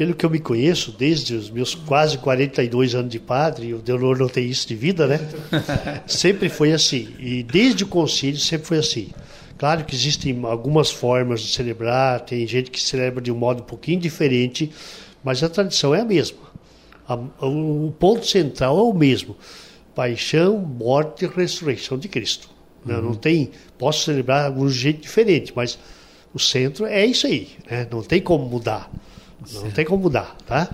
pelo 0.00 0.14
que 0.14 0.24
eu 0.24 0.30
me 0.30 0.38
conheço, 0.38 0.94
desde 0.98 1.34
os 1.34 1.50
meus 1.50 1.74
quase 1.74 2.16
42 2.16 2.94
anos 2.94 3.10
de 3.10 3.18
padre, 3.18 3.74
o 3.74 3.80
Deonor 3.80 4.18
não 4.18 4.30
tem 4.30 4.48
isso 4.48 4.66
de 4.66 4.74
vida, 4.74 5.06
né? 5.06 5.20
sempre 6.08 6.48
foi 6.48 6.72
assim. 6.72 7.08
E 7.18 7.42
desde 7.42 7.84
o 7.84 7.86
concílio 7.86 8.40
sempre 8.40 8.66
foi 8.66 8.78
assim. 8.78 9.10
Claro 9.60 9.84
que 9.84 9.94
existem 9.94 10.42
algumas 10.44 10.90
formas 10.90 11.42
de 11.42 11.48
celebrar, 11.48 12.20
tem 12.20 12.46
gente 12.46 12.70
que 12.70 12.80
celebra 12.80 13.20
de 13.20 13.30
um 13.30 13.36
modo 13.36 13.60
um 13.60 13.66
pouquinho 13.66 14.00
diferente, 14.00 14.72
mas 15.22 15.42
a 15.42 15.50
tradição 15.50 15.94
é 15.94 16.00
a 16.00 16.04
mesma. 16.04 16.38
o 17.42 17.92
ponto 17.98 18.24
central 18.24 18.78
é 18.78 18.82
o 18.84 18.94
mesmo: 18.94 19.36
paixão, 19.94 20.56
morte 20.56 21.26
e 21.26 21.28
ressurreição 21.28 21.98
de 21.98 22.08
Cristo. 22.08 22.48
Né? 22.86 22.96
Uhum. 22.96 23.02
Não 23.02 23.14
tem, 23.14 23.50
posso 23.76 24.06
celebrar 24.06 24.50
de 24.50 24.58
um 24.58 24.68
jeito 24.70 25.02
diferente, 25.02 25.52
mas 25.54 25.78
o 26.32 26.38
centro 26.38 26.86
é 26.86 27.04
isso 27.04 27.26
aí, 27.26 27.48
né? 27.70 27.86
não 27.90 28.02
tem 28.02 28.22
como 28.22 28.46
mudar. 28.46 28.90
Não 29.52 29.70
tem 29.70 29.84
como 29.84 30.04
mudar, 30.04 30.36
tá? 30.46 30.70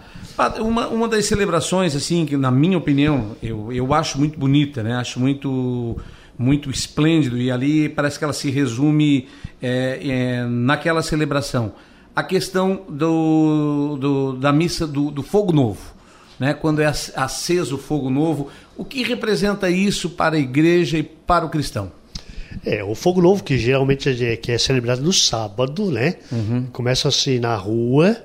Uma, 0.61 0.87
uma 0.87 1.09
das 1.09 1.25
celebrações, 1.25 1.97
assim, 1.97 2.25
que 2.25 2.37
na 2.37 2.53
minha 2.53 2.79
opinião, 2.79 3.37
eu, 3.43 3.73
eu 3.73 3.93
acho 3.93 4.17
muito 4.17 4.39
bonita, 4.39 4.81
né? 4.85 4.95
Acho 4.95 5.19
muito 5.19 5.99
muito 6.39 6.71
esplêndido 6.71 7.39
e 7.39 7.51
ali 7.51 7.89
parece 7.89 8.19
que 8.19 8.25
ela 8.25 8.33
se 8.33 8.51
resume 8.51 9.29
é, 9.61 10.01
é, 10.03 10.45
naquela 10.45 11.03
celebração. 11.03 11.73
A 12.15 12.23
questão 12.23 12.85
do, 12.89 13.97
do 14.01 14.33
da 14.35 14.53
missa 14.53 14.87
do, 14.87 15.11
do, 15.11 15.23
fogo 15.23 15.53
novo, 15.53 15.95
né? 16.39 16.55
quando 16.55 16.81
é 16.81 16.87
aceso 16.87 17.77
o 17.77 17.79
fogo 17.79 18.09
novo, 18.09 18.49
o 18.77 18.85
que 18.85 19.03
representa 19.03 19.69
isso 19.69 20.11
para 20.11 20.37
a 20.37 20.39
igreja 20.39 20.99
e 20.99 21.03
para 21.03 21.45
o 21.45 21.51
cristão? 21.51 21.93
É, 22.65 22.83
o 22.83 22.95
fogo 22.95 23.21
novo 23.21 23.45
que 23.45 23.59
geralmente 23.59 24.09
é, 24.25 24.37
que 24.37 24.51
é 24.51 24.59
celebrado 24.59 25.03
no 25.03 25.13
sábado, 25.13 25.91
né? 25.91 26.17
Uhum. 26.33 26.67
Começa 26.73 27.09
assim 27.09 27.39
na 27.39 27.55
rua, 27.55 28.17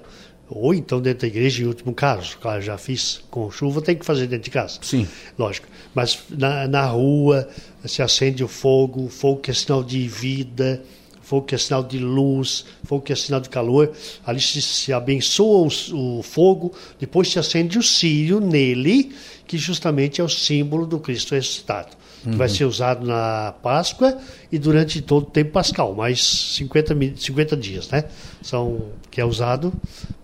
Ou 0.54 0.74
então 0.74 1.02
dentro 1.02 1.22
da 1.22 1.28
igreja, 1.28 1.64
em 1.64 1.66
último 1.66 1.94
caso. 1.94 2.38
Claro, 2.38 2.62
já 2.62 2.78
fiz 2.78 3.24
com 3.32 3.50
chuva, 3.50 3.82
tem 3.82 3.96
que 3.96 4.06
fazer 4.06 4.28
dentro 4.28 4.44
de 4.44 4.50
casa. 4.50 4.80
Sim. 4.82 5.08
Lógico. 5.40 5.66
Mas 5.96 6.20
na, 6.30 6.68
na 6.68 6.86
rua 6.88 7.48
se 7.86 8.02
acende 8.02 8.44
o 8.44 8.50
fogo, 8.50 9.08
fogo 9.08 9.40
que 9.40 9.50
é 9.50 9.54
sinal 9.54 9.82
de 9.82 10.06
vida, 10.10 10.84
fogo 11.22 11.46
que 11.46 11.56
é 11.56 11.58
sinal 11.58 11.82
de 11.82 11.98
luz, 11.98 12.66
fogo 12.84 13.02
que 13.02 13.14
é 13.14 13.16
sinal 13.16 13.40
de 13.40 13.50
calor. 13.50 13.94
Ali 14.26 14.42
se, 14.42 14.62
se 14.62 14.92
abençoa 14.92 15.70
o, 15.94 16.20
o, 16.20 16.22
fogo, 16.22 16.74
depois 17.00 17.32
se 17.32 17.40
acende 17.40 17.80
o 17.80 17.84
círio 17.84 18.42
nele, 18.42 19.16
que 19.48 19.58
justamente 19.58 20.20
é 20.20 20.24
o 20.24 20.30
símbolo 20.30 20.86
do 20.86 21.00
Cristo 21.00 21.34
ressuscitado 21.34 22.01
que 22.24 22.36
vai 22.36 22.48
ser 22.48 22.66
usado 22.66 23.06
na 23.06 23.54
Páscoa 23.64 24.18
e 24.52 24.60
durante 24.60 25.02
todo 25.02 25.24
o 25.24 25.32
tempo 25.32 25.52
pascal, 25.52 25.96
mais 25.96 26.24
50, 26.56 26.96
50 27.16 27.58
dias, 27.58 27.90
né? 27.90 28.06
São, 28.42 28.92
que 29.10 29.20
é 29.20 29.26
usado 29.26 29.74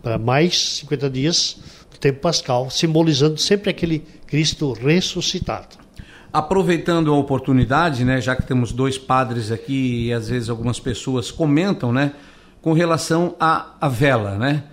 para 0.01 0.17
mais 0.17 0.79
50 0.79 1.09
dias 1.09 1.57
do 1.91 1.97
tempo 1.97 2.19
pascal, 2.19 2.69
simbolizando 2.69 3.37
sempre 3.39 3.69
aquele 3.69 4.03
Cristo 4.27 4.73
ressuscitado. 4.73 5.77
Aproveitando 6.31 7.11
a 7.11 7.17
oportunidade, 7.17 8.03
né, 8.05 8.21
já 8.21 8.35
que 8.35 8.43
temos 8.43 8.71
dois 8.71 8.97
padres 8.97 9.51
aqui 9.51 10.07
e 10.07 10.13
às 10.13 10.29
vezes 10.29 10.49
algumas 10.49 10.79
pessoas 10.79 11.31
comentam, 11.31 11.91
né, 11.91 12.11
com 12.61 12.73
relação 12.73 13.35
à, 13.39 13.87
vela, 13.89 14.37
né? 14.37 14.63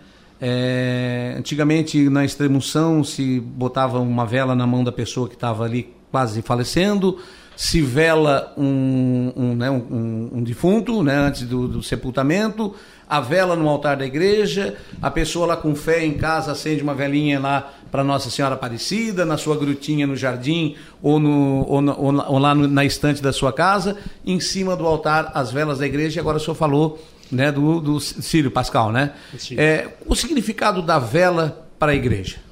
É, 0.41 1.37
antigamente 1.39 2.11
na 2.11 2.25
extremoção 2.25 3.03
se 3.03 3.41
botava 3.41 4.01
uma 4.01 4.27
vela 4.27 4.55
na 4.55 4.67
mão 4.67 4.85
da 4.85 4.93
pessoa 4.93 5.29
que 5.29 5.37
estava 5.37 5.65
ali 5.65 5.95
quase 6.15 6.43
falecendo, 6.43 7.19
se 7.57 7.83
vela 7.83 8.55
um, 8.57 9.33
um, 9.35 9.57
né, 9.57 9.69
um, 9.69 10.31
um 10.35 10.43
defunto 10.45 11.03
né, 11.03 11.17
antes 11.17 11.43
do, 11.43 11.67
do, 11.67 11.83
sepultamento, 11.83 12.73
a 13.09 13.21
vela 13.21 13.57
no 13.57 13.69
altar 13.69 13.97
da 13.97 14.07
igreja, 14.07 14.77
a 15.03 15.11
pessoa 15.11 15.45
lá 15.45 15.57
com 15.57 15.75
fé 15.75 16.05
em 16.05 16.15
casa 16.15 16.53
acende 16.53 16.85
uma 16.85 16.95
velinha 16.95 17.41
lá 17.41 17.73
para 17.91 18.05
Nossa 18.05 18.31
Senhora 18.31 18.55
Aparecida, 18.55 19.25
na 19.25 19.37
sua 19.37 19.57
grutinha 19.57 20.07
no 20.07 20.15
jardim 20.15 20.77
ou, 21.03 21.19
no, 21.19 21.67
ou, 21.69 21.83
na, 21.83 21.97
ou 21.97 22.39
lá 22.39 22.55
no, 22.55 22.69
na 22.69 22.85
estante 22.85 23.21
da 23.21 23.33
sua 23.33 23.53
casa, 23.53 23.97
em 24.25 24.39
cima 24.39 24.77
do 24.77 24.87
altar 24.87 25.33
as 25.35 25.51
velas 25.51 25.81
da 25.81 25.87
igreja, 25.87 26.17
e 26.17 26.21
agora 26.21 26.37
o 26.37 26.41
senhor 26.41 26.55
falou 26.55 27.05
né, 27.29 27.51
do, 27.51 27.81
do 27.81 27.99
Círio 27.99 28.53
Pascal, 28.53 28.93
né? 28.93 29.15
É, 29.57 29.89
o 30.07 30.15
significado 30.15 30.81
da 30.81 31.01
vela 31.01 31.67
para 31.77 31.91
a 31.91 31.95
igreja. 31.97 32.44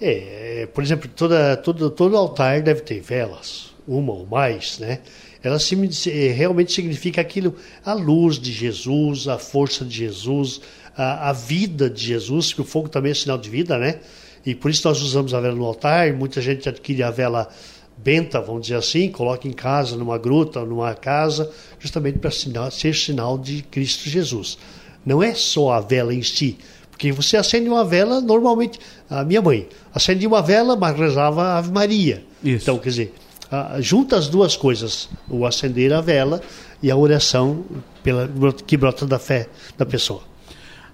É, 0.00 0.66
por 0.72 0.82
exemplo, 0.82 1.10
toda, 1.14 1.56
todo, 1.58 1.90
todo 1.90 2.16
altar 2.16 2.62
deve 2.62 2.80
ter 2.80 3.00
velas, 3.00 3.74
uma 3.86 4.12
ou 4.12 4.26
mais, 4.26 4.78
né? 4.78 5.00
Ela 5.42 5.56
eh, 5.56 6.32
realmente 6.32 6.72
significa 6.72 7.20
aquilo, 7.20 7.54
a 7.84 7.92
luz 7.92 8.38
de 8.38 8.52
Jesus, 8.52 9.28
a 9.28 9.38
força 9.38 9.84
de 9.84 9.96
Jesus, 9.96 10.60
a, 10.96 11.30
a 11.30 11.32
vida 11.32 11.88
de 11.88 12.04
Jesus, 12.04 12.52
que 12.52 12.60
o 12.60 12.64
fogo 12.64 12.88
também 12.88 13.12
é 13.12 13.14
sinal 13.14 13.38
de 13.38 13.48
vida, 13.48 13.78
né? 13.78 14.00
E 14.44 14.54
por 14.54 14.70
isso 14.70 14.86
nós 14.86 15.02
usamos 15.02 15.34
a 15.34 15.40
vela 15.40 15.54
no 15.54 15.64
altar, 15.64 16.12
muita 16.12 16.40
gente 16.40 16.68
adquire 16.68 17.02
a 17.02 17.10
vela 17.10 17.48
benta, 17.96 18.40
vamos 18.40 18.62
dizer 18.62 18.76
assim, 18.76 19.10
coloca 19.10 19.46
em 19.46 19.52
casa, 19.52 19.96
numa 19.96 20.16
gruta, 20.16 20.64
numa 20.64 20.94
casa, 20.94 21.50
justamente 21.78 22.18
para 22.18 22.30
ser 22.70 22.94
sinal 22.94 23.38
de 23.38 23.62
Cristo 23.62 24.08
Jesus. 24.08 24.58
Não 25.04 25.22
é 25.22 25.34
só 25.34 25.72
a 25.72 25.80
vela 25.80 26.14
em 26.14 26.22
si, 26.22 26.58
porque 27.00 27.12
você 27.12 27.38
acende 27.38 27.66
uma 27.66 27.82
vela, 27.82 28.20
normalmente, 28.20 28.78
a 29.08 29.24
minha 29.24 29.40
mãe 29.40 29.66
acendia 29.94 30.28
uma 30.28 30.42
vela, 30.42 30.76
mas 30.76 30.94
rezava 30.98 31.42
a 31.44 31.56
Ave 31.56 31.72
Maria. 31.72 32.22
Isso. 32.44 32.64
Então, 32.64 32.76
quer 32.76 32.90
dizer, 32.90 33.14
junta 33.78 34.16
as 34.16 34.28
duas 34.28 34.54
coisas, 34.54 35.08
o 35.26 35.46
acender 35.46 35.94
a 35.94 36.02
vela 36.02 36.42
e 36.82 36.90
a 36.90 36.96
oração 36.96 37.64
pela, 38.02 38.28
que 38.52 38.76
brota 38.76 39.06
da 39.06 39.18
fé 39.18 39.48
da 39.78 39.86
pessoa. 39.86 40.20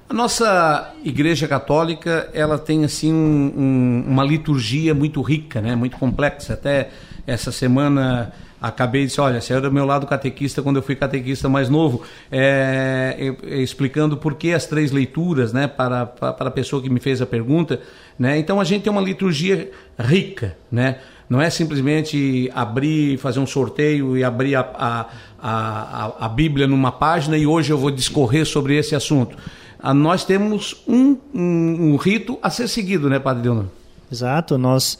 A 0.08 0.14
nossa 0.14 0.94
Igreja 1.04 1.48
Católica, 1.48 2.30
ela 2.32 2.56
tem 2.56 2.84
assim 2.84 3.12
um, 3.12 3.52
um, 3.56 4.04
uma 4.06 4.22
liturgia 4.22 4.94
muito 4.94 5.20
rica, 5.22 5.60
né? 5.60 5.74
muito 5.74 5.96
complexa. 5.96 6.52
Até 6.52 6.90
essa 7.26 7.50
semana 7.50 8.32
acabei 8.60 9.02
de 9.02 9.08
dizer, 9.08 9.20
olha, 9.20 9.40
saiu 9.40 9.60
do 9.60 9.70
meu 9.70 9.84
lado 9.84 10.06
catequista 10.06 10.62
quando 10.62 10.76
eu 10.76 10.82
fui 10.82 10.94
catequista 10.94 11.48
mais 11.48 11.68
novo, 11.68 12.02
é, 12.30 13.34
explicando 13.44 14.16
por 14.16 14.34
que 14.34 14.52
as 14.52 14.66
três 14.66 14.90
leituras, 14.90 15.52
né, 15.52 15.66
para, 15.66 16.06
para 16.06 16.48
a 16.48 16.50
pessoa 16.50 16.82
que 16.82 16.88
me 16.88 17.00
fez 17.00 17.20
a 17.20 17.26
pergunta, 17.26 17.80
né, 18.18 18.38
então 18.38 18.60
a 18.60 18.64
gente 18.64 18.82
tem 18.82 18.92
uma 18.92 19.02
liturgia 19.02 19.70
rica, 19.98 20.56
né, 20.70 20.98
não 21.28 21.40
é 21.40 21.50
simplesmente 21.50 22.50
abrir, 22.54 23.18
fazer 23.18 23.40
um 23.40 23.46
sorteio 23.46 24.16
e 24.16 24.22
abrir 24.22 24.54
a, 24.54 24.60
a, 24.60 25.06
a, 25.42 26.26
a 26.26 26.28
Bíblia 26.28 26.66
numa 26.66 26.92
página 26.92 27.36
e 27.36 27.46
hoje 27.46 27.72
eu 27.72 27.78
vou 27.78 27.90
discorrer 27.90 28.46
sobre 28.46 28.76
esse 28.76 28.94
assunto. 28.94 29.36
Ah, 29.78 29.92
nós 29.92 30.24
temos 30.24 30.82
um, 30.86 31.16
um, 31.34 31.92
um 31.92 31.96
rito 31.96 32.38
a 32.42 32.48
ser 32.48 32.68
seguido, 32.68 33.10
né, 33.10 33.18
Padre 33.18 33.42
Leonor? 33.44 33.66
Exato, 34.10 34.56
nós 34.56 34.98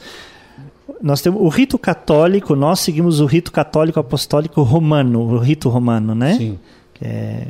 nós 1.02 1.20
temos 1.20 1.40
o 1.40 1.48
rito 1.48 1.78
católico, 1.78 2.54
nós 2.54 2.80
seguimos 2.80 3.20
o 3.20 3.26
rito 3.26 3.52
católico 3.52 4.00
apostólico 4.00 4.62
romano, 4.62 5.20
o 5.20 5.38
rito 5.38 5.68
romano, 5.68 6.14
né? 6.14 6.34
Sim. 6.34 6.58
É, 7.00 7.48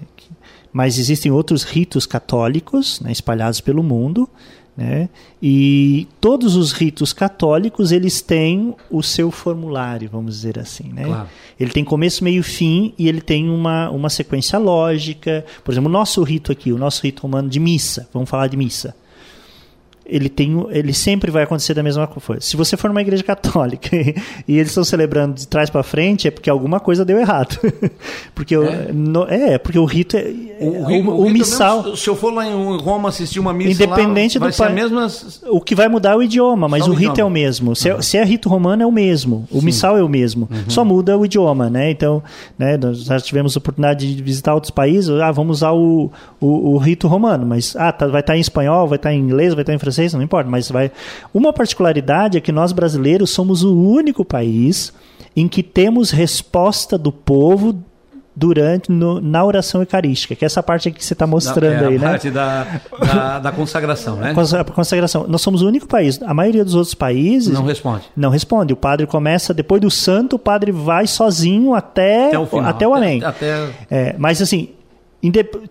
mas 0.72 0.98
existem 0.98 1.30
outros 1.30 1.62
ritos 1.62 2.04
católicos 2.04 3.00
né, 3.00 3.10
espalhados 3.12 3.60
pelo 3.60 3.82
mundo, 3.82 4.28
né? 4.76 5.08
E 5.40 6.06
todos 6.20 6.54
os 6.54 6.72
ritos 6.72 7.12
católicos 7.12 7.92
eles 7.92 8.20
têm 8.20 8.74
o 8.90 9.02
seu 9.02 9.30
formulário, 9.30 10.10
vamos 10.12 10.34
dizer 10.34 10.58
assim, 10.58 10.92
né? 10.92 11.04
Claro. 11.04 11.28
Ele 11.58 11.70
tem 11.70 11.82
começo, 11.82 12.22
meio, 12.22 12.42
fim 12.42 12.92
e 12.98 13.08
ele 13.08 13.22
tem 13.22 13.48
uma, 13.48 13.88
uma 13.90 14.10
sequência 14.10 14.58
lógica. 14.58 15.46
Por 15.64 15.72
exemplo, 15.72 15.88
o 15.88 15.92
nosso 15.92 16.22
rito 16.22 16.52
aqui, 16.52 16.72
o 16.72 16.78
nosso 16.78 17.02
rito 17.02 17.22
romano 17.22 17.48
de 17.48 17.58
missa, 17.58 18.06
vamos 18.12 18.28
falar 18.28 18.48
de 18.48 18.56
missa 18.56 18.94
ele 20.08 20.28
tem 20.28 20.66
ele 20.70 20.92
sempre 20.92 21.30
vai 21.30 21.42
acontecer 21.42 21.74
da 21.74 21.82
mesma 21.82 22.06
coisa. 22.06 22.40
Se 22.40 22.56
você 22.56 22.76
for 22.76 22.88
numa 22.88 23.00
igreja 23.00 23.22
católica 23.22 23.96
e 24.46 24.56
eles 24.56 24.68
estão 24.68 24.84
celebrando 24.84 25.34
de 25.34 25.46
trás 25.46 25.70
para 25.70 25.82
frente 25.82 26.28
é 26.28 26.30
porque 26.30 26.48
alguma 26.48 26.80
coisa 26.80 27.04
deu 27.04 27.18
errado. 27.18 27.58
porque 28.34 28.54
é? 28.54 28.58
O, 28.58 28.94
no, 28.94 29.24
é, 29.24 29.58
porque 29.58 29.78
o 29.78 29.84
rito 29.84 30.16
é 30.16 30.32
o, 30.60 30.64
o, 30.64 30.86
o, 30.86 31.26
o 31.26 31.30
missal. 31.30 31.82
Mesmo, 31.82 31.96
se 31.96 32.08
eu 32.08 32.16
for 32.16 32.32
lá 32.32 32.46
em 32.46 32.76
Roma 32.78 33.08
assistir 33.08 33.40
uma 33.40 33.52
missa 33.52 33.70
independente 33.84 34.38
lá, 34.38 34.48
do 34.48 34.56
pai, 34.56 34.72
mesma... 34.72 35.08
o 35.48 35.60
que 35.60 35.74
vai 35.74 35.88
mudar 35.88 36.12
é 36.12 36.16
o 36.16 36.22
idioma, 36.22 36.68
mas 36.68 36.84
Só 36.84 36.90
o 36.90 36.94
rito 36.94 37.12
idioma. 37.12 37.20
é 37.20 37.24
o 37.24 37.30
mesmo. 37.30 37.76
Se, 37.76 37.90
uhum. 37.90 37.98
é, 37.98 38.02
se, 38.02 38.16
é, 38.16 38.24
rito 38.24 38.48
romano 38.48 38.82
é 38.82 38.86
o 38.86 38.92
mesmo, 38.92 39.46
o 39.50 39.60
Sim. 39.60 39.66
missal 39.66 39.98
é 39.98 40.02
o 40.02 40.08
mesmo. 40.08 40.48
Uhum. 40.50 40.64
Só 40.68 40.84
muda 40.84 41.16
o 41.16 41.24
idioma, 41.24 41.68
né? 41.68 41.90
Então, 41.90 42.22
né, 42.58 42.76
nós 42.76 43.04
já 43.04 43.18
tivemos 43.20 43.56
a 43.56 43.58
oportunidade 43.58 44.14
de 44.14 44.22
visitar 44.22 44.54
outros 44.54 44.70
países, 44.70 45.10
ah, 45.10 45.30
vamos 45.30 45.58
usar 45.58 45.72
o, 45.72 46.10
o, 46.40 46.76
rito 46.78 47.08
romano, 47.08 47.46
mas 47.46 47.74
ah, 47.76 47.92
tá, 47.92 48.06
vai 48.06 48.20
estar 48.20 48.32
tá 48.32 48.36
em 48.36 48.40
espanhol, 48.40 48.86
vai 48.86 48.96
estar 48.96 49.10
tá 49.10 49.14
em 49.14 49.18
inglês, 49.18 49.54
vai 49.54 49.62
estar 49.62 49.72
tá 49.72 49.76
em 49.76 49.78
francês 49.78 49.95
francês, 49.96 50.12
não 50.12 50.22
importa, 50.22 50.48
mas 50.48 50.70
vai. 50.70 50.92
Uma 51.32 51.52
particularidade 51.52 52.36
é 52.38 52.40
que 52.40 52.52
nós 52.52 52.72
brasileiros 52.72 53.30
somos 53.30 53.62
o 53.62 53.74
único 53.74 54.24
país 54.24 54.92
em 55.34 55.48
que 55.48 55.62
temos 55.62 56.10
resposta 56.10 56.96
do 56.96 57.10
povo 57.10 57.78
durante 58.38 58.92
no, 58.92 59.18
na 59.18 59.42
oração 59.42 59.80
eucarística, 59.80 60.34
que 60.34 60.44
é 60.44 60.46
essa 60.46 60.62
parte 60.62 60.90
que 60.90 61.02
você 61.02 61.14
está 61.14 61.26
mostrando 61.26 61.84
é, 61.84 61.86
aí, 61.86 61.98
né? 61.98 62.06
A 62.06 62.10
parte 62.10 62.30
da, 62.30 62.66
da, 63.00 63.38
da, 63.38 63.52
consagração, 63.52 64.16
né? 64.16 64.34
Consagração. 64.74 65.24
Nós 65.26 65.40
somos 65.40 65.62
o 65.62 65.66
único 65.66 65.88
país. 65.88 66.20
A 66.22 66.34
maioria 66.34 66.62
dos 66.62 66.74
outros 66.74 66.94
países 66.94 67.48
não 67.48 67.64
responde. 67.64 68.04
Não 68.14 68.28
responde. 68.28 68.74
O 68.74 68.76
padre 68.76 69.06
começa 69.06 69.54
depois 69.54 69.80
do 69.80 69.90
santo, 69.90 70.36
o 70.36 70.38
padre 70.38 70.70
vai 70.70 71.06
sozinho 71.06 71.74
até 71.74 72.28
até 72.28 72.38
o, 72.38 72.46
final, 72.46 72.70
até 72.70 72.86
o 72.86 72.94
amém. 72.94 73.24
Até, 73.24 73.54
até... 73.54 73.72
É, 73.90 74.14
mas 74.18 74.42
assim, 74.42 74.68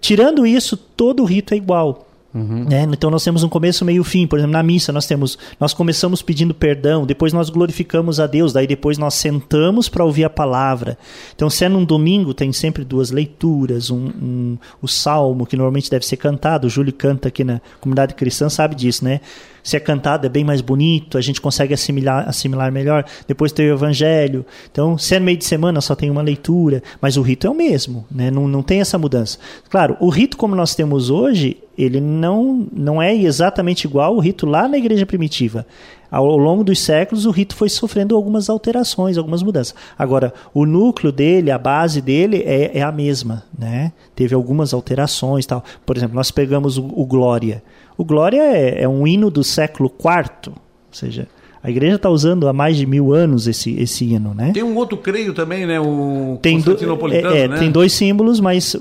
tirando 0.02 0.46
isso, 0.46 0.76
todo 0.76 1.22
o 1.22 1.26
rito 1.26 1.54
é 1.54 1.58
igual. 1.58 2.05
Uhum. 2.36 2.66
Né? 2.66 2.86
Então 2.92 3.10
nós 3.10 3.24
temos 3.24 3.44
um 3.44 3.50
começo, 3.50 3.86
meio 3.86 4.04
fim. 4.04 4.28
Por 4.28 4.38
exemplo, 4.38 4.52
na 4.52 4.62
missa 4.62 4.92
nós 4.92 5.08
temos, 5.08 5.38
nós 5.58 5.74
começamos 5.74 6.22
pedindo 6.22 6.54
perdão, 6.54 7.06
depois 7.06 7.32
nós 7.32 7.50
glorificamos 7.50 8.20
a 8.20 8.28
Deus, 8.28 8.52
daí 8.52 8.68
depois 8.68 8.98
nós 8.98 9.14
sentamos 9.14 9.88
para 9.88 10.04
ouvir 10.04 10.26
a 10.26 10.30
palavra. 10.30 10.98
Então, 11.34 11.50
se 11.50 11.64
é 11.64 11.70
num 11.70 11.86
domingo, 11.86 12.34
tem 12.34 12.52
sempre 12.52 12.84
duas 12.84 13.10
leituras, 13.10 13.90
um, 13.90 14.08
um, 14.22 14.58
o 14.82 14.88
salmo 14.88 15.46
que 15.46 15.56
normalmente 15.56 15.90
deve 15.90 16.06
ser 16.06 16.18
cantado. 16.18 16.68
O 16.68 16.70
Júlio 16.70 16.92
canta 16.92 17.30
aqui 17.30 17.46
na 17.46 17.62
comunidade 17.80 18.14
cristã, 18.16 18.50
sabe 18.50 18.76
disso, 18.76 19.06
né? 19.06 19.22
se 19.66 19.76
é 19.76 19.80
cantado 19.80 20.28
é 20.28 20.30
bem 20.30 20.44
mais 20.44 20.62
bonito, 20.62 21.18
a 21.18 21.22
gente 21.22 21.42
consegue 21.42 21.74
assimilar, 21.74 22.30
assimilar 22.30 22.72
melhor. 22.72 23.04
Depois 23.28 23.52
tem 23.52 23.68
o 23.68 23.74
evangelho. 23.74 24.46
Então, 24.72 24.96
se 24.96 25.16
é 25.16 25.20
no 25.20 25.26
meio 25.26 25.40
de 25.40 25.44
semana, 25.46 25.82
só 25.82 25.96
tem 25.96 26.12
uma 26.12 26.22
leitura, 26.22 26.84
mas 27.02 27.18
o 27.18 27.24
rito 27.24 27.48
é 27.48 27.50
o 27.50 27.56
mesmo, 27.56 28.06
né? 28.12 28.30
não, 28.30 28.48
não 28.48 28.62
tem 28.62 28.80
essa 28.80 29.00
mudança. 29.00 29.40
Claro, 29.68 29.98
o 30.00 30.10
rito 30.10 30.38
como 30.38 30.56
nós 30.56 30.76
temos 30.76 31.10
hoje, 31.10 31.58
ele 31.78 32.00
não, 32.00 32.68
não 32.72 33.02
é 33.02 33.16
exatamente 33.16 33.86
igual 33.86 34.14
ao 34.14 34.20
rito 34.20 34.46
lá 34.46 34.68
na 34.68 34.78
igreja 34.78 35.06
primitiva. 35.06 35.66
Ao 36.10 36.38
longo 36.38 36.64
dos 36.64 36.80
séculos, 36.80 37.26
o 37.26 37.32
rito 37.32 37.56
foi 37.56 37.68
sofrendo 37.68 38.16
algumas 38.16 38.50
alterações, 38.50 39.18
algumas 39.18 39.44
mudanças. 39.44 39.76
Agora, 39.98 40.34
o 40.54 40.66
núcleo 40.66 41.12
dele, 41.12 41.52
a 41.52 41.58
base 41.58 42.00
dele 42.00 42.44
é, 42.46 42.78
é 42.78 42.82
a 42.82 42.92
mesma. 42.92 43.44
Né? 43.58 43.92
Teve 44.16 44.34
algumas 44.34 44.74
alterações. 44.74 45.46
tal. 45.46 45.64
Por 45.86 45.98
exemplo, 45.98 46.16
nós 46.16 46.32
pegamos 46.32 46.78
o, 46.78 46.86
o 46.96 47.06
Glória. 47.06 47.62
O 47.98 48.06
Glória 48.06 48.42
é, 48.42 48.84
é 48.84 48.88
um 48.88 49.06
hino 49.06 49.30
do 49.30 49.44
século 49.44 49.92
IV, 50.00 50.52
ou 50.52 50.54
seja, 50.92 51.28
a 51.66 51.70
igreja 51.72 51.96
está 51.96 52.12
usando 52.12 52.48
há 52.48 52.54
mais 52.54 52.78
de 52.78 52.86
mil 52.86 53.12
anos 53.12 53.48
esse, 53.48 53.74
esse 53.82 54.06
hino, 54.06 54.36
né? 54.36 54.52
Tem 54.54 54.62
um 54.62 54.76
outro 54.76 54.98
creio 54.98 55.34
também, 55.34 55.66
né? 55.66 55.80
O 55.80 56.38
tem 56.40 56.62
do, 56.62 56.78
é, 57.12 57.40
é, 57.40 57.48
né? 57.48 57.58
Tem 57.58 57.72
dois 57.72 57.92
símbolos, 57.92 58.40
mas 58.40 58.76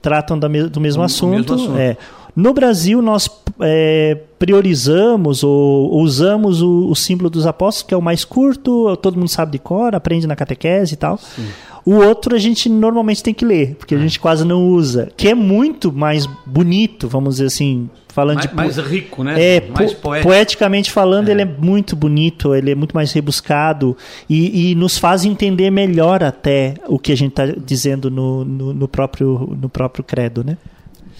tratam 0.00 0.38
da, 0.38 0.48
do 0.48 0.80
mesmo 0.80 1.02
o, 1.02 1.04
assunto. 1.04 1.52
O 1.52 1.56
mesmo 1.56 1.74
assunto. 1.74 1.78
É. 1.78 1.98
No 2.34 2.52
Brasil, 2.52 3.02
nós 3.02 3.28
é, 3.60 4.16
priorizamos 4.38 5.42
ou 5.42 6.00
usamos 6.00 6.62
o, 6.62 6.88
o, 6.88 6.96
símbolo 6.96 7.28
dos 7.28 7.46
apóstolos, 7.46 7.88
que 7.88 7.94
é 7.94 7.96
o 7.96 8.02
mais 8.02 8.24
curto, 8.24 8.96
todo 8.96 9.18
mundo 9.18 9.28
sabe 9.28 9.52
de 9.52 9.58
cor, 9.58 9.94
aprende 9.94 10.26
na 10.26 10.36
catequese 10.36 10.94
e 10.94 10.96
tal. 10.96 11.18
Sim. 11.18 11.46
O 11.84 11.94
outro 11.94 12.34
a 12.34 12.38
gente 12.38 12.68
normalmente 12.68 13.22
tem 13.22 13.32
que 13.32 13.44
ler, 13.44 13.74
porque 13.74 13.94
a 13.94 13.98
ah. 13.98 14.00
gente 14.00 14.20
quase 14.20 14.44
não 14.44 14.68
usa, 14.68 15.10
que 15.16 15.28
é 15.28 15.34
muito 15.34 15.92
mais 15.92 16.26
bonito, 16.46 17.08
vamos 17.08 17.36
dizer 17.36 17.46
assim, 17.46 17.88
falando 18.08 18.36
mais, 18.36 18.48
de 18.48 18.54
mais 18.54 18.76
rico, 18.78 19.24
né? 19.24 19.42
É, 19.42 19.60
mais 19.70 19.92
po 19.94 20.02
poético. 20.02 20.28
poeticamente 20.28 20.90
falando, 20.90 21.28
é. 21.28 21.32
ele 21.32 21.42
é 21.42 21.44
muito 21.44 21.96
bonito, 21.96 22.54
ele 22.54 22.70
é 22.70 22.74
muito 22.74 22.94
mais 22.94 23.12
rebuscado 23.12 23.96
e, 24.28 24.70
e 24.70 24.74
nos 24.74 24.98
faz 24.98 25.24
entender 25.24 25.70
melhor 25.70 26.22
até 26.22 26.74
o 26.86 26.98
que 26.98 27.12
a 27.12 27.16
gente 27.16 27.30
está 27.30 27.46
dizendo 27.46 28.10
no, 28.10 28.44
no, 28.44 28.74
no, 28.74 28.88
próprio, 28.88 29.56
no 29.58 29.68
próprio 29.68 30.04
credo, 30.04 30.44
né? 30.44 30.58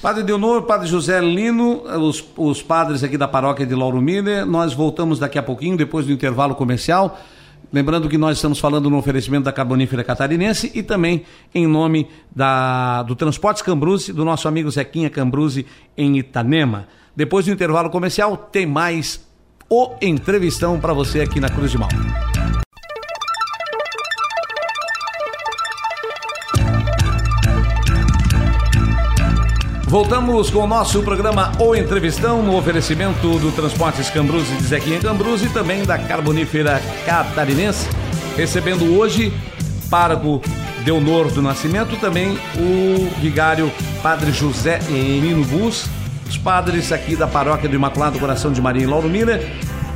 Padre 0.02 0.22
Deonor, 0.22 0.62
Padre 0.62 0.88
José 0.88 1.20
Lino, 1.20 1.82
os, 2.00 2.24
os 2.34 2.62
padres 2.62 3.04
aqui 3.04 3.18
da 3.18 3.28
paróquia 3.28 3.66
de 3.66 3.74
Lauro 3.74 4.00
Miller, 4.00 4.46
nós 4.46 4.72
voltamos 4.72 5.18
daqui 5.18 5.38
a 5.38 5.42
pouquinho, 5.42 5.76
depois 5.76 6.06
do 6.06 6.12
intervalo 6.12 6.54
comercial. 6.54 7.20
Lembrando 7.70 8.08
que 8.08 8.16
nós 8.16 8.38
estamos 8.38 8.58
falando 8.58 8.88
no 8.88 8.96
oferecimento 8.96 9.44
da 9.44 9.52
Carbonífera 9.52 10.02
Catarinense 10.02 10.72
e 10.74 10.82
também 10.82 11.24
em 11.54 11.66
nome 11.66 12.08
da, 12.34 13.02
do 13.02 13.14
Transportes 13.14 13.62
Cambruse, 13.62 14.10
do 14.10 14.24
nosso 14.24 14.48
amigo 14.48 14.70
Zequinha 14.70 15.10
Cambruse 15.10 15.66
em 15.96 16.18
Itanema. 16.18 16.88
Depois 17.14 17.44
do 17.44 17.52
intervalo 17.52 17.90
comercial, 17.90 18.36
tem 18.36 18.64
mais 18.64 19.28
o 19.68 19.94
entrevistão 20.00 20.80
para 20.80 20.94
você 20.94 21.20
aqui 21.20 21.38
na 21.38 21.50
Cruz 21.50 21.70
de 21.70 21.78
Malta. 21.78 22.59
Voltamos 29.90 30.50
com 30.50 30.60
o 30.60 30.66
nosso 30.68 31.02
programa 31.02 31.50
O 31.58 31.74
Entrevistão, 31.74 32.44
no 32.44 32.56
oferecimento 32.56 33.40
do 33.40 33.50
Transportes 33.50 34.08
Cambruse 34.08 34.54
de 34.54 34.62
Zequinha 34.62 35.00
Cambruse 35.00 35.46
e 35.46 35.48
também 35.48 35.84
da 35.84 35.98
Carbonífera 35.98 36.80
Catarinense, 37.04 37.88
recebendo 38.36 38.96
hoje 38.96 39.32
pároco 39.90 40.40
Deonor 40.84 41.32
do 41.32 41.42
Nascimento, 41.42 41.96
também 41.96 42.38
o 42.56 43.10
vigário 43.20 43.68
Padre 44.00 44.30
José 44.30 44.78
Nino 44.88 45.44
Bus, 45.44 45.86
os 46.28 46.38
padres 46.38 46.92
aqui 46.92 47.16
da 47.16 47.26
Paróquia 47.26 47.68
do 47.68 47.74
Imaculado 47.74 48.16
Coração 48.20 48.52
de 48.52 48.62
Maria 48.62 48.84
em 48.84 48.86
Lauro 48.86 49.08
Miller. 49.08 49.44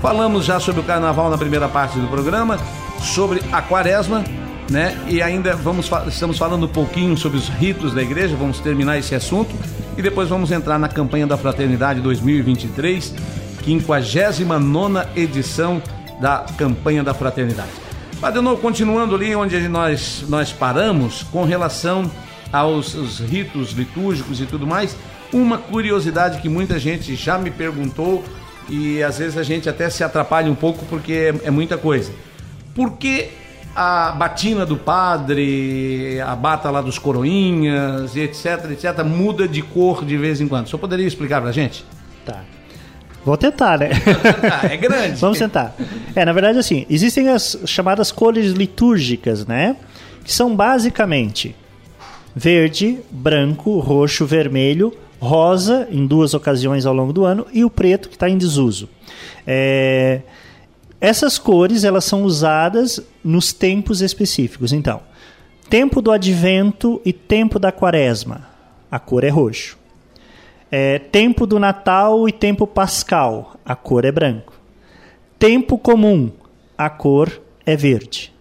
Falamos 0.03 0.45
já 0.45 0.59
sobre 0.59 0.81
o 0.81 0.85
carnaval 0.85 1.31
na 1.31 1.39
primeira 1.39 1.69
parte 1.69 2.01
do 2.01 2.09
programa, 2.09 2.59
sobre 2.99 3.41
a 3.53 3.63
quaresma, 3.63 4.25
né? 4.69 4.99
E 5.07 5.23
ainda 5.23 5.55
vamos 5.55 5.89
estamos 6.09 6.37
falando 6.37 6.67
um 6.67 6.69
pouquinho 6.69 7.17
sobre 7.17 7.39
os 7.39 7.49
ritos 7.49 7.95
da 7.95 8.03
igreja, 8.03 8.35
vamos 8.35 8.59
terminar 8.59 8.99
esse 8.99 9.15
assunto 9.15 9.55
e 9.97 10.03
depois 10.03 10.29
vamos 10.29 10.51
entrar 10.51 10.79
na 10.79 10.89
campanha 10.89 11.27
da 11.27 11.37
Fraternidade 11.37 12.01
2023, 12.01 13.15
59 13.65 15.07
edição 15.17 15.83
da 16.21 16.45
campanha 16.57 17.03
da 17.03 17.15
Fraternidade. 17.15 17.71
Padre 18.21 18.41
Novo, 18.41 18.61
continuando 18.61 19.15
ali 19.15 19.35
onde 19.35 19.69
nós, 19.69 20.25
nós 20.29 20.53
paramos, 20.53 21.23
com 21.25 21.45
relação 21.45 22.11
aos 22.53 23.21
ritos 23.21 23.73
litúrgicos 23.73 24.41
e 24.41 24.47
tudo 24.47 24.67
mais, 24.67 24.97
uma 25.33 25.59
curiosidade 25.59 26.41
que 26.41 26.49
muita 26.49 26.79
gente 26.79 27.15
já 27.15 27.39
me 27.39 27.51
perguntou 27.51 28.25
e 28.69 29.03
às 29.03 29.19
vezes 29.19 29.37
a 29.37 29.43
gente 29.43 29.69
até 29.69 29.91
se 29.91 30.03
atrapalha 30.03 30.51
um 30.51 30.55
pouco 30.55 30.85
porque 30.87 31.13
é, 31.13 31.49
é 31.49 31.51
muita 31.51 31.77
coisa. 31.77 32.13
Por 32.75 32.93
que 32.93 33.31
a 33.75 34.13
batina 34.13 34.65
do 34.65 34.77
padre, 34.77 36.21
a 36.21 36.37
bata 36.37 36.71
lá 36.71 36.81
dos 36.81 36.99
coroinhas, 36.99 38.15
e 38.15 38.21
etc, 38.21 38.71
etc, 38.71 39.05
muda 39.05 39.49
de 39.49 39.63
cor 39.63 40.05
de 40.05 40.17
vez 40.17 40.41
em 40.41 40.47
quando. 40.47 40.69
Só 40.69 40.79
poderia 40.79 41.07
explicar 41.07 41.43
pra 41.43 41.51
gente? 41.51 41.85
Tá. 42.25 42.43
Vou 43.25 43.37
tentar, 43.37 43.79
né? 43.79 43.91
é 44.71 44.77
grande. 44.77 45.17
Vamos 45.21 45.39
tentar. 45.39 45.75
É, 46.15 46.25
na 46.25 46.33
verdade, 46.33 46.59
assim, 46.59 46.87
existem 46.89 47.29
as 47.29 47.59
chamadas 47.65 48.13
cores 48.13 48.53
litúrgicas, 48.53 49.47
né? 49.47 49.77
Que 50.23 50.33
são 50.33 50.55
basicamente 50.55 51.57
verde, 52.35 52.99
branco, 53.11 53.79
roxo, 53.79 54.27
vermelho, 54.27 54.93
rosa, 55.19 55.89
em 55.91 56.07
duas 56.07 56.35
ocasiões 56.35 56.85
ao 56.85 56.95
longo 56.95 57.13
do 57.13 57.25
ano, 57.25 57.47
e 57.53 57.65
o 57.65 57.71
preto, 57.71 58.09
que 58.09 58.17
está 58.17 58.29
em 58.29 58.37
desuso. 58.37 58.89
É, 59.47 60.21
essas 61.01 61.39
cores 61.39 61.85
elas 61.85 62.05
são 62.05 62.25
usadas 62.25 63.01
nos 63.23 63.53
tempos 63.53 64.01
específicos. 64.01 64.73
Então, 64.73 65.01
tempo 65.69 66.01
do 66.01 66.11
advento 66.11 67.01
e 67.05 67.13
tempo 67.13 67.59
da 67.59 67.73
quaresma, 67.73 68.49
a 68.91 68.99
cor 68.99 69.25
é 69.25 69.29
roxo. 69.29 69.79
É, 70.71 70.99
tempo 70.99 71.47
do 71.47 71.59
Natal 71.59 72.29
e 72.29 72.33
tempo 72.33 72.67
pascal, 72.67 73.57
a 73.65 73.77
cor 73.77 74.05
é 74.05 74.13
branco. 74.13 74.55
Tempo 75.39 75.79
comum, 75.79 76.31
a 76.77 76.89
cor 76.89 77.41
é 77.65 77.77
verde. 77.77 78.33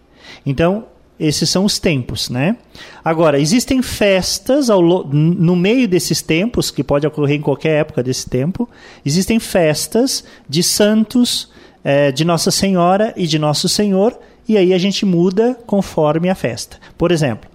Então, 0.44 0.86
esses 1.18 1.48
são 1.48 1.64
os 1.64 1.78
tempos, 1.78 2.28
né? 2.28 2.56
Agora, 3.04 3.38
existem 3.38 3.80
festas 3.82 4.68
ao, 4.68 4.82
no 4.82 5.54
meio 5.54 5.86
desses 5.86 6.20
tempos, 6.20 6.70
que 6.70 6.82
pode 6.82 7.06
ocorrer 7.06 7.36
em 7.36 7.42
qualquer 7.42 7.80
época 7.80 8.02
desse 8.02 8.28
tempo, 8.28 8.68
existem 9.04 9.38
festas 9.38 10.24
de 10.48 10.62
santos 10.62 11.50
é, 11.84 12.10
de 12.10 12.24
Nossa 12.24 12.50
Senhora 12.50 13.12
e 13.14 13.26
de 13.26 13.38
Nosso 13.38 13.68
Senhor, 13.68 14.18
e 14.48 14.56
aí 14.56 14.72
a 14.72 14.78
gente 14.78 15.04
muda 15.04 15.56
conforme 15.66 16.30
a 16.30 16.34
festa. 16.34 16.78
Por 16.96 17.12
exemplo, 17.12 17.48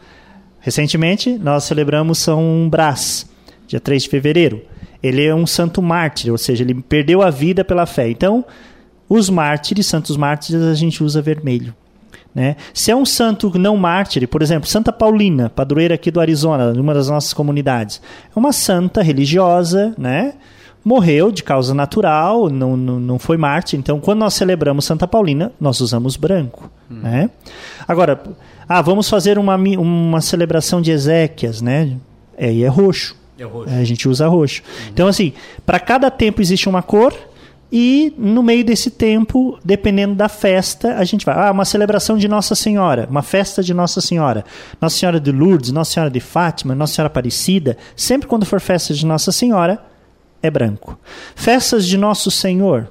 recentemente 0.60 1.38
nós 1.38 1.64
celebramos 1.64 2.20
São 2.20 2.70
Brás, 2.70 3.28
dia 3.68 3.80
3 3.80 4.04
de 4.04 4.10
fevereiro. 4.10 4.62
Ele 5.02 5.26
é 5.26 5.34
um 5.34 5.48
santo 5.48 5.82
mártir, 5.82 6.32
ou 6.32 6.38
seja, 6.38 6.64
ele 6.64 6.76
perdeu 6.76 7.22
a 7.22 7.30
vida 7.30 7.64
pela 7.66 7.86
fé. 7.86 8.10
Então, 8.10 8.46
os 9.08 9.30
mártires, 9.30 9.88
santos 9.88 10.16
mártires, 10.16 10.62
a 10.62 10.76
gente 10.76 11.04
usa 11.04 11.22
vermelho. 11.22 11.74
Né? 12.36 12.58
Se 12.74 12.92
é 12.92 12.96
um 12.96 13.06
santo 13.06 13.58
não 13.58 13.76
mártir, 13.76 14.28
por 14.28 14.42
exemplo, 14.42 14.70
Santa 14.70 14.94
Paulina, 14.94 15.50
padroeira 15.50 15.96
aqui 15.96 16.12
do 16.12 16.20
Arizona, 16.20 16.74
numa 16.74 16.94
das 16.94 17.10
nossas 17.10 17.34
comunidades, 17.34 18.02
é 18.36 18.38
uma 18.38 18.54
santa 18.54 19.02
religiosa, 19.02 19.96
né? 19.98 20.36
Morreu 20.90 21.32
de 21.32 21.44
causa 21.44 21.72
natural, 21.72 22.50
não, 22.50 22.76
não, 22.76 23.00
não 23.00 23.20
foi 23.20 23.38
Marte. 23.38 23.78
Então, 23.78 24.00
quando 24.00 24.18
nós 24.18 24.34
celebramos 24.34 24.86
Santa 24.86 25.08
Paulina, 25.08 25.52
nós 25.62 25.80
usamos 25.82 26.18
branco. 26.18 26.72
Hum. 26.90 27.02
Né? 27.04 27.30
Agora, 27.88 28.20
ah, 28.68 28.82
vamos 28.82 29.08
fazer 29.08 29.38
uma, 29.38 29.56
uma 29.56 30.20
celebração 30.20 30.82
de 30.82 30.90
Ezequias, 30.90 31.62
né? 31.62 31.96
É, 32.36 32.52
e 32.52 32.64
é 32.64 32.68
roxo. 32.68 33.16
É 33.38 33.44
roxo. 33.44 33.70
É, 33.72 33.78
a 33.78 33.84
gente 33.84 34.10
usa 34.10 34.28
roxo. 34.28 34.64
Uhum. 34.66 34.90
Então, 34.92 35.08
assim, 35.08 35.32
para 35.64 35.80
cada 35.80 36.10
tempo 36.10 36.42
existe 36.42 36.68
uma 36.68 36.82
cor. 36.82 37.14
E 37.72 38.12
no 38.18 38.42
meio 38.42 38.66
desse 38.66 38.90
tempo, 38.90 39.60
dependendo 39.64 40.16
da 40.16 40.28
festa, 40.28 40.96
a 40.96 41.04
gente 41.04 41.24
vai. 41.24 41.36
Ah, 41.38 41.52
uma 41.52 41.66
celebração 41.66 42.18
de 42.18 42.28
Nossa 42.28 42.56
Senhora, 42.56 43.08
uma 43.12 43.22
festa 43.22 43.62
de 43.62 43.76
Nossa 43.76 44.02
Senhora. 44.02 44.44
Nossa 44.82 44.98
Senhora 44.98 45.20
de 45.20 45.32
Lourdes, 45.32 45.72
Nossa 45.72 45.92
Senhora 45.92 46.10
de 46.10 46.20
Fátima, 46.20 46.74
Nossa 46.74 46.96
Senhora 46.96 47.12
Aparecida. 47.12 47.78
Sempre 47.96 48.28
quando 48.28 48.44
for 48.44 48.60
festa 48.60 48.92
de 48.92 49.06
Nossa 49.06 49.32
Senhora, 49.32 49.80
é 50.42 50.50
branco. 50.50 50.98
Festas 51.36 51.86
de 51.86 51.98
Nosso 51.98 52.32
Senhor, 52.32 52.90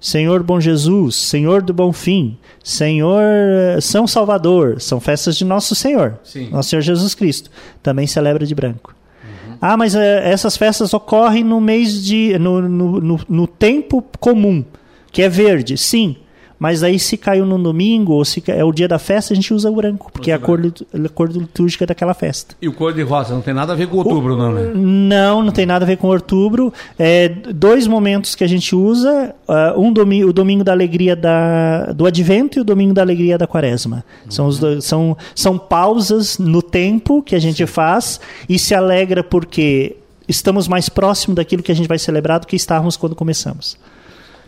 Senhor 0.00 0.42
Bom 0.42 0.60
Jesus, 0.60 1.16
Senhor 1.16 1.62
do 1.62 1.72
Bom 1.72 1.92
Fim, 1.92 2.36
Senhor 2.62 3.22
eh, 3.22 3.80
São 3.80 4.06
Salvador, 4.06 4.80
são 4.80 5.00
festas 5.00 5.36
de 5.36 5.44
Nosso 5.44 5.74
Senhor, 5.74 6.18
Sim. 6.22 6.50
Nosso 6.50 6.70
Senhor 6.70 6.82
Jesus 6.82 7.14
Cristo, 7.14 7.50
também 7.82 8.06
celebra 8.06 8.46
de 8.46 8.54
branco. 8.54 8.94
Uhum. 9.24 9.56
Ah, 9.60 9.76
mas 9.76 9.94
é, 9.94 10.30
essas 10.30 10.56
festas 10.56 10.92
ocorrem 10.92 11.42
no 11.42 11.60
mês 11.60 12.04
de. 12.04 12.38
no, 12.38 12.60
no, 12.60 13.00
no, 13.00 13.20
no 13.28 13.46
tempo 13.46 14.04
comum, 14.20 14.64
que 15.10 15.22
é 15.22 15.28
verde. 15.28 15.78
Sim, 15.78 16.16
mas 16.64 16.82
aí 16.82 16.98
se 16.98 17.18
caiu 17.18 17.44
num 17.44 17.62
domingo 17.62 18.14
ou 18.14 18.24
se 18.24 18.42
é 18.46 18.64
o 18.64 18.72
dia 18.72 18.88
da 18.88 18.98
festa, 18.98 19.34
a 19.34 19.36
gente 19.36 19.52
usa 19.52 19.70
o 19.70 19.74
branco, 19.74 20.10
porque 20.10 20.30
é 20.30 20.34
a 20.34 20.38
cor, 20.38 20.58
a 20.64 21.08
cor 21.10 21.30
litúrgica 21.30 21.84
daquela 21.84 22.14
festa. 22.14 22.56
E 22.58 22.66
o 22.66 22.72
cor 22.72 22.94
de 22.94 23.02
rosa 23.02 23.34
não 23.34 23.42
tem 23.42 23.52
nada 23.52 23.74
a 23.74 23.76
ver 23.76 23.86
com 23.86 23.98
outubro, 23.98 24.32
o, 24.32 24.36
não, 24.38 24.50
né? 24.50 24.72
Não, 24.74 25.42
não 25.42 25.52
tem 25.52 25.66
nada 25.66 25.84
a 25.84 25.86
ver 25.86 25.98
com 25.98 26.08
outubro. 26.08 26.72
É, 26.98 27.28
dois 27.28 27.86
momentos 27.86 28.34
que 28.34 28.42
a 28.42 28.46
gente 28.46 28.74
usa, 28.74 29.34
uh, 29.46 29.78
um 29.78 29.92
domingo, 29.92 30.30
o 30.30 30.32
domingo 30.32 30.64
da 30.64 30.72
alegria 30.72 31.14
da, 31.14 31.92
do 31.92 32.06
advento 32.06 32.58
e 32.58 32.62
o 32.62 32.64
domingo 32.64 32.94
da 32.94 33.02
alegria 33.02 33.36
da 33.36 33.46
quaresma. 33.46 34.02
Uhum. 34.24 34.30
São, 34.30 34.46
os 34.46 34.58
dois, 34.58 34.86
são, 34.86 35.14
são 35.34 35.58
pausas 35.58 36.38
no 36.38 36.62
tempo 36.62 37.22
que 37.22 37.34
a 37.34 37.38
gente 37.38 37.66
faz 37.66 38.18
e 38.48 38.58
se 38.58 38.74
alegra 38.74 39.22
porque 39.22 39.96
estamos 40.26 40.66
mais 40.66 40.88
próximo 40.88 41.34
daquilo 41.34 41.62
que 41.62 41.72
a 41.72 41.76
gente 41.76 41.88
vai 41.88 41.98
celebrar 41.98 42.40
do 42.40 42.46
que 42.46 42.56
estávamos 42.56 42.96
quando 42.96 43.14
começamos. 43.14 43.76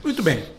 Muito 0.02 0.22
bem. 0.22 0.56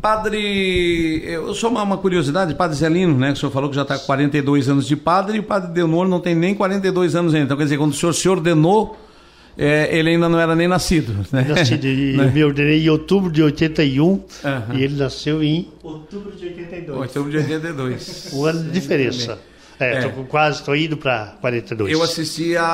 Padre, 0.00 1.22
eu 1.24 1.54
sou 1.54 1.70
uma, 1.70 1.82
uma, 1.82 1.96
curiosidade, 1.96 2.54
Padre 2.54 2.76
Zelino, 2.76 3.16
né? 3.16 3.28
Que 3.28 3.34
o 3.34 3.36
senhor 3.36 3.52
falou 3.52 3.70
que 3.70 3.76
já 3.76 3.82
está 3.82 3.98
com 3.98 4.06
42 4.06 4.68
anos 4.68 4.86
de 4.86 4.94
padre 4.94 5.36
e 5.36 5.40
o 5.40 5.42
Padre 5.42 5.72
Denor 5.72 6.06
não 6.06 6.20
tem 6.20 6.34
nem 6.34 6.54
42 6.54 7.16
anos 7.16 7.34
ainda. 7.34 7.46
Então, 7.46 7.56
quer 7.56 7.64
dizer, 7.64 7.78
quando 7.78 7.92
o 7.92 7.94
senhor 7.94 8.12
se 8.12 8.28
ordenou, 8.28 8.96
é, 9.58 9.88
ele 9.96 10.10
ainda 10.10 10.28
não 10.28 10.38
era 10.38 10.54
nem 10.54 10.68
nascido. 10.68 11.26
Né? 11.32 11.46
Nascido, 11.48 11.86
eu 11.86 12.30
me 12.30 12.44
ordenei 12.44 12.84
em 12.84 12.90
outubro 12.90 13.30
de 13.32 13.42
81 13.42 14.06
uhum. 14.06 14.22
e 14.74 14.82
ele 14.82 14.96
nasceu 14.96 15.42
em. 15.42 15.68
Outubro 15.82 16.32
de 16.32 16.46
82. 16.46 16.98
Outubro 16.98 17.30
de 17.30 17.36
82. 17.38 18.32
um 18.34 18.44
ano 18.44 18.64
de 18.64 18.70
diferença. 18.70 19.38
É, 19.78 20.06
estou 20.06 20.24
quase, 20.24 20.60
estou 20.60 20.74
indo 20.74 20.96
para 20.96 21.34
42. 21.40 21.92
Eu 21.92 22.02
assisti 22.02 22.56
a, 22.56 22.64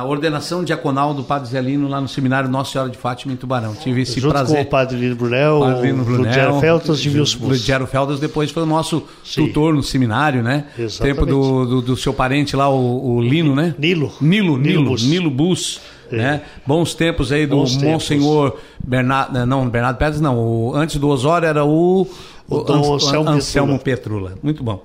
a, 0.00 0.04
ordenação 0.04 0.62
diaconal 0.62 1.14
do 1.14 1.24
Padre 1.24 1.48
Zelino 1.48 1.88
lá 1.88 2.00
no 2.00 2.08
seminário 2.08 2.48
Nossa 2.48 2.72
Senhora 2.72 2.90
de 2.90 2.98
Fátima 2.98 3.32
em 3.32 3.36
Tubarão. 3.36 3.74
Tive 3.74 4.02
esse 4.02 4.20
Junto 4.20 4.32
prazer. 4.32 4.56
com 4.56 4.62
o 4.62 4.66
Padre 4.66 4.98
Lino 4.98 5.16
Brunel, 5.16 5.60
padre 5.60 5.86
Lino 5.86 6.04
Brunel 6.04 6.26
Lugero 6.26 6.60
Feltas 6.60 7.00
e 7.00 7.08
Wilson 7.08 7.38
Lugero 7.46 7.86
Feltas 7.86 8.20
depois 8.20 8.50
foi 8.50 8.64
o 8.64 8.66
nosso 8.66 9.06
Sim. 9.24 9.46
tutor 9.46 9.72
no 9.72 9.82
seminário, 9.82 10.42
né? 10.42 10.66
Exatamente. 10.78 11.16
Tempo 11.16 11.26
do, 11.26 11.64
do, 11.64 11.82
do 11.82 11.96
seu 11.96 12.12
parente 12.12 12.54
lá, 12.54 12.68
o, 12.68 13.16
o, 13.16 13.22
Lino, 13.22 13.54
né? 13.54 13.74
Nilo. 13.78 14.12
Nilo, 14.20 14.58
Nilo, 14.58 14.58
Nilo 14.58 14.90
Bus. 14.90 15.02
Nilo 15.04 15.30
Bus 15.30 15.80
é. 16.12 16.16
Né? 16.16 16.42
Bons 16.66 16.94
tempos 16.94 17.32
aí 17.32 17.46
do 17.46 17.56
Bons 17.56 17.76
Monsenhor 17.76 18.50
tempos. 18.50 18.66
Bernardo, 18.84 19.46
não, 19.46 19.68
Bernardo 19.68 19.96
Pérez 19.96 20.20
não, 20.20 20.38
o, 20.38 20.74
antes 20.74 20.96
do 20.96 21.08
Osório 21.08 21.46
era 21.46 21.64
o, 21.64 22.06
o, 22.48 22.56
o 22.56 22.94
Anselmo, 22.94 23.30
Anselmo. 23.30 23.78
Petrula. 23.78 24.34
Muito 24.42 24.62
bom. 24.62 24.84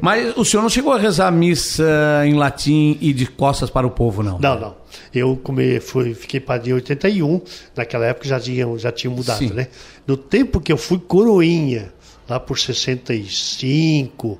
Mas 0.00 0.36
o 0.36 0.44
senhor 0.44 0.62
não 0.62 0.68
chegou 0.68 0.92
a 0.92 0.98
rezar 0.98 1.28
a 1.28 1.30
missa 1.30 1.84
em 2.24 2.34
latim 2.34 2.96
e 3.00 3.12
de 3.12 3.26
costas 3.26 3.70
para 3.70 3.86
o 3.86 3.90
povo, 3.90 4.22
não? 4.22 4.38
Não, 4.38 4.58
não. 4.58 4.74
Eu 5.14 5.36
come, 5.42 5.80
fui, 5.80 6.14
fiquei 6.14 6.40
padre 6.40 6.70
em 6.70 6.74
81, 6.74 7.40
naquela 7.76 8.06
época 8.06 8.28
já 8.28 8.38
tinha, 8.40 8.66
já 8.78 8.92
tinha 8.92 9.10
mudado, 9.10 9.38
Sim. 9.38 9.52
né? 9.52 9.68
No 10.06 10.16
tempo 10.16 10.60
que 10.60 10.72
eu 10.72 10.76
fui 10.76 10.98
coroinha, 10.98 11.92
lá 12.28 12.38
por 12.38 12.58
65, 12.58 14.38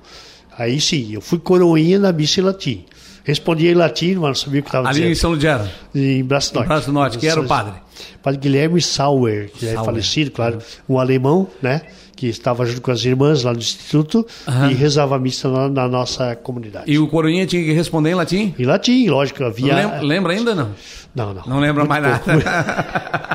aí 0.57 0.81
sim, 0.81 1.15
eu 1.15 1.21
fui 1.21 1.39
coroinha 1.39 1.99
na 1.99 2.13
missa 2.13 2.41
em 2.41 2.45
latim. 2.45 2.85
Respondia 3.25 3.71
em 3.71 3.75
latim, 3.75 4.15
mas 4.15 4.23
não 4.23 4.35
sabia 4.35 4.61
o 4.61 4.63
que 4.63 4.69
estava 4.71 4.89
dizendo. 4.89 5.05
Ali 5.05 5.13
em 5.13 5.15
São 5.15 5.31
Lugero? 5.33 5.69
Em 5.95 6.25
Braço 6.25 6.55
Norte. 6.55 6.65
Em 6.65 6.69
Braço 6.69 6.93
Norte, 6.93 7.19
que 7.19 7.27
era 7.27 7.39
o 7.39 7.47
padre? 7.47 7.75
Padre 8.23 8.41
Guilherme 8.41 8.81
Sauer, 8.81 9.51
que 9.51 9.67
é 9.67 9.73
Sauer. 9.73 9.83
é 9.83 9.85
falecido, 9.85 10.31
claro, 10.31 10.59
um 10.89 10.99
alemão, 10.99 11.47
né? 11.61 11.83
Que 12.19 12.27
estava 12.27 12.67
junto 12.67 12.83
com 12.83 12.91
as 12.91 13.05
irmãs 13.05 13.45
lá 13.45 13.53
no 13.53 13.61
instituto 13.61 14.27
uhum. 14.49 14.71
e 14.73 14.75
rezava 14.75 15.15
a 15.15 15.19
missa 15.21 15.49
na, 15.49 15.69
na, 15.69 15.89
nossa 15.89 16.35
comunidade. 16.35 16.91
E 16.91 16.99
o 16.99 17.07
coroinha 17.07 17.47
tinha 17.47 17.63
que 17.63 17.73
responder 17.73 18.11
em 18.11 18.15
latim? 18.15 18.55
Em 18.59 18.65
latim, 18.65 19.09
lógico. 19.09 19.45
Havia... 19.45 19.73
Lembra, 19.73 20.01
lembra 20.03 20.33
ainda 20.33 20.53
não? 20.53 20.71
Não, 21.19 21.35
não. 21.35 21.43
Não 21.47 21.59
lembra 21.59 21.85
mais 21.85 22.19
pouco. 22.19 22.29
nada. 22.29 23.29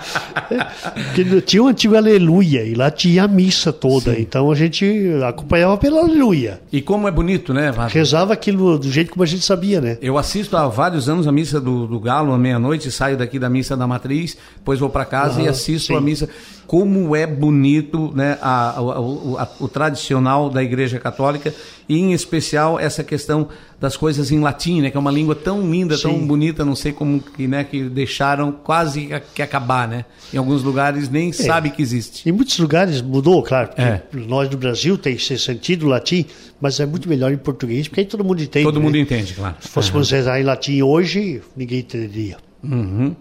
Porque 0.94 1.42
tinha 1.42 1.64
o 1.64 1.68
antigo 1.68 1.96
aleluia 1.96 2.64
e 2.64 2.74
lá 2.74 2.90
tinha 2.90 3.26
a 3.26 3.28
missa 3.28 3.74
toda. 3.74 4.14
Sim. 4.14 4.22
Então 4.22 4.52
a 4.52 4.56
gente 4.56 4.86
acompanhava 5.28 5.78
pelo 5.78 5.98
aleluia. 5.98 6.62
E 6.72 6.82
como 6.82 7.08
é 7.08 7.12
bonito, 7.12 7.54
né, 7.54 7.72
Vado? 7.72 7.92
Rezava 7.92 8.34
aquilo 8.34 8.78
do 8.78 8.90
jeito 8.90 9.12
como 9.12 9.24
a 9.24 9.28
gente 9.28 9.44
sabia, 9.44 9.82
né? 9.82 9.98
Eu 10.02 10.18
assisto 10.18 10.56
há 10.56 10.68
vários 10.68 11.10
anos 11.10 11.28
a 11.28 11.32
missa 11.32 11.60
do, 11.60 11.86
do 11.88 12.00
Galo 12.00 12.34
à 12.34 12.38
meia-noite, 12.38 12.90
saio 12.92 13.18
daqui 13.18 13.38
da 13.38 13.50
missa 13.50 13.76
da 13.76 13.86
Matriz, 13.86 14.38
depois 14.58 14.80
vou 14.80 14.90
para 14.90 15.06
casa 15.06 15.42
e 15.42 15.48
assisto 15.48 15.88
sim. 15.88 15.96
a 15.96 16.02
missa 16.02 16.30
como 16.66 17.16
é 17.16 17.28
bonito 17.28 18.12
né, 18.16 18.38
a, 18.42 18.70
a, 18.70 18.80
a, 18.80 19.48
o 19.60 19.68
tradicional 19.68 20.50
da 20.50 20.64
Igreja 20.64 21.00
Católica 21.00 21.54
e, 21.88 22.00
em 22.00 22.14
especial, 22.14 22.80
essa 22.80 23.04
questão 23.04 23.48
das 23.84 23.98
coisas 23.98 24.32
em 24.32 24.40
latim, 24.40 24.80
né, 24.80 24.90
que 24.90 24.96
é 24.96 25.00
uma 25.00 25.12
língua 25.12 25.36
tão 25.36 25.70
linda, 25.70 25.98
Sim. 25.98 26.04
tão 26.04 26.26
bonita, 26.26 26.64
não 26.64 26.74
sei 26.74 26.94
como 26.94 27.20
que, 27.20 27.46
né, 27.50 27.66
que 27.66 27.84
deixaram 27.84 28.50
quase 28.50 29.10
que 29.36 29.42
acabar. 29.42 29.90
Né? 29.90 30.06
Em 30.34 30.38
alguns 30.38 30.64
lugares 30.64 31.10
nem 31.10 31.32
é. 31.32 31.34
sabe 31.34 31.70
que 31.70 31.82
existe. 31.82 32.30
Em 32.30 32.32
muitos 32.32 32.58
lugares 32.58 33.02
mudou, 33.02 33.44
claro. 33.44 33.72
É. 33.76 34.00
Nós 34.14 34.50
no 34.50 34.56
Brasil 34.56 34.98
tem 34.98 35.16
esse 35.16 35.38
sentido 35.38 35.86
latim, 35.86 36.26
mas 36.62 36.80
é 36.80 36.86
muito 36.86 37.10
melhor 37.10 37.34
em 37.34 37.38
português, 37.38 37.90
porque 37.90 38.00
aí 38.00 38.06
todo 38.06 38.24
mundo 38.24 38.42
entende. 38.42 38.64
Todo 38.64 38.80
né? 38.80 38.86
mundo 38.86 38.98
entende, 38.98 39.34
claro. 39.34 39.56
Se 39.60 39.68
fôssemos 39.68 40.10
uhum. 40.10 40.18
rezar 40.18 40.40
em 40.40 40.44
latim 40.46 40.82
hoje, 40.82 41.42
ninguém 41.54 41.80
entenderia. 41.80 42.38
Uhum. 42.64 43.14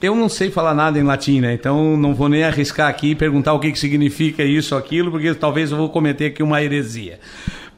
Eu 0.00 0.14
não 0.14 0.30
sei 0.30 0.50
falar 0.50 0.74
nada 0.74 0.98
em 0.98 1.02
latim, 1.02 1.40
né? 1.40 1.52
Então 1.52 1.98
não 1.98 2.14
vou 2.14 2.30
nem 2.30 2.44
arriscar 2.44 2.88
aqui 2.88 3.10
e 3.10 3.14
perguntar 3.14 3.52
o 3.52 3.60
que, 3.60 3.70
que 3.70 3.78
significa 3.78 4.42
isso 4.42 4.74
ou 4.74 4.80
aquilo, 4.80 5.10
porque 5.10 5.34
talvez 5.34 5.70
eu 5.70 5.76
vou 5.76 5.90
cometer 5.90 6.26
aqui 6.26 6.42
uma 6.42 6.62
heresia. 6.62 7.20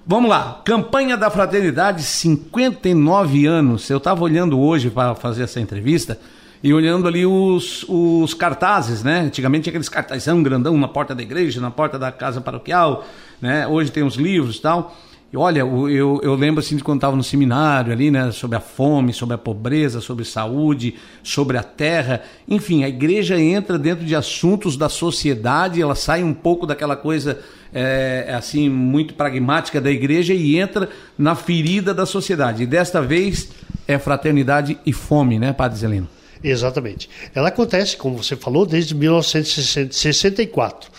Vamos 0.06 0.30
lá, 0.30 0.62
campanha 0.64 1.14
da 1.14 1.28
fraternidade, 1.28 2.02
59 2.02 3.46
anos. 3.46 3.88
Eu 3.90 3.98
estava 3.98 4.24
olhando 4.24 4.58
hoje 4.58 4.88
para 4.88 5.14
fazer 5.14 5.42
essa 5.42 5.60
entrevista 5.60 6.18
e 6.62 6.72
olhando 6.72 7.06
ali 7.06 7.26
os, 7.26 7.84
os 7.86 8.32
cartazes, 8.32 9.02
né? 9.02 9.20
Antigamente 9.20 9.68
aqueles 9.68 9.90
cartazão 9.90 10.42
grandão 10.42 10.76
na 10.78 10.88
porta 10.88 11.14
da 11.14 11.22
igreja, 11.22 11.60
na 11.60 11.70
porta 11.70 11.98
da 11.98 12.10
casa 12.10 12.40
paroquial, 12.40 13.04
né? 13.42 13.66
Hoje 13.66 13.92
tem 13.92 14.02
os 14.02 14.14
livros 14.14 14.56
e 14.56 14.62
tal. 14.62 14.96
E 15.32 15.36
olha, 15.36 15.60
eu, 15.60 16.20
eu 16.24 16.34
lembro 16.34 16.58
assim 16.58 16.74
de 16.76 16.82
quando 16.82 16.98
estava 16.98 17.14
no 17.14 17.22
seminário 17.22 17.92
ali, 17.92 18.10
né, 18.10 18.32
sobre 18.32 18.56
a 18.56 18.60
fome, 18.60 19.12
sobre 19.12 19.36
a 19.36 19.38
pobreza, 19.38 20.00
sobre 20.00 20.24
saúde, 20.24 20.96
sobre 21.22 21.56
a 21.56 21.62
terra. 21.62 22.22
Enfim, 22.48 22.82
a 22.82 22.88
igreja 22.88 23.40
entra 23.40 23.78
dentro 23.78 24.04
de 24.04 24.16
assuntos 24.16 24.76
da 24.76 24.88
sociedade, 24.88 25.80
ela 25.80 25.94
sai 25.94 26.24
um 26.24 26.34
pouco 26.34 26.66
daquela 26.66 26.96
coisa 26.96 27.38
é, 27.72 28.34
assim 28.36 28.68
muito 28.68 29.14
pragmática 29.14 29.80
da 29.80 29.88
igreja 29.90 30.34
e 30.34 30.58
entra 30.58 30.88
na 31.16 31.36
ferida 31.36 31.94
da 31.94 32.04
sociedade. 32.04 32.64
E 32.64 32.66
desta 32.66 33.00
vez 33.00 33.50
é 33.86 34.00
fraternidade 34.00 34.80
e 34.84 34.92
fome, 34.92 35.38
né, 35.38 35.52
Padre 35.52 35.78
Zelino? 35.78 36.08
Exatamente. 36.42 37.08
Ela 37.32 37.50
acontece, 37.50 37.96
como 37.96 38.16
você 38.20 38.34
falou, 38.34 38.66
desde 38.66 38.96
1964 38.96 40.90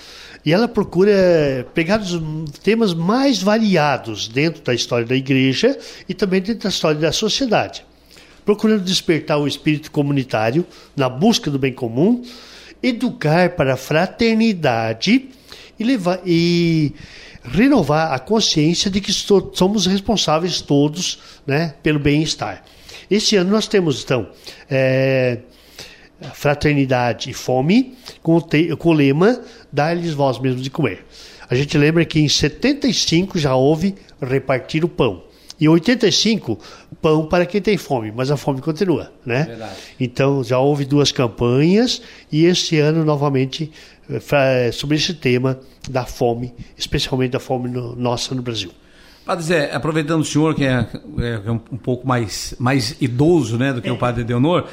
e 0.46 0.52
ela 0.52 0.68
procura 0.68 1.68
pegar 1.74 2.02
os 2.02 2.20
temas 2.64 2.94
mais 2.94 3.42
variados 3.42 4.28
dentro 4.28 4.62
da 4.64 4.74
história 4.74 5.06
da 5.06 5.16
igreja 5.16 5.78
e 6.10 6.14
também 6.14 6.42
dentro 6.42 6.64
da 6.64 6.70
história 6.70 7.00
da 7.00 7.12
sociedade, 7.12 7.86
procurando 8.44 8.84
despertar 8.84 9.38
o 9.38 9.48
espírito 9.48 9.92
comunitário 9.92 10.66
na 10.96 11.08
busca 11.08 11.52
do 11.52 11.60
bem 11.60 11.74
comum, 11.74 12.24
educar 12.82 13.52
para 13.52 13.76
a 13.76 13.78
fraternidade 13.78 15.30
e 15.80 15.84
levar 15.84 16.22
e 16.26 16.94
renovar 17.44 18.14
a 18.14 18.20
consciência 18.20 18.90
de 18.90 19.02
que 19.02 19.12
somos 19.12 19.86
responsáveis 19.86 20.62
todos 20.62 21.20
né, 21.46 21.74
pelo 21.82 22.00
bem-estar. 22.00 22.64
Este 23.10 23.36
ano 23.36 23.52
nós 23.52 23.68
temos, 23.68 24.04
então, 24.04 24.30
é, 24.70 25.40
fraternidade 26.34 27.30
e 27.30 27.34
fome, 27.34 27.96
com 28.22 28.36
o, 28.36 28.42
te, 28.42 28.76
com 28.76 28.90
o 28.90 28.94
lema 28.94 29.42
Dar-lhes 29.72 30.14
vós 30.14 30.40
mesmos 30.40 30.62
de 30.62 30.70
comer. 30.70 31.06
A 31.50 31.56
gente 31.56 31.78
lembra 31.78 32.06
que 32.06 32.20
em 32.20 32.30
75 32.30 33.38
já 33.38 33.56
houve 33.56 33.96
repartir 34.22 34.86
o 34.86 34.88
pão. 34.88 35.24
Em 35.60 35.68
85, 35.68 36.58
pão 37.02 37.28
para 37.28 37.46
quem 37.46 37.62
tem 37.62 37.78
fome, 37.78 38.12
mas 38.12 38.32
a 38.32 38.38
fome 38.38 38.62
continua, 38.62 39.12
né? 39.26 39.44
Verdade. 39.44 39.76
Então 40.00 40.44
já 40.44 40.58
houve 40.58 40.86
duas 40.86 41.12
campanhas 41.12 42.02
e 42.32 42.46
este 42.46 42.80
ano 42.80 43.06
novamente 43.06 43.72
eh, 44.10 44.72
sobre 44.72 44.98
esse 44.98 45.14
tema 45.14 45.60
da 45.90 46.06
fome, 46.06 46.54
especialmente 46.76 47.32
da 47.32 47.40
fome 47.40 47.70
no, 47.70 47.96
nossa 47.96 48.34
no 48.34 48.42
Brasil. 48.42 48.72
Padre 49.26 49.46
Zé, 49.46 49.72
aproveitando 49.74 50.22
o 50.22 50.26
senhor 50.26 50.56
que 50.56 50.66
é, 50.66 50.88
é 51.46 51.52
um 51.52 51.58
pouco 51.60 52.08
mais, 52.08 52.56
mais 52.58 52.96
idoso 53.00 53.58
né, 53.58 53.72
do 53.72 53.82
que 53.82 53.90
é. 53.90 53.92
o 53.92 53.98
Padre 53.98 54.24
Deonor, 54.24 54.68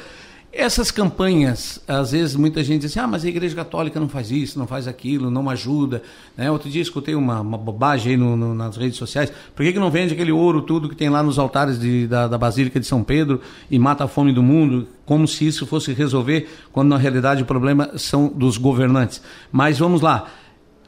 essas 0.51 0.89
campanhas, 0.89 1.79
às 1.87 2.11
vezes 2.11 2.35
muita 2.35 2.63
gente 2.63 2.81
diz 2.81 2.91
assim, 2.91 2.99
ah, 2.99 3.07
mas 3.07 3.23
a 3.23 3.27
Igreja 3.27 3.55
Católica 3.55 3.99
não 3.99 4.09
faz 4.09 4.31
isso, 4.31 4.57
não 4.57 4.65
faz 4.65 4.87
aquilo, 4.87 5.29
não 5.29 5.47
ajuda. 5.47 6.01
Né? 6.35 6.49
Outro 6.49 6.69
dia 6.69 6.81
escutei 6.81 7.13
uma, 7.13 7.39
uma 7.41 7.57
bobagem 7.57 8.13
aí 8.13 8.17
no, 8.17 8.35
no, 8.35 8.55
nas 8.55 8.75
redes 8.75 8.97
sociais. 8.97 9.31
Por 9.55 9.63
que, 9.63 9.73
que 9.73 9.79
não 9.79 9.91
vende 9.91 10.13
aquele 10.13 10.31
ouro 10.31 10.63
tudo 10.63 10.89
que 10.89 10.95
tem 10.95 11.07
lá 11.07 11.21
nos 11.21 11.37
altares 11.37 11.79
de, 11.79 12.07
da, 12.07 12.27
da 12.27 12.37
Basílica 12.37 12.79
de 12.79 12.87
São 12.87 13.03
Pedro 13.03 13.41
e 13.69 13.77
mata 13.77 14.05
a 14.05 14.07
fome 14.07 14.33
do 14.33 14.41
mundo? 14.41 14.87
Como 15.05 15.27
se 15.27 15.45
isso 15.45 15.67
fosse 15.67 15.93
resolver, 15.93 16.49
quando 16.71 16.89
na 16.89 16.97
realidade 16.97 17.43
o 17.43 17.45
problema 17.45 17.91
são 17.97 18.27
dos 18.27 18.57
governantes. 18.57 19.21
Mas 19.51 19.77
vamos 19.77 20.01
lá. 20.01 20.29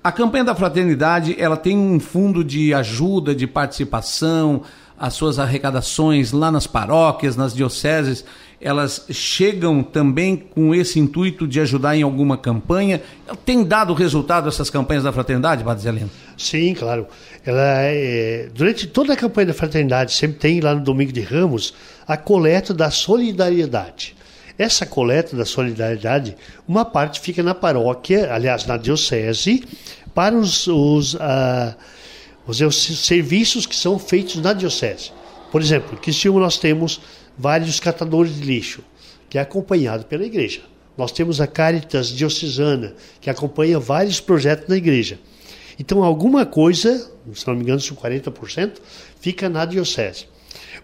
A 0.03 0.11
campanha 0.11 0.43
da 0.43 0.55
fraternidade, 0.55 1.35
ela 1.37 1.55
tem 1.55 1.77
um 1.77 1.99
fundo 1.99 2.43
de 2.43 2.73
ajuda, 2.73 3.35
de 3.35 3.45
participação, 3.45 4.63
as 4.97 5.13
suas 5.13 5.37
arrecadações 5.37 6.31
lá 6.31 6.51
nas 6.51 6.65
paróquias, 6.65 7.35
nas 7.35 7.53
dioceses 7.53 8.25
elas 8.61 9.05
chegam 9.09 9.81
também 9.81 10.37
com 10.37 10.73
esse 10.73 10.99
intuito 10.99 11.47
de 11.47 11.59
ajudar 11.59 11.95
em 11.95 12.03
alguma 12.03 12.37
campanha? 12.37 13.01
Tem 13.43 13.63
dado 13.63 13.93
resultado 13.93 14.47
essas 14.47 14.69
campanhas 14.69 15.03
da 15.03 15.11
fraternidade, 15.11 15.63
Padre 15.63 15.83
Zelino? 15.83 16.09
Sim, 16.37 16.75
claro. 16.75 17.07
Ela 17.43 17.81
é, 17.81 18.49
durante 18.53 18.85
toda 18.85 19.13
a 19.13 19.17
campanha 19.17 19.47
da 19.47 19.53
fraternidade, 19.53 20.13
sempre 20.13 20.37
tem 20.37 20.59
lá 20.61 20.75
no 20.75 20.81
Domingo 20.81 21.11
de 21.11 21.21
Ramos 21.21 21.73
a 22.07 22.15
coleta 22.15 22.73
da 22.73 22.91
solidariedade. 22.91 24.15
Essa 24.57 24.85
coleta 24.85 25.35
da 25.35 25.45
solidariedade, 25.45 26.37
uma 26.67 26.85
parte 26.85 27.19
fica 27.19 27.41
na 27.41 27.55
paróquia, 27.55 28.31
aliás, 28.31 28.65
na 28.67 28.77
diocese, 28.77 29.63
para 30.13 30.35
os, 30.35 30.67
os, 30.67 31.15
uh, 31.15 31.75
os, 32.45 32.61
os 32.61 32.99
serviços 32.99 33.65
que 33.65 33.75
são 33.75 33.97
feitos 33.97 34.35
na 34.35 34.53
diocese. 34.53 35.11
Por 35.51 35.61
exemplo, 35.61 35.97
que 35.97 36.13
se 36.13 36.29
nós 36.29 36.57
temos 36.57 37.01
vários 37.37 37.79
catadores 37.79 38.35
de 38.35 38.41
lixo, 38.41 38.83
que 39.29 39.37
é 39.37 39.41
acompanhado 39.41 40.05
pela 40.05 40.25
igreja. 40.25 40.61
Nós 40.97 41.11
temos 41.11 41.39
a 41.39 41.47
Caritas 41.47 42.09
Diocesana, 42.09 42.93
que 43.19 43.29
acompanha 43.29 43.79
vários 43.79 44.19
projetos 44.19 44.67
na 44.67 44.77
igreja. 44.77 45.19
Então, 45.79 46.03
alguma 46.03 46.45
coisa, 46.45 47.11
se 47.33 47.47
não 47.47 47.55
me 47.55 47.61
engano, 47.61 47.79
são 47.79 47.97
40%, 47.97 48.73
fica 49.19 49.49
na 49.49 49.65
diocese. 49.65 50.25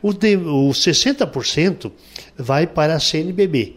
O, 0.02 0.14
de, 0.14 0.38
o 0.38 0.70
60% 0.70 1.92
vai 2.38 2.66
para 2.66 2.96
a 2.96 3.00
CNBB, 3.00 3.76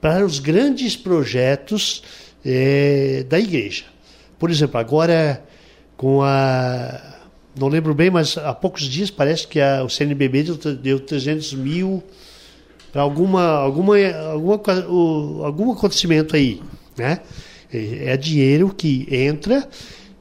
para 0.00 0.24
os 0.24 0.38
grandes 0.38 0.96
projetos 0.96 2.02
é, 2.44 3.24
da 3.28 3.38
igreja. 3.38 3.84
Por 4.38 4.50
exemplo, 4.50 4.78
agora 4.78 5.44
com 5.96 6.22
a 6.22 7.09
não 7.58 7.68
lembro 7.68 7.94
bem, 7.94 8.10
mas 8.10 8.36
há 8.38 8.54
poucos 8.54 8.84
dias 8.84 9.10
parece 9.10 9.46
que 9.46 9.60
a, 9.60 9.82
o 9.84 9.88
CNBB 9.88 10.42
deu, 10.42 10.56
deu 10.74 11.00
300 11.00 11.54
mil 11.54 12.02
para 12.92 13.02
alguma, 13.02 13.42
alguma, 13.42 13.96
alguma, 14.32 14.60
algum 15.44 15.72
acontecimento 15.72 16.34
aí, 16.34 16.60
né? 16.96 17.20
É, 17.72 18.16
dinheiro 18.16 18.74
que 18.76 19.06
entra, 19.10 19.68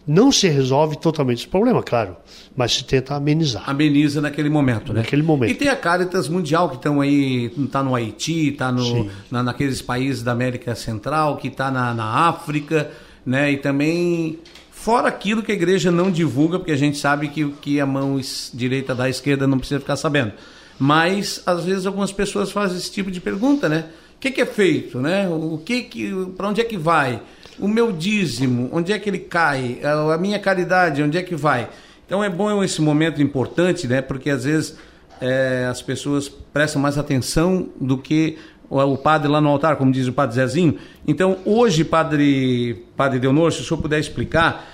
não 0.05 0.31
se 0.31 0.47
resolve 0.47 0.97
totalmente 0.97 1.39
esse 1.39 1.47
problema, 1.47 1.81
claro, 1.81 2.15
mas 2.55 2.73
se 2.73 2.83
tenta 2.83 3.15
amenizar. 3.15 3.67
Ameniza 3.67 4.21
naquele 4.21 4.49
momento, 4.49 4.93
né? 4.93 5.01
Naquele 5.01 5.23
momento. 5.23 5.51
E 5.51 5.55
tem 5.55 5.67
a 5.67 5.75
Caritas 5.75 6.29
Mundial 6.29 6.69
que 6.69 6.75
estão 6.75 7.01
aí, 7.01 7.51
está 7.57 7.81
no 7.81 7.95
Haiti, 7.95 8.49
está 8.49 8.71
no, 8.71 9.09
na, 9.31 9.41
naqueles 9.41 9.81
países 9.81 10.21
da 10.21 10.31
América 10.31 10.75
Central, 10.75 11.37
que 11.37 11.47
está 11.47 11.71
na, 11.71 11.93
na 11.93 12.27
África, 12.27 12.91
né? 13.25 13.51
E 13.51 13.57
também 13.57 14.39
fora 14.81 15.09
aquilo 15.09 15.43
que 15.43 15.51
a 15.51 15.55
igreja 15.55 15.91
não 15.91 16.09
divulga, 16.09 16.57
porque 16.57 16.71
a 16.71 16.77
gente 16.77 16.97
sabe 16.97 17.27
que, 17.27 17.49
que 17.61 17.81
a 17.81 17.85
mão 17.85 18.19
direita 18.53 18.95
da 18.95 19.09
esquerda 19.09 19.45
não 19.45 19.59
precisa 19.59 19.79
ficar 19.79 19.97
sabendo. 19.97 20.31
Mas 20.79 21.43
às 21.45 21.65
vezes 21.65 21.85
algumas 21.85 22.13
pessoas 22.13 22.49
fazem 22.49 22.77
esse 22.77 22.89
tipo 22.89 23.11
de 23.11 23.19
pergunta, 23.19 23.67
né? 23.67 23.85
O 24.15 24.19
que, 24.19 24.31
que 24.31 24.39
é 24.39 24.45
feito, 24.45 24.99
né? 24.99 25.27
O 25.27 25.61
que 25.63 25.83
que, 25.83 26.11
para 26.37 26.47
onde 26.47 26.61
é 26.61 26.63
que 26.63 26.77
vai? 26.77 27.21
O 27.59 27.67
meu 27.67 27.91
dízimo, 27.91 28.69
onde 28.71 28.93
é 28.93 28.99
que 28.99 29.09
ele 29.09 29.19
cai? 29.19 29.79
A 29.83 30.17
minha 30.17 30.39
caridade, 30.39 31.03
onde 31.03 31.17
é 31.17 31.23
que 31.23 31.35
vai? 31.35 31.69
Então 32.05 32.23
é 32.23 32.29
bom 32.29 32.63
esse 32.63 32.81
momento 32.81 33.21
importante, 33.21 33.85
né? 33.85 34.01
Porque 34.01 34.29
às 34.29 34.45
vezes 34.45 34.77
é, 35.19 35.67
as 35.69 35.81
pessoas 35.81 36.29
prestam 36.29 36.81
mais 36.81 36.97
atenção 36.97 37.67
do 37.79 37.97
que 37.97 38.37
o 38.69 38.97
padre 38.97 39.27
lá 39.27 39.41
no 39.41 39.49
altar, 39.49 39.75
como 39.75 39.91
diz 39.91 40.07
o 40.07 40.13
padre 40.13 40.35
Zezinho. 40.35 40.77
Então, 41.07 41.37
hoje, 41.45 41.83
padre, 41.83 42.85
padre 42.95 43.19
Deonor, 43.19 43.51
se 43.51 43.61
o 43.61 43.63
senhor 43.63 43.81
puder 43.81 43.99
explicar, 43.99 44.65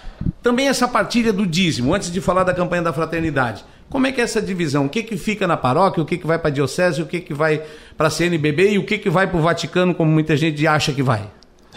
também 0.41 0.67
essa 0.67 0.87
partilha 0.87 1.31
do 1.31 1.45
dízimo, 1.45 1.93
antes 1.93 2.11
de 2.11 2.19
falar 2.19 2.43
da 2.43 2.53
campanha 2.53 2.81
da 2.81 2.93
fraternidade. 2.93 3.63
Como 3.89 4.07
é 4.07 4.11
que 4.11 4.19
é 4.19 4.23
essa 4.23 4.41
divisão? 4.41 4.85
O 4.85 4.89
que, 4.89 5.03
que 5.03 5.15
fica 5.15 5.47
na 5.47 5.55
paróquia, 5.55 6.01
o 6.01 6.05
que, 6.05 6.17
que 6.17 6.27
vai 6.27 6.39
para 6.39 6.49
a 6.49 6.53
diocese, 6.53 7.01
o 7.01 7.05
que, 7.05 7.19
que 7.19 7.33
vai 7.33 7.61
para 7.95 8.07
a 8.07 8.09
CNBB 8.09 8.71
e 8.71 8.77
o 8.77 8.85
que, 8.85 8.97
que 8.97 9.09
vai 9.09 9.27
para 9.27 9.37
o 9.37 9.41
Vaticano, 9.41 9.93
como 9.93 10.11
muita 10.11 10.35
gente 10.35 10.65
acha 10.65 10.91
que 10.91 11.03
vai? 11.03 11.29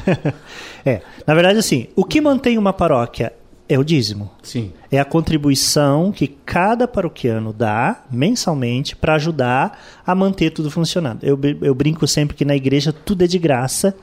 é, 0.85 1.03
na 1.27 1.35
verdade, 1.35 1.59
assim, 1.59 1.89
o 1.95 2.05
que 2.05 2.21
mantém 2.21 2.57
uma 2.57 2.73
paróquia 2.73 3.33
é 3.69 3.79
o 3.79 3.85
dízimo. 3.85 4.31
Sim. 4.43 4.73
É 4.91 4.99
a 4.99 5.05
contribuição 5.05 6.11
que 6.11 6.27
cada 6.27 6.89
paroquiano 6.89 7.53
dá 7.53 8.03
mensalmente 8.11 8.97
para 8.97 9.15
ajudar 9.15 9.79
a 10.07 10.15
manter 10.15 10.51
tudo 10.51 10.71
funcionando. 10.71 11.23
Eu, 11.23 11.39
eu 11.61 11.75
brinco 11.75 12.07
sempre 12.07 12.37
que 12.37 12.45
na 12.45 12.57
igreja 12.57 12.93
tudo 12.93 13.25
é 13.25 13.27
de 13.27 13.39
graça, 13.39 13.95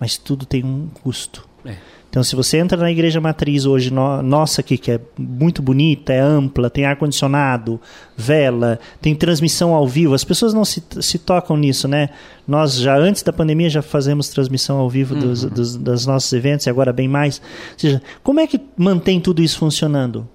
mas 0.00 0.16
tudo 0.16 0.44
tem 0.44 0.64
um 0.64 0.88
custo. 1.02 1.48
É. 1.64 1.76
Então, 2.12 2.22
se 2.22 2.36
você 2.36 2.58
entra 2.58 2.76
na 2.76 2.90
igreja 2.90 3.22
matriz 3.22 3.64
hoje, 3.64 3.90
no, 3.90 4.22
nossa 4.22 4.60
aqui, 4.60 4.76
que 4.76 4.90
é 4.90 5.00
muito 5.18 5.62
bonita, 5.62 6.12
é 6.12 6.20
ampla, 6.20 6.68
tem 6.68 6.84
ar-condicionado, 6.84 7.80
vela, 8.14 8.78
tem 9.00 9.14
transmissão 9.14 9.72
ao 9.72 9.88
vivo, 9.88 10.12
as 10.12 10.22
pessoas 10.22 10.52
não 10.52 10.62
se, 10.62 10.84
se 11.00 11.18
tocam 11.18 11.56
nisso, 11.56 11.88
né? 11.88 12.10
Nós 12.46 12.76
já 12.76 12.98
antes 12.98 13.22
da 13.22 13.32
pandemia 13.32 13.70
já 13.70 13.80
fazemos 13.80 14.28
transmissão 14.28 14.76
ao 14.76 14.90
vivo 14.90 15.14
dos, 15.14 15.44
uhum. 15.44 15.48
dos, 15.48 15.74
dos 15.74 16.04
nossos 16.04 16.30
eventos 16.34 16.66
e 16.66 16.70
agora 16.70 16.92
bem 16.92 17.08
mais. 17.08 17.40
Ou 17.72 17.78
seja, 17.78 18.02
como 18.22 18.40
é 18.40 18.46
que 18.46 18.60
mantém 18.76 19.18
tudo 19.18 19.42
isso 19.42 19.58
funcionando? 19.58 20.28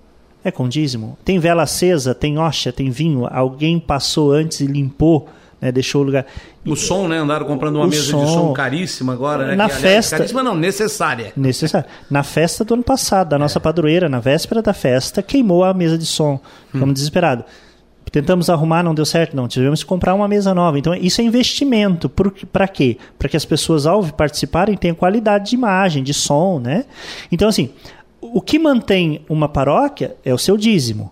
É 0.43 0.49
com 0.49 0.67
dízimo. 0.67 1.15
Tem 1.23 1.38
vela 1.38 1.61
acesa, 1.61 2.15
tem 2.15 2.39
hóstia, 2.39 2.73
tem 2.73 2.89
vinho, 2.89 3.28
alguém 3.30 3.80
passou 3.80 4.32
antes 4.32 4.61
e 4.61 4.65
limpou 4.65 5.30
né, 5.62 5.72
deixou 5.72 6.01
o 6.01 6.05
lugar. 6.05 6.26
O 6.66 6.76
som, 6.76 7.08
né? 7.08 7.18
Andaram 7.18 7.45
comprando 7.45 7.78
uma 7.78 7.86
o 7.86 7.89
mesa 7.89 8.12
som, 8.12 8.26
de 8.26 8.32
som 8.32 8.53
caríssima 8.53 9.14
agora, 9.14 9.47
né? 9.47 9.55
Na 9.55 9.68
que, 9.68 9.76
festa. 9.76 9.88
Aliás, 9.88 10.10
caríssima 10.10 10.43
não, 10.43 10.55
necessária. 10.55 11.34
Necessária. 11.36 11.88
Na 12.10 12.24
festa 12.24 12.64
do 12.64 12.74
ano 12.76 12.84
passado, 12.84 13.30
da 13.30 13.39
nossa 13.39 13.58
é. 13.58 13.62
padroeira, 13.62 14.08
na 14.08 14.20
véspera 14.20 14.62
da 14.62 14.74
festa, 14.74 15.22
queimou 15.22 15.64
a 15.64 15.74
mesa 15.74 15.97
de 15.97 16.05
som. 16.05 16.39
Ficamos 16.68 16.89
hum. 16.89 16.93
desesperados. 16.93 17.45
Tentamos 18.12 18.49
arrumar, 18.49 18.84
não 18.84 18.95
deu 18.95 19.05
certo, 19.05 19.36
não. 19.36 19.47
Tivemos 19.47 19.84
que 19.84 19.89
comprar 19.89 20.14
uma 20.14 20.28
mesa 20.28 20.53
nova. 20.53 20.80
Então, 20.80 20.93
isso 20.93 21.20
é 21.20 21.24
investimento. 21.24 22.10
Para 22.51 22.68
quê? 22.68 22.97
Para 23.20 23.28
que 23.28 23.36
as 23.36 23.43
pessoas, 23.43 23.86
ao 23.86 24.03
participarem, 24.03 24.78
tenham 24.78 24.95
qualidade 24.95 25.49
de 25.49 25.55
imagem, 25.55 26.03
de 26.03 26.14
som, 26.14 26.60
né? 26.60 26.86
Então, 27.32 27.49
assim, 27.49 27.70
o 28.22 28.41
que 28.41 28.58
mantém 28.58 29.26
uma 29.28 29.49
paróquia 29.49 30.16
é 30.24 30.34
o 30.34 30.38
seu 30.38 30.55
dízimo. 30.55 31.12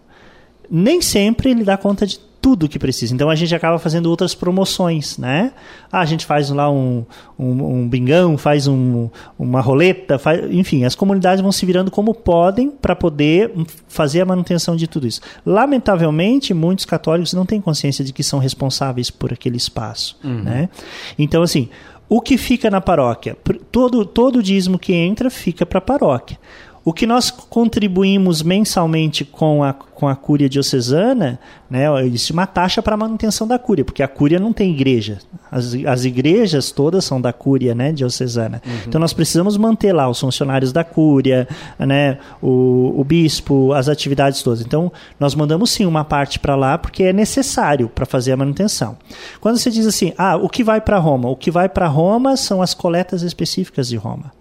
Nem 0.69 1.01
sempre 1.01 1.51
ele 1.51 1.63
dá 1.63 1.77
conta 1.77 2.07
de 2.07 2.19
tudo 2.45 2.69
que 2.69 2.77
precisa. 2.77 3.11
Então 3.11 3.27
a 3.27 3.33
gente 3.33 3.55
acaba 3.55 3.79
fazendo 3.79 4.05
outras 4.05 4.35
promoções, 4.35 5.17
né? 5.17 5.51
Ah, 5.91 6.01
a 6.01 6.05
gente 6.05 6.27
faz 6.27 6.51
lá 6.51 6.69
um, 6.69 7.03
um, 7.39 7.79
um 7.79 7.89
bingão, 7.89 8.37
faz 8.37 8.67
um, 8.67 9.09
uma 9.39 9.61
roleta, 9.61 10.19
faz, 10.19 10.45
enfim, 10.51 10.83
as 10.83 10.93
comunidades 10.93 11.41
vão 11.41 11.51
se 11.51 11.65
virando 11.65 11.89
como 11.89 12.13
podem 12.13 12.69
para 12.69 12.95
poder 12.95 13.51
fazer 13.87 14.21
a 14.21 14.25
manutenção 14.25 14.75
de 14.75 14.85
tudo 14.85 15.07
isso. 15.07 15.21
Lamentavelmente, 15.43 16.53
muitos 16.53 16.85
católicos 16.85 17.33
não 17.33 17.47
têm 17.47 17.59
consciência 17.59 18.05
de 18.05 18.13
que 18.13 18.21
são 18.21 18.37
responsáveis 18.37 19.09
por 19.09 19.33
aquele 19.33 19.57
espaço, 19.57 20.15
uhum. 20.23 20.43
né? 20.43 20.69
Então, 21.17 21.41
assim, 21.41 21.67
o 22.07 22.21
que 22.21 22.37
fica 22.37 22.69
na 22.69 22.79
paróquia? 22.79 23.35
Todo, 23.71 24.05
todo 24.05 24.43
dízimo 24.43 24.77
que 24.77 24.93
entra 24.93 25.31
fica 25.31 25.65
para 25.65 25.79
a 25.79 25.81
paróquia. 25.81 26.37
O 26.85 26.93
que 26.93 27.07
nós 27.07 27.31
contribuímos 27.31 28.43
mensalmente 28.43 29.25
com 29.25 29.63
a, 29.63 29.73
com 29.73 30.07
a 30.07 30.15
cúria 30.15 30.47
diocesana, 30.47 31.39
né, 31.67 31.85
existe 32.05 32.31
uma 32.31 32.45
taxa 32.45 32.79
para 32.79 32.93
a 32.93 32.97
manutenção 32.97 33.47
da 33.47 33.57
cúria, 33.57 33.83
porque 33.83 34.03
a 34.03 34.07
cúria 34.07 34.39
não 34.39 34.53
tem 34.53 34.71
igreja. 34.71 35.17
As, 35.51 35.73
as 35.83 36.05
igrejas 36.05 36.69
todas 36.69 37.03
são 37.03 37.19
da 37.19 37.33
cúria 37.33 37.73
né, 37.73 37.91
diocesana. 37.91 38.61
Uhum. 38.63 38.73
Então 38.87 39.01
nós 39.01 39.13
precisamos 39.13 39.57
manter 39.57 39.93
lá 39.93 40.07
os 40.07 40.19
funcionários 40.19 40.71
da 40.71 40.83
cúria, 40.83 41.47
né, 41.79 42.19
o, 42.39 42.93
o 42.95 43.03
bispo, 43.03 43.73
as 43.73 43.89
atividades 43.89 44.43
todas. 44.43 44.61
Então 44.61 44.91
nós 45.19 45.33
mandamos 45.33 45.71
sim 45.71 45.87
uma 45.87 46.05
parte 46.05 46.37
para 46.37 46.55
lá, 46.55 46.77
porque 46.77 47.05
é 47.05 47.11
necessário 47.11 47.89
para 47.89 48.05
fazer 48.05 48.33
a 48.33 48.37
manutenção. 48.37 48.95
Quando 49.41 49.57
você 49.57 49.71
diz 49.71 49.87
assim, 49.87 50.13
ah, 50.19 50.35
o 50.35 50.47
que 50.47 50.63
vai 50.63 50.79
para 50.79 50.99
Roma? 50.99 51.29
O 51.29 51.35
que 51.35 51.49
vai 51.49 51.67
para 51.67 51.87
Roma 51.87 52.37
são 52.37 52.61
as 52.61 52.75
coletas 52.75 53.23
específicas 53.23 53.87
de 53.87 53.95
Roma. 53.95 54.31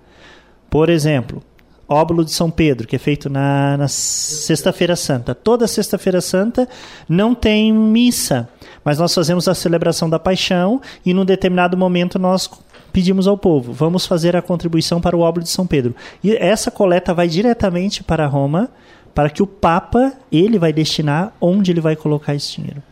Por 0.68 0.90
exemplo, 0.90 1.42
óbolo 1.88 2.24
de 2.24 2.32
São 2.32 2.50
Pedro, 2.50 2.86
que 2.86 2.96
é 2.96 2.98
feito 2.98 3.28
na, 3.28 3.76
na 3.76 3.88
Sexta-feira 3.88 4.96
Santa. 4.96 5.34
Toda 5.34 5.66
Sexta-feira 5.66 6.20
Santa 6.20 6.68
não 7.08 7.34
tem 7.34 7.72
missa, 7.72 8.48
mas 8.84 8.98
nós 8.98 9.14
fazemos 9.14 9.48
a 9.48 9.54
celebração 9.54 10.08
da 10.08 10.18
paixão 10.18 10.80
e 11.04 11.12
num 11.12 11.24
determinado 11.24 11.76
momento 11.76 12.18
nós 12.18 12.48
pedimos 12.92 13.26
ao 13.26 13.36
povo, 13.36 13.72
vamos 13.72 14.06
fazer 14.06 14.36
a 14.36 14.42
contribuição 14.42 15.00
para 15.00 15.16
o 15.16 15.20
óbolo 15.20 15.42
de 15.42 15.50
São 15.50 15.66
Pedro. 15.66 15.96
E 16.22 16.32
essa 16.36 16.70
coleta 16.70 17.12
vai 17.12 17.26
diretamente 17.26 18.04
para 18.04 18.26
Roma, 18.26 18.70
para 19.12 19.30
que 19.30 19.42
o 19.42 19.46
Papa, 19.46 20.12
ele 20.30 20.58
vai 20.58 20.72
destinar 20.72 21.32
onde 21.40 21.70
ele 21.72 21.80
vai 21.80 21.96
colocar 21.96 22.34
esse 22.34 22.56
dinheiro. 22.56 22.82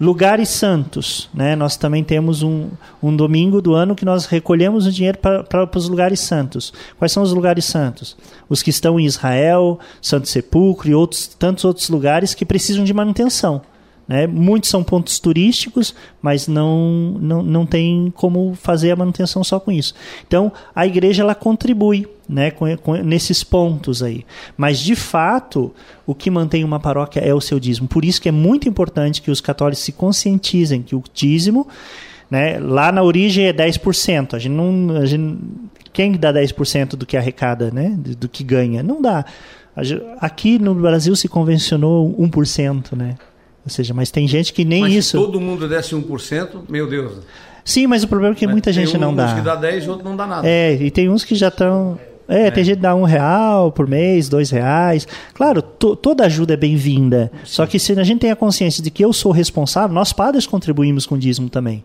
Lugares 0.00 0.48
santos, 0.48 1.28
né? 1.32 1.56
Nós 1.56 1.76
também 1.76 2.02
temos 2.04 2.42
um, 2.42 2.68
um 3.02 3.14
domingo 3.14 3.60
do 3.60 3.74
ano 3.74 3.94
que 3.94 4.04
nós 4.04 4.26
recolhemos 4.26 4.86
o 4.86 4.92
dinheiro 4.92 5.18
para 5.18 5.68
os 5.74 5.88
lugares 5.88 6.20
santos. 6.20 6.72
Quais 6.98 7.12
são 7.12 7.22
os 7.22 7.32
lugares 7.32 7.64
santos? 7.64 8.16
Os 8.48 8.62
que 8.62 8.70
estão 8.70 8.98
em 8.98 9.06
Israel, 9.06 9.78
Santo 10.00 10.28
Sepulcro 10.28 10.88
e 10.88 10.94
outros 10.94 11.26
tantos 11.26 11.64
outros 11.64 11.88
lugares 11.88 12.34
que 12.34 12.44
precisam 12.44 12.84
de 12.84 12.92
manutenção. 12.92 13.62
Né? 14.06 14.26
Muitos 14.26 14.68
são 14.68 14.82
pontos 14.82 15.18
turísticos, 15.20 15.94
mas 16.20 16.48
não, 16.48 17.16
não, 17.20 17.42
não 17.42 17.66
tem 17.66 18.12
como 18.16 18.54
fazer 18.54 18.90
a 18.90 18.96
manutenção 18.96 19.44
só 19.44 19.60
com 19.60 19.70
isso. 19.70 19.94
Então, 20.26 20.52
a 20.74 20.86
igreja 20.86 21.22
ela 21.22 21.34
contribui 21.34 22.08
né, 22.28 22.50
com, 22.50 22.76
com, 22.78 22.94
nesses 22.94 23.44
pontos 23.44 24.02
aí. 24.02 24.24
Mas, 24.56 24.80
de 24.80 24.96
fato, 24.96 25.72
o 26.06 26.14
que 26.14 26.30
mantém 26.30 26.64
uma 26.64 26.80
paróquia 26.80 27.20
é 27.20 27.32
o 27.32 27.40
seu 27.40 27.60
dízimo. 27.60 27.88
Por 27.88 28.04
isso 28.04 28.20
que 28.20 28.28
é 28.28 28.32
muito 28.32 28.68
importante 28.68 29.22
que 29.22 29.30
os 29.30 29.40
católicos 29.40 29.84
se 29.84 29.92
conscientizem 29.92 30.82
que 30.82 30.96
o 30.96 31.02
dízimo, 31.12 31.68
né, 32.30 32.58
lá 32.58 32.90
na 32.90 33.02
origem 33.02 33.46
é 33.46 33.52
10%. 33.52 34.34
A 34.34 34.38
gente 34.38 34.52
não, 34.52 34.96
a 34.96 35.06
gente, 35.06 35.38
quem 35.92 36.12
dá 36.12 36.32
10% 36.32 36.96
do 36.96 37.06
que 37.06 37.16
arrecada, 37.16 37.70
né, 37.70 37.94
do 37.96 38.28
que 38.28 38.42
ganha? 38.42 38.82
Não 38.82 39.00
dá. 39.00 39.24
Aqui 40.20 40.58
no 40.58 40.74
Brasil 40.74 41.16
se 41.16 41.28
convencionou 41.28 42.14
1%, 42.18 42.94
né? 42.94 43.16
Ou 43.64 43.70
seja, 43.70 43.94
mas 43.94 44.10
tem 44.10 44.26
gente 44.26 44.52
que 44.52 44.64
nem 44.64 44.82
mas 44.82 44.94
isso. 44.94 45.10
Se 45.10 45.24
todo 45.24 45.40
mundo 45.40 45.68
desse 45.68 45.94
1%, 45.94 46.62
meu 46.68 46.86
Deus. 46.86 47.18
Sim, 47.64 47.86
mas 47.86 48.02
o 48.02 48.08
problema 48.08 48.34
é 48.34 48.38
que 48.38 48.46
mas 48.46 48.52
muita 48.52 48.72
gente 48.72 48.98
não 48.98 49.14
dá. 49.14 49.26
Tem 49.26 49.34
uns 49.34 49.38
que 49.38 49.44
dá 49.44 49.54
10 49.54 49.88
outros 49.88 50.04
não 50.04 50.16
dá 50.16 50.26
nada. 50.26 50.48
É, 50.48 50.74
e 50.74 50.90
tem 50.90 51.08
uns 51.08 51.24
que 51.24 51.34
já 51.34 51.48
estão. 51.48 51.98
É, 52.28 52.46
é, 52.46 52.50
tem 52.50 52.64
gente 52.64 52.76
que 52.76 52.82
dá 52.82 52.94
um 52.94 53.04
real 53.04 53.70
por 53.70 53.86
mês, 53.86 54.28
dois 54.28 54.50
reais. 54.50 55.06
Claro, 55.34 55.62
to, 55.62 55.94
toda 55.94 56.24
ajuda 56.24 56.54
é 56.54 56.56
bem-vinda. 56.56 57.30
Só 57.44 57.66
que 57.66 57.78
se 57.78 57.92
a 57.92 58.04
gente 58.04 58.20
tem 58.20 58.30
a 58.30 58.36
consciência 58.36 58.82
de 58.82 58.90
que 58.90 59.04
eu 59.04 59.12
sou 59.12 59.30
responsável, 59.30 59.94
nós 59.94 60.12
padres 60.12 60.46
contribuímos 60.46 61.06
com 61.06 61.14
o 61.14 61.18
dízimo 61.18 61.48
também. 61.48 61.84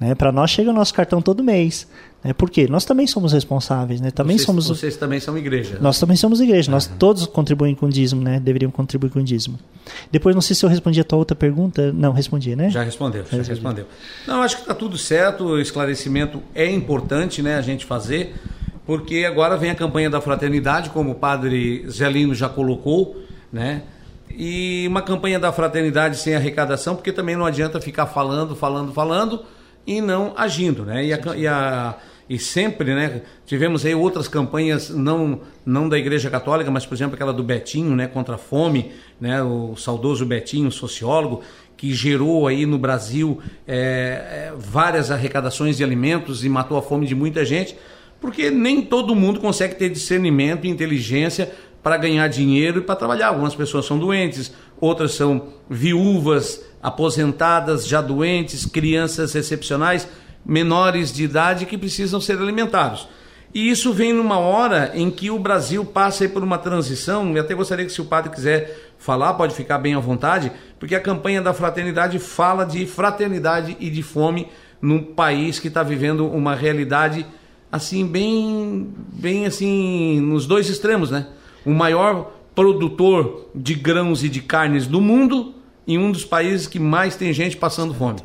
Né? 0.00 0.14
Para 0.14 0.32
nós 0.32 0.50
chega 0.50 0.70
o 0.70 0.72
nosso 0.72 0.92
cartão 0.92 1.22
todo 1.22 1.44
mês. 1.44 1.86
Né? 2.22 2.32
Por 2.32 2.50
quê? 2.50 2.66
Nós 2.68 2.84
também 2.84 3.06
somos 3.06 3.32
responsáveis. 3.32 4.00
Né? 4.00 4.10
Também 4.10 4.36
vocês, 4.36 4.46
somos, 4.46 4.68
vocês 4.68 4.96
também 4.96 5.20
são 5.20 5.36
igreja. 5.36 5.78
Nós 5.80 5.98
também 5.98 6.16
somos 6.16 6.40
igreja. 6.40 6.68
Uhum. 6.70 6.74
Nós 6.74 6.86
todos 6.86 7.26
contribuem 7.26 7.74
com 7.74 7.86
o 7.86 7.88
dízimo, 7.88 8.22
né? 8.22 8.38
deveriam 8.38 8.70
contribuir 8.70 9.10
com 9.10 9.20
o 9.20 9.22
dízimo. 9.22 9.58
Depois, 10.10 10.34
não 10.34 10.42
sei 10.42 10.54
se 10.54 10.64
eu 10.64 10.70
respondi 10.70 11.00
a 11.00 11.04
tua 11.04 11.18
outra 11.18 11.34
pergunta. 11.34 11.92
Não, 11.92 12.12
respondi, 12.12 12.54
né? 12.54 12.70
Já 12.70 12.82
respondeu, 12.82 13.24
já, 13.30 13.42
já 13.42 13.52
respondeu. 13.52 13.86
Não, 14.26 14.42
acho 14.42 14.56
que 14.56 14.62
está 14.62 14.74
tudo 14.74 14.96
certo. 14.96 15.44
O 15.44 15.60
esclarecimento 15.60 16.42
é 16.54 16.70
importante 16.70 17.42
né, 17.42 17.56
a 17.56 17.62
gente 17.62 17.84
fazer, 17.84 18.34
porque 18.86 19.24
agora 19.24 19.56
vem 19.56 19.70
a 19.70 19.74
campanha 19.74 20.08
da 20.08 20.20
fraternidade, 20.20 20.90
como 20.90 21.12
o 21.12 21.14
padre 21.14 21.84
Zelino 21.88 22.34
já 22.34 22.48
colocou, 22.48 23.22
né? 23.52 23.82
e 24.36 24.86
uma 24.88 25.02
campanha 25.02 25.38
da 25.38 25.52
fraternidade 25.52 26.16
sem 26.16 26.34
arrecadação, 26.34 26.94
porque 26.94 27.12
também 27.12 27.36
não 27.36 27.44
adianta 27.44 27.80
ficar 27.80 28.06
falando, 28.06 28.56
falando, 28.56 28.92
falando 28.92 29.44
e 29.86 30.00
não 30.00 30.32
agindo, 30.36 30.84
né? 30.84 31.04
E, 31.04 31.12
a, 31.12 31.18
e, 31.36 31.46
a, 31.46 31.96
e 32.32 32.38
sempre, 32.38 32.94
né? 32.94 33.20
Tivemos 33.44 33.84
aí 33.84 33.94
outras 33.94 34.26
campanhas, 34.26 34.88
não, 34.88 35.42
não 35.66 35.86
da 35.86 35.98
Igreja 35.98 36.30
Católica, 36.30 36.70
mas, 36.70 36.86
por 36.86 36.94
exemplo, 36.94 37.14
aquela 37.14 37.30
do 37.30 37.42
Betinho, 37.42 37.94
né? 37.94 38.06
Contra 38.06 38.36
a 38.36 38.38
fome, 38.38 38.90
né? 39.20 39.42
O 39.42 39.76
saudoso 39.76 40.24
Betinho, 40.24 40.72
sociólogo, 40.72 41.42
que 41.76 41.92
gerou 41.92 42.46
aí 42.46 42.64
no 42.64 42.78
Brasil 42.78 43.38
é, 43.68 44.50
várias 44.56 45.10
arrecadações 45.10 45.76
de 45.76 45.84
alimentos 45.84 46.42
e 46.42 46.48
matou 46.48 46.78
a 46.78 46.82
fome 46.82 47.06
de 47.06 47.14
muita 47.14 47.44
gente, 47.44 47.76
porque 48.18 48.50
nem 48.50 48.80
todo 48.80 49.14
mundo 49.14 49.38
consegue 49.38 49.74
ter 49.74 49.90
discernimento 49.90 50.64
e 50.64 50.70
inteligência 50.70 51.52
para 51.82 51.98
ganhar 51.98 52.28
dinheiro 52.28 52.78
e 52.78 52.82
para 52.82 52.96
trabalhar. 52.96 53.26
Algumas 53.26 53.54
pessoas 53.54 53.84
são 53.84 53.98
doentes, 53.98 54.54
outras 54.80 55.12
são 55.12 55.48
viúvas, 55.68 56.64
aposentadas, 56.82 57.86
já 57.86 58.00
doentes, 58.00 58.64
crianças 58.64 59.34
excepcionais, 59.34 60.08
menores 60.44 61.12
de 61.12 61.24
idade 61.24 61.66
que 61.66 61.78
precisam 61.78 62.20
ser 62.20 62.38
alimentados. 62.38 63.08
E 63.54 63.70
isso 63.70 63.92
vem 63.92 64.12
numa 64.12 64.38
hora 64.38 64.92
em 64.94 65.10
que 65.10 65.30
o 65.30 65.38
Brasil 65.38 65.84
passa 65.84 66.26
por 66.28 66.42
uma 66.42 66.56
transição, 66.56 67.36
e 67.36 67.38
até 67.38 67.54
gostaria 67.54 67.84
que 67.84 67.92
se 67.92 68.00
o 68.00 68.06
padre 68.06 68.30
quiser 68.30 68.92
falar, 68.98 69.34
pode 69.34 69.54
ficar 69.54 69.78
bem 69.78 69.94
à 69.94 69.98
vontade, 69.98 70.50
porque 70.78 70.94
a 70.94 71.00
campanha 71.00 71.42
da 71.42 71.52
fraternidade 71.52 72.18
fala 72.18 72.64
de 72.64 72.86
fraternidade 72.86 73.76
e 73.78 73.90
de 73.90 74.02
fome 74.02 74.48
num 74.80 75.02
país 75.02 75.58
que 75.58 75.68
está 75.68 75.82
vivendo 75.82 76.26
uma 76.26 76.54
realidade 76.54 77.26
assim 77.70 78.06
bem 78.06 78.92
bem 79.12 79.46
assim 79.46 80.20
nos 80.20 80.46
dois 80.46 80.68
extremos, 80.68 81.10
né? 81.10 81.26
o 81.64 81.70
maior 81.70 82.32
produtor 82.54 83.48
de 83.54 83.74
grãos 83.74 84.22
e 84.22 84.28
de 84.28 84.42
carnes 84.42 84.86
do 84.86 85.00
mundo 85.00 85.54
em 85.86 85.98
um 85.98 86.12
dos 86.12 86.24
países 86.24 86.66
que 86.66 86.78
mais 86.78 87.16
tem 87.16 87.32
gente 87.32 87.56
passando 87.56 87.94
fome. 87.94 88.20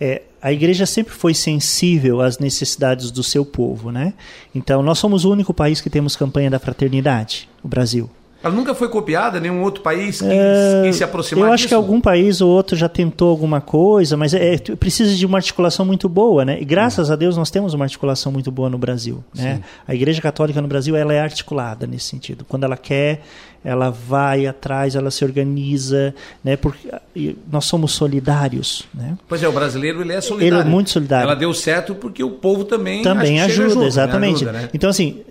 É, 0.00 0.22
a 0.40 0.52
igreja 0.52 0.86
sempre 0.86 1.12
foi 1.12 1.34
sensível 1.34 2.20
às 2.20 2.38
necessidades 2.38 3.10
do 3.10 3.22
seu 3.22 3.44
povo, 3.44 3.90
né? 3.90 4.14
Então, 4.54 4.82
nós 4.82 4.98
somos 4.98 5.24
o 5.24 5.32
único 5.32 5.52
país 5.52 5.80
que 5.80 5.90
temos 5.90 6.14
campanha 6.14 6.50
da 6.50 6.58
fraternidade, 6.58 7.48
o 7.62 7.68
Brasil. 7.68 8.08
Ela 8.40 8.54
nunca 8.54 8.72
foi 8.72 8.88
copiada, 8.88 9.40
nenhum 9.40 9.62
outro 9.62 9.82
país 9.82 10.20
que, 10.20 10.28
é, 10.28 10.92
se 10.92 11.02
aproximar 11.02 11.48
Eu 11.48 11.52
acho 11.52 11.62
disso? 11.62 11.68
que 11.68 11.74
algum 11.74 12.00
país 12.00 12.40
ou 12.40 12.48
outro 12.48 12.76
já 12.76 12.88
tentou 12.88 13.30
alguma 13.30 13.60
coisa, 13.60 14.16
mas 14.16 14.32
é, 14.32 14.54
é 14.54 14.58
precisa 14.76 15.12
de 15.12 15.26
uma 15.26 15.38
articulação 15.38 15.84
muito 15.84 16.08
boa, 16.08 16.44
né? 16.44 16.56
E 16.60 16.64
graças 16.64 17.10
a 17.10 17.16
Deus 17.16 17.36
nós 17.36 17.50
temos 17.50 17.74
uma 17.74 17.84
articulação 17.84 18.30
muito 18.30 18.52
boa 18.52 18.70
no 18.70 18.78
Brasil, 18.78 19.24
né? 19.34 19.60
A 19.88 19.92
Igreja 19.92 20.22
Católica 20.22 20.62
no 20.62 20.68
Brasil 20.68 20.94
ela 20.94 21.12
é 21.12 21.20
articulada 21.20 21.84
nesse 21.84 22.06
sentido. 22.06 22.44
Quando 22.48 22.62
ela 22.62 22.76
quer, 22.76 23.22
ela 23.64 23.90
vai 23.90 24.46
atrás, 24.46 24.94
ela 24.94 25.10
se 25.10 25.24
organiza, 25.24 26.14
né? 26.42 26.56
Porque 26.56 27.36
nós 27.50 27.64
somos 27.64 27.92
solidários, 27.92 28.88
né? 28.94 29.16
Pois 29.28 29.42
é, 29.42 29.48
o 29.48 29.52
brasileiro 29.52 30.00
ele 30.00 30.12
é 30.12 30.20
solidário. 30.20 30.60
Ele 30.60 30.68
é 30.68 30.70
muito 30.70 30.90
solidário. 30.90 31.24
Ela 31.24 31.34
deu 31.34 31.52
certo 31.52 31.94
porque 31.94 32.22
o 32.22 32.30
povo 32.30 32.64
também 32.64 33.02
também 33.02 33.40
ajuda, 33.40 33.68
junto, 33.68 33.80
né? 33.80 33.86
exatamente. 33.86 34.44
Né? 34.44 34.50
Ajuda, 34.50 34.66
né? 34.66 34.70
Então 34.72 34.88
assim, 34.88 35.22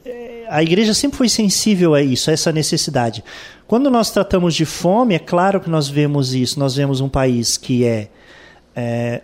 a 0.50 0.62
igreja 0.62 0.94
sempre 0.94 1.18
foi 1.18 1.30
sensível 1.30 1.94
a 1.94 2.02
isso, 2.02 2.30
a 2.30 2.34
essa 2.34 2.52
necessidade. 2.52 3.24
Quando 3.68 3.90
nós 3.90 4.12
tratamos 4.12 4.56
de 4.56 4.66
fome, 4.66 5.16
é 5.16 5.20
claro 5.20 5.60
que 5.60 5.70
nós 5.70 5.90
vemos 5.90 6.34
isso. 6.34 6.60
Nós 6.60 6.76
vemos 6.76 7.02
um 7.02 7.10
país 7.10 7.58
que 7.58 7.84
é, 7.84 8.10
é 8.76 9.22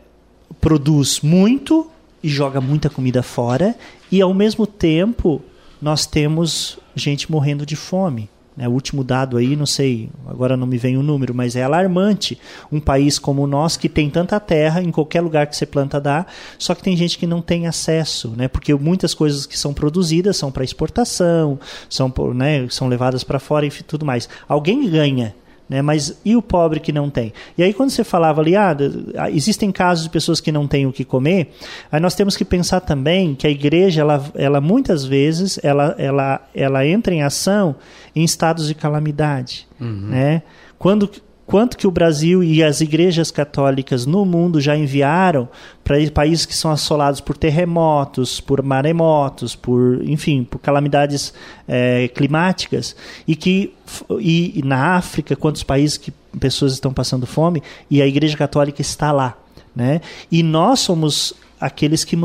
produz 0.59 1.21
muito 1.21 1.89
e 2.21 2.29
joga 2.29 2.61
muita 2.61 2.89
comida 2.89 3.21
fora, 3.21 3.75
e 4.09 4.21
ao 4.21 4.33
mesmo 4.33 4.65
tempo 4.65 5.41
nós 5.81 6.05
temos 6.05 6.79
gente 6.95 7.29
morrendo 7.29 7.65
de 7.65 7.75
fome. 7.75 8.29
Né, 8.55 8.67
o 8.67 8.71
último 8.71 9.03
dado 9.03 9.37
aí, 9.37 9.55
não 9.55 9.65
sei, 9.65 10.09
agora 10.27 10.55
não 10.55 10.67
me 10.67 10.77
vem 10.77 10.95
o 10.95 11.01
número, 11.01 11.33
mas 11.33 11.55
é 11.55 11.63
alarmante. 11.63 12.37
Um 12.71 12.79
país 12.79 13.17
como 13.17 13.41
o 13.41 13.47
nosso, 13.47 13.79
que 13.79 13.89
tem 13.89 14.09
tanta 14.09 14.39
terra, 14.39 14.81
em 14.81 14.91
qualquer 14.91 15.21
lugar 15.21 15.47
que 15.47 15.55
você 15.55 15.65
planta 15.65 15.99
dá, 15.99 16.25
só 16.59 16.75
que 16.75 16.83
tem 16.83 16.95
gente 16.95 17.17
que 17.17 17.25
não 17.25 17.41
tem 17.41 17.65
acesso, 17.65 18.33
né, 18.37 18.47
porque 18.47 18.73
muitas 18.75 19.13
coisas 19.13 19.47
que 19.47 19.57
são 19.57 19.73
produzidas 19.73 20.37
são 20.37 20.51
para 20.51 20.63
exportação, 20.63 21.59
são, 21.89 22.13
né, 22.35 22.67
são 22.69 22.87
levadas 22.87 23.23
para 23.23 23.39
fora 23.39 23.65
e 23.65 23.71
tudo 23.71 24.05
mais. 24.05 24.29
Alguém 24.47 24.87
ganha 24.89 25.33
né? 25.67 25.81
Mas 25.81 26.19
e 26.23 26.35
o 26.35 26.41
pobre 26.41 26.79
que 26.79 26.91
não 26.91 27.09
tem? 27.09 27.33
E 27.57 27.63
aí 27.63 27.73
quando 27.73 27.89
você 27.89 28.03
falava 28.03 28.41
ali, 28.41 28.55
ah, 28.55 28.75
ah, 29.17 29.31
existem 29.31 29.71
casos 29.71 30.03
de 30.03 30.09
pessoas 30.09 30.39
que 30.39 30.51
não 30.51 30.67
têm 30.67 30.85
o 30.85 30.93
que 30.93 31.03
comer, 31.03 31.53
aí 31.91 31.99
nós 31.99 32.15
temos 32.15 32.35
que 32.35 32.45
pensar 32.45 32.81
também 32.81 33.35
que 33.35 33.47
a 33.47 33.49
igreja, 33.49 34.01
ela, 34.01 34.23
ela 34.35 34.61
muitas 34.61 35.05
vezes, 35.05 35.59
ela, 35.63 35.95
ela, 35.97 36.41
ela 36.53 36.85
entra 36.85 37.13
em 37.13 37.23
ação 37.23 37.75
em 38.15 38.23
estados 38.23 38.67
de 38.67 38.75
calamidade, 38.75 39.67
uhum. 39.79 40.07
né? 40.09 40.43
Quando 40.77 41.09
quanto 41.45 41.77
que 41.77 41.85
o 41.85 41.91
Brasil 41.91 42.43
e 42.43 42.63
as 42.63 42.81
igrejas 42.81 43.29
católicas 43.29 44.05
no 44.05 44.25
mundo 44.25 44.61
já 44.61 44.75
enviaram 44.75 45.47
para 45.83 45.95
países 46.11 46.45
que 46.45 46.55
são 46.55 46.71
assolados 46.71 47.19
por 47.19 47.37
terremotos, 47.37 48.39
por 48.39 48.61
maremotos, 48.61 49.55
por 49.55 50.01
enfim, 50.03 50.43
por 50.43 50.59
calamidades 50.59 51.33
é, 51.67 52.07
climáticas 52.09 52.95
e 53.27 53.35
que 53.35 53.73
e, 54.19 54.59
e 54.59 54.63
na 54.63 54.95
África 54.95 55.35
quantos 55.35 55.63
países 55.63 55.97
que 55.97 56.11
pessoas 56.39 56.73
estão 56.73 56.93
passando 56.93 57.27
fome 57.27 57.61
e 57.89 58.01
a 58.01 58.07
igreja 58.07 58.37
católica 58.37 58.81
está 58.81 59.11
lá, 59.11 59.37
né? 59.75 60.01
E 60.31 60.41
nós 60.41 60.79
somos 60.79 61.33
aqueles 61.63 62.03
que 62.03 62.17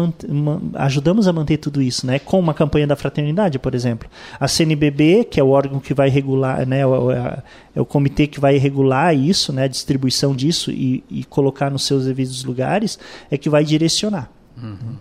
ajudamos 0.74 1.28
a 1.28 1.32
manter 1.32 1.58
tudo 1.58 1.80
isso, 1.80 2.04
né? 2.04 2.18
Com 2.18 2.40
uma 2.40 2.52
campanha 2.52 2.88
da 2.88 2.96
fraternidade, 2.96 3.56
por 3.56 3.72
exemplo. 3.72 4.08
A 4.40 4.48
CNBB, 4.48 5.28
que 5.30 5.38
é 5.38 5.42
o 5.44 5.50
órgão 5.50 5.78
que 5.78 5.94
vai 5.94 6.08
regular, 6.08 6.66
né? 6.66 6.80
É, 6.80 7.42
é 7.76 7.80
o 7.80 7.84
comitê 7.84 8.26
que 8.26 8.40
vai 8.40 8.56
regular 8.56 9.14
isso, 9.14 9.52
né? 9.52 9.64
A 9.64 9.68
distribuição 9.68 10.34
disso 10.34 10.72
e, 10.72 11.04
e 11.08 11.22
colocar 11.22 11.70
nos 11.70 11.84
seus 11.84 12.06
devidos 12.06 12.42
lugares, 12.42 12.98
é 13.30 13.38
que 13.38 13.48
vai 13.48 13.62
direcionar. 13.62 14.28
Uhum. 14.60 14.96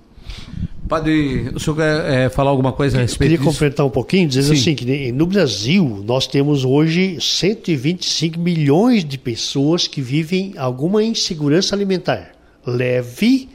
Padre, 0.88 1.50
o 1.56 1.60
senhor 1.60 1.76
quer 1.76 2.14
é, 2.14 2.30
falar 2.30 2.52
alguma 2.52 2.72
coisa 2.72 3.00
a 3.00 3.02
respeito 3.02 3.32
Queria 3.32 3.44
completar 3.44 3.88
um 3.88 3.90
pouquinho, 3.90 4.28
dizendo 4.28 4.56
Sim. 4.56 4.62
assim, 4.62 4.76
que 4.76 5.12
no 5.12 5.26
Brasil 5.26 6.04
nós 6.06 6.28
temos 6.28 6.64
hoje 6.64 7.18
125 7.20 8.40
milhões 8.40 9.04
de 9.04 9.18
pessoas 9.18 9.88
que 9.88 10.00
vivem 10.00 10.54
alguma 10.58 11.04
insegurança 11.04 11.76
alimentar, 11.76 12.34
leve 12.64 13.50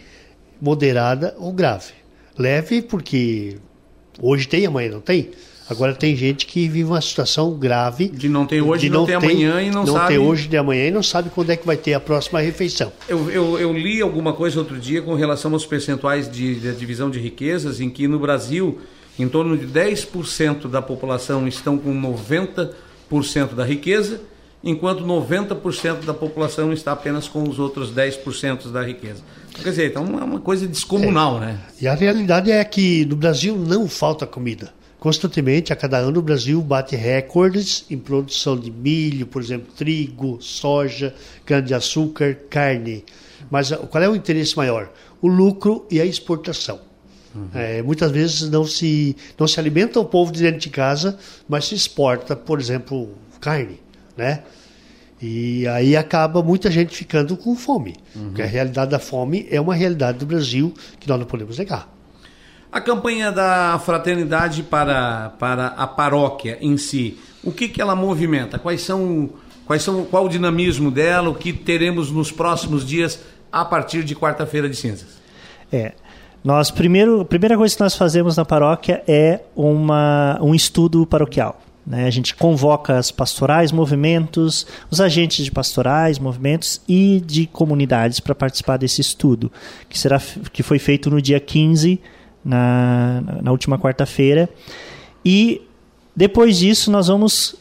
moderada 0.62 1.34
ou 1.38 1.52
grave. 1.52 1.92
Leve 2.38 2.80
porque 2.80 3.56
hoje 4.20 4.46
tem, 4.46 4.64
amanhã 4.64 4.92
não 4.92 5.00
tem. 5.00 5.30
Agora 5.68 5.92
tem 5.92 6.14
gente 6.14 6.46
que 6.46 6.68
vive 6.68 6.84
uma 6.84 7.00
situação 7.00 7.54
grave. 7.54 8.08
De 8.08 8.28
não 8.28 8.46
ter 8.46 8.62
hoje, 8.62 8.82
de 8.82 8.90
não, 8.90 9.00
não 9.00 9.06
ter 9.06 9.14
amanhã 9.14 9.60
e 9.60 9.70
não, 9.70 9.84
não 9.84 9.94
sabe. 9.94 9.98
Não 9.98 10.06
ter 10.08 10.18
hoje 10.18 10.48
de 10.48 10.56
amanhã 10.56 10.86
e 10.86 10.90
não 10.92 11.02
sabe 11.02 11.30
quando 11.30 11.50
é 11.50 11.56
que 11.56 11.66
vai 11.66 11.76
ter 11.76 11.94
a 11.94 12.00
próxima 12.00 12.40
refeição. 12.40 12.92
Eu, 13.08 13.28
eu, 13.30 13.58
eu 13.58 13.72
li 13.72 14.00
alguma 14.00 14.32
coisa 14.32 14.60
outro 14.60 14.78
dia 14.78 15.02
com 15.02 15.14
relação 15.14 15.52
aos 15.52 15.66
percentuais 15.66 16.30
de, 16.30 16.60
de 16.60 16.72
divisão 16.74 17.10
de 17.10 17.18
riquezas, 17.18 17.80
em 17.80 17.90
que 17.90 18.06
no 18.06 18.20
Brasil, 18.20 18.78
em 19.18 19.26
torno 19.28 19.56
de 19.56 19.66
10% 19.66 20.68
da 20.68 20.80
população 20.80 21.48
estão 21.48 21.76
com 21.76 21.92
90% 21.92 23.54
da 23.54 23.64
riqueza 23.64 24.20
enquanto 24.64 25.04
90% 25.04 26.04
da 26.04 26.14
população 26.14 26.72
está 26.72 26.92
apenas 26.92 27.26
com 27.26 27.42
os 27.42 27.58
outros 27.58 27.92
10% 27.92 28.70
da 28.70 28.82
riqueza. 28.82 29.22
Quer 29.54 29.70
dizer, 29.70 29.90
então 29.90 30.04
é 30.18 30.24
uma 30.24 30.40
coisa 30.40 30.66
descomunal, 30.66 31.36
é. 31.42 31.46
né? 31.46 31.60
E 31.80 31.86
a 31.86 31.94
realidade 31.94 32.50
é 32.50 32.64
que 32.64 33.04
no 33.04 33.16
Brasil 33.16 33.56
não 33.56 33.88
falta 33.88 34.26
comida. 34.26 34.72
Constantemente, 34.98 35.72
a 35.72 35.76
cada 35.76 35.98
ano, 35.98 36.20
o 36.20 36.22
Brasil 36.22 36.60
bate 36.62 36.94
recordes 36.94 37.84
em 37.90 37.98
produção 37.98 38.56
de 38.56 38.70
milho, 38.70 39.26
por 39.26 39.42
exemplo, 39.42 39.72
trigo, 39.76 40.38
soja, 40.40 41.14
cana-de-açúcar, 41.44 42.36
carne. 42.48 43.04
Mas 43.50 43.70
qual 43.70 44.02
é 44.02 44.08
o 44.08 44.14
interesse 44.14 44.56
maior? 44.56 44.92
O 45.20 45.26
lucro 45.26 45.86
e 45.90 46.00
a 46.00 46.06
exportação. 46.06 46.80
Uhum. 47.34 47.48
É, 47.52 47.82
muitas 47.82 48.12
vezes 48.12 48.48
não 48.48 48.64
se, 48.64 49.16
não 49.38 49.48
se 49.48 49.58
alimenta 49.58 49.98
o 49.98 50.04
povo 50.04 50.30
de 50.30 50.42
dentro 50.42 50.60
de 50.60 50.70
casa, 50.70 51.18
mas 51.48 51.66
se 51.66 51.74
exporta, 51.74 52.36
por 52.36 52.60
exemplo, 52.60 53.10
carne 53.40 53.80
né? 54.16 54.42
E 55.22 55.68
aí 55.68 55.96
acaba 55.96 56.42
muita 56.42 56.68
gente 56.68 56.96
ficando 56.96 57.36
com 57.36 57.54
fome. 57.54 57.94
Uhum. 58.14 58.24
Porque 58.24 58.42
a 58.42 58.46
realidade 58.46 58.90
da 58.90 58.98
fome 58.98 59.46
é 59.48 59.60
uma 59.60 59.72
realidade 59.72 60.18
do 60.18 60.26
Brasil 60.26 60.74
que 60.98 61.08
nós 61.08 61.16
não 61.16 61.26
podemos 61.26 61.58
negar. 61.58 61.88
A 62.72 62.80
campanha 62.80 63.30
da 63.30 63.78
fraternidade 63.84 64.64
para, 64.64 65.30
para 65.38 65.66
a 65.68 65.86
paróquia 65.86 66.58
em 66.60 66.76
si, 66.76 67.18
o 67.44 67.52
que, 67.52 67.68
que 67.68 67.80
ela 67.80 67.94
movimenta? 67.94 68.58
Quais 68.58 68.82
são, 68.82 69.30
quais 69.64 69.82
são, 69.82 70.04
qual 70.06 70.24
o 70.24 70.28
dinamismo 70.28 70.90
dela? 70.90 71.28
O 71.28 71.34
que 71.34 71.52
teremos 71.52 72.10
nos 72.10 72.32
próximos 72.32 72.84
dias 72.84 73.20
a 73.52 73.64
partir 73.64 74.02
de 74.02 74.16
quarta-feira 74.16 74.68
de 74.68 74.74
cinzas? 74.74 75.20
É, 75.70 75.92
nós 76.42 76.70
primeiro, 76.70 77.20
a 77.20 77.24
primeira 77.24 77.56
coisa 77.56 77.76
que 77.76 77.80
nós 77.80 77.94
fazemos 77.94 78.36
na 78.36 78.44
paróquia 78.44 79.04
é 79.06 79.40
uma, 79.54 80.38
um 80.42 80.54
estudo 80.54 81.06
paroquial. 81.06 81.60
Né? 81.86 82.06
A 82.06 82.10
gente 82.10 82.34
convoca 82.34 82.96
as 82.96 83.10
pastorais, 83.10 83.72
movimentos, 83.72 84.66
os 84.90 85.00
agentes 85.00 85.44
de 85.44 85.50
pastorais, 85.50 86.18
movimentos 86.18 86.80
e 86.88 87.22
de 87.24 87.46
comunidades 87.46 88.20
para 88.20 88.34
participar 88.34 88.76
desse 88.76 89.00
estudo, 89.00 89.50
que, 89.88 89.98
será, 89.98 90.20
que 90.52 90.62
foi 90.62 90.78
feito 90.78 91.10
no 91.10 91.20
dia 91.20 91.40
15, 91.40 92.00
na, 92.44 93.22
na 93.42 93.50
última 93.50 93.78
quarta-feira. 93.78 94.48
E 95.24 95.62
depois 96.14 96.58
disso, 96.58 96.90
nós 96.90 97.08
vamos 97.08 97.56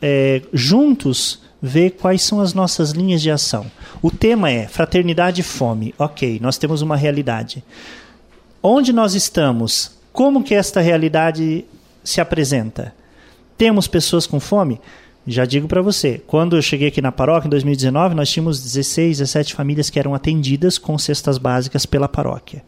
é, 0.00 0.42
juntos 0.52 1.42
ver 1.60 1.92
quais 1.92 2.20
são 2.22 2.40
as 2.40 2.52
nossas 2.52 2.90
linhas 2.90 3.22
de 3.22 3.30
ação. 3.30 3.70
O 4.02 4.10
tema 4.10 4.50
é 4.50 4.68
fraternidade 4.68 5.40
e 5.40 5.44
fome. 5.44 5.94
Ok, 5.98 6.38
nós 6.40 6.58
temos 6.58 6.82
uma 6.82 6.94
realidade. 6.94 7.64
Onde 8.62 8.92
nós 8.92 9.14
estamos? 9.14 9.92
Como 10.12 10.44
que 10.44 10.54
esta 10.54 10.80
realidade 10.80 11.64
se 12.04 12.20
apresenta? 12.20 12.94
Temos 13.56 13.86
pessoas 13.86 14.26
com 14.26 14.40
fome? 14.40 14.80
Já 15.26 15.44
digo 15.44 15.66
para 15.66 15.80
você, 15.80 16.20
quando 16.26 16.56
eu 16.56 16.62
cheguei 16.62 16.88
aqui 16.88 17.00
na 17.00 17.10
paróquia 17.10 17.46
em 17.46 17.50
2019, 17.50 18.14
nós 18.14 18.30
tínhamos 18.30 18.62
16, 18.62 19.18
17 19.18 19.54
famílias 19.54 19.88
que 19.88 19.98
eram 19.98 20.14
atendidas 20.14 20.76
com 20.76 20.98
cestas 20.98 21.38
básicas 21.38 21.86
pela 21.86 22.08
paróquia 22.08 22.62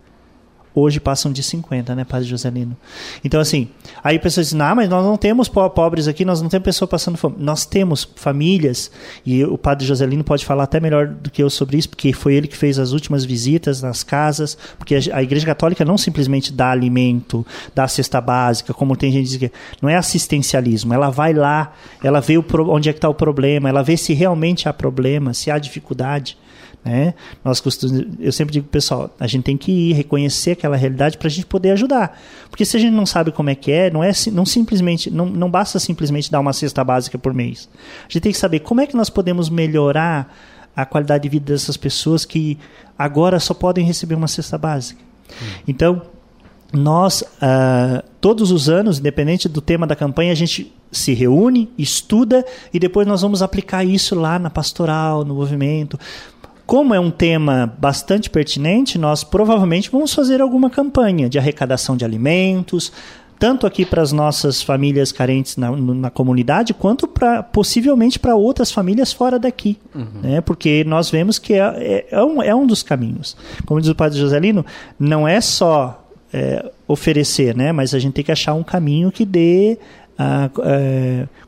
hoje 0.76 1.00
passam 1.00 1.32
de 1.32 1.42
50, 1.42 1.94
né, 1.94 2.04
Padre 2.04 2.28
Joselino? 2.28 2.76
Então, 3.24 3.40
assim, 3.40 3.68
aí 4.04 4.18
pessoas 4.18 4.48
dizem, 4.48 4.60
ah, 4.60 4.74
mas 4.74 4.88
nós 4.90 5.02
não 5.02 5.16
temos 5.16 5.48
pobres 5.48 6.06
aqui, 6.06 6.22
nós 6.22 6.42
não 6.42 6.50
temos 6.50 6.64
pessoa 6.64 6.86
passando 6.86 7.16
fome. 7.16 7.36
Nós 7.38 7.64
temos 7.64 8.06
famílias, 8.14 8.90
e 9.24 9.42
o 9.42 9.56
Padre 9.56 9.86
Joselino 9.86 10.22
pode 10.22 10.44
falar 10.44 10.64
até 10.64 10.78
melhor 10.78 11.08
do 11.08 11.30
que 11.30 11.42
eu 11.42 11.48
sobre 11.48 11.78
isso, 11.78 11.88
porque 11.88 12.12
foi 12.12 12.34
ele 12.34 12.46
que 12.46 12.56
fez 12.56 12.78
as 12.78 12.92
últimas 12.92 13.24
visitas 13.24 13.80
nas 13.80 14.02
casas, 14.02 14.58
porque 14.78 14.94
a 15.10 15.22
Igreja 15.22 15.46
Católica 15.46 15.84
não 15.84 15.96
simplesmente 15.96 16.52
dá 16.52 16.70
alimento, 16.70 17.46
dá 17.74 17.88
cesta 17.88 18.20
básica, 18.20 18.74
como 18.74 18.96
tem 18.96 19.10
gente 19.10 19.38
que 19.38 19.50
não 19.80 19.88
é 19.88 19.96
assistencialismo, 19.96 20.92
ela 20.92 21.08
vai 21.08 21.32
lá, 21.32 21.72
ela 22.04 22.20
vê 22.20 22.36
o, 22.36 22.44
onde 22.68 22.90
é 22.90 22.92
que 22.92 22.98
está 22.98 23.08
o 23.08 23.14
problema, 23.14 23.68
ela 23.68 23.82
vê 23.82 23.96
se 23.96 24.12
realmente 24.12 24.68
há 24.68 24.72
problema, 24.72 25.32
se 25.32 25.50
há 25.50 25.58
dificuldade. 25.58 26.36
Né? 26.86 27.14
Nós 27.44 27.60
costumamos, 27.60 28.06
eu 28.20 28.30
sempre 28.30 28.52
digo 28.52 28.68
pessoal, 28.68 29.12
a 29.18 29.26
gente 29.26 29.42
tem 29.42 29.56
que 29.56 29.72
ir 29.72 29.92
reconhecer 29.94 30.52
aquela 30.52 30.76
realidade 30.76 31.18
para 31.18 31.26
a 31.26 31.30
gente 31.30 31.44
poder 31.44 31.72
ajudar. 31.72 32.16
Porque 32.48 32.64
se 32.64 32.76
a 32.76 32.80
gente 32.80 32.92
não 32.94 33.04
sabe 33.04 33.32
como 33.32 33.50
é 33.50 33.56
que 33.56 33.72
é, 33.72 33.90
não 33.90 34.04
é 34.04 34.12
não 34.32 34.46
simplesmente 34.46 35.10
não, 35.10 35.26
não 35.26 35.50
basta 35.50 35.80
simplesmente 35.80 36.30
dar 36.30 36.38
uma 36.38 36.52
cesta 36.52 36.84
básica 36.84 37.18
por 37.18 37.34
mês. 37.34 37.68
A 38.02 38.04
gente 38.04 38.20
tem 38.20 38.30
que 38.30 38.38
saber 38.38 38.60
como 38.60 38.80
é 38.80 38.86
que 38.86 38.96
nós 38.96 39.10
podemos 39.10 39.50
melhorar 39.50 40.32
a 40.76 40.86
qualidade 40.86 41.24
de 41.24 41.28
vida 41.28 41.52
dessas 41.52 41.76
pessoas 41.76 42.24
que 42.24 42.56
agora 42.96 43.40
só 43.40 43.52
podem 43.52 43.84
receber 43.84 44.14
uma 44.14 44.28
cesta 44.28 44.56
básica. 44.56 45.02
Hum. 45.42 45.46
Então, 45.66 46.02
nós, 46.72 47.22
uh, 47.22 48.02
todos 48.20 48.50
os 48.50 48.68
anos, 48.68 48.98
independente 48.98 49.48
do 49.48 49.60
tema 49.60 49.86
da 49.86 49.96
campanha, 49.96 50.30
a 50.30 50.36
gente 50.36 50.72
se 50.90 51.12
reúne, 51.14 51.70
estuda 51.76 52.44
e 52.72 52.78
depois 52.78 53.06
nós 53.06 53.22
vamos 53.22 53.42
aplicar 53.42 53.84
isso 53.84 54.14
lá 54.14 54.38
na 54.38 54.50
pastoral, 54.50 55.24
no 55.24 55.34
movimento. 55.34 55.98
Como 56.66 56.92
é 56.92 56.98
um 56.98 57.10
tema 57.12 57.72
bastante 57.78 58.28
pertinente, 58.28 58.98
nós 58.98 59.22
provavelmente 59.22 59.88
vamos 59.90 60.12
fazer 60.12 60.42
alguma 60.42 60.68
campanha 60.68 61.28
de 61.28 61.38
arrecadação 61.38 61.96
de 61.96 62.04
alimentos, 62.04 62.92
tanto 63.38 63.66
aqui 63.66 63.84
para 63.84 64.02
as 64.02 64.12
nossas 64.12 64.62
famílias 64.62 65.12
carentes 65.12 65.56
na, 65.56 65.70
na 65.70 66.10
comunidade, 66.10 66.74
quanto 66.74 67.06
pra, 67.06 67.42
possivelmente 67.42 68.18
para 68.18 68.34
outras 68.34 68.72
famílias 68.72 69.12
fora 69.12 69.38
daqui. 69.38 69.78
Uhum. 69.94 70.20
Né? 70.22 70.40
Porque 70.40 70.84
nós 70.84 71.08
vemos 71.10 71.38
que 71.38 71.54
é, 71.54 71.58
é, 71.58 72.06
é, 72.10 72.24
um, 72.24 72.42
é 72.42 72.54
um 72.54 72.66
dos 72.66 72.82
caminhos. 72.82 73.36
Como 73.64 73.80
diz 73.80 73.90
o 73.90 73.94
padre 73.94 74.18
Joselino, 74.18 74.64
não 74.98 75.28
é 75.28 75.40
só 75.40 76.04
é, 76.32 76.70
oferecer, 76.88 77.54
né? 77.54 77.72
mas 77.72 77.94
a 77.94 77.98
gente 77.98 78.14
tem 78.14 78.24
que 78.24 78.32
achar 78.32 78.54
um 78.54 78.62
caminho 78.62 79.12
que 79.12 79.24
dê 79.24 79.78
a, 80.18 80.46
a, 80.46 80.50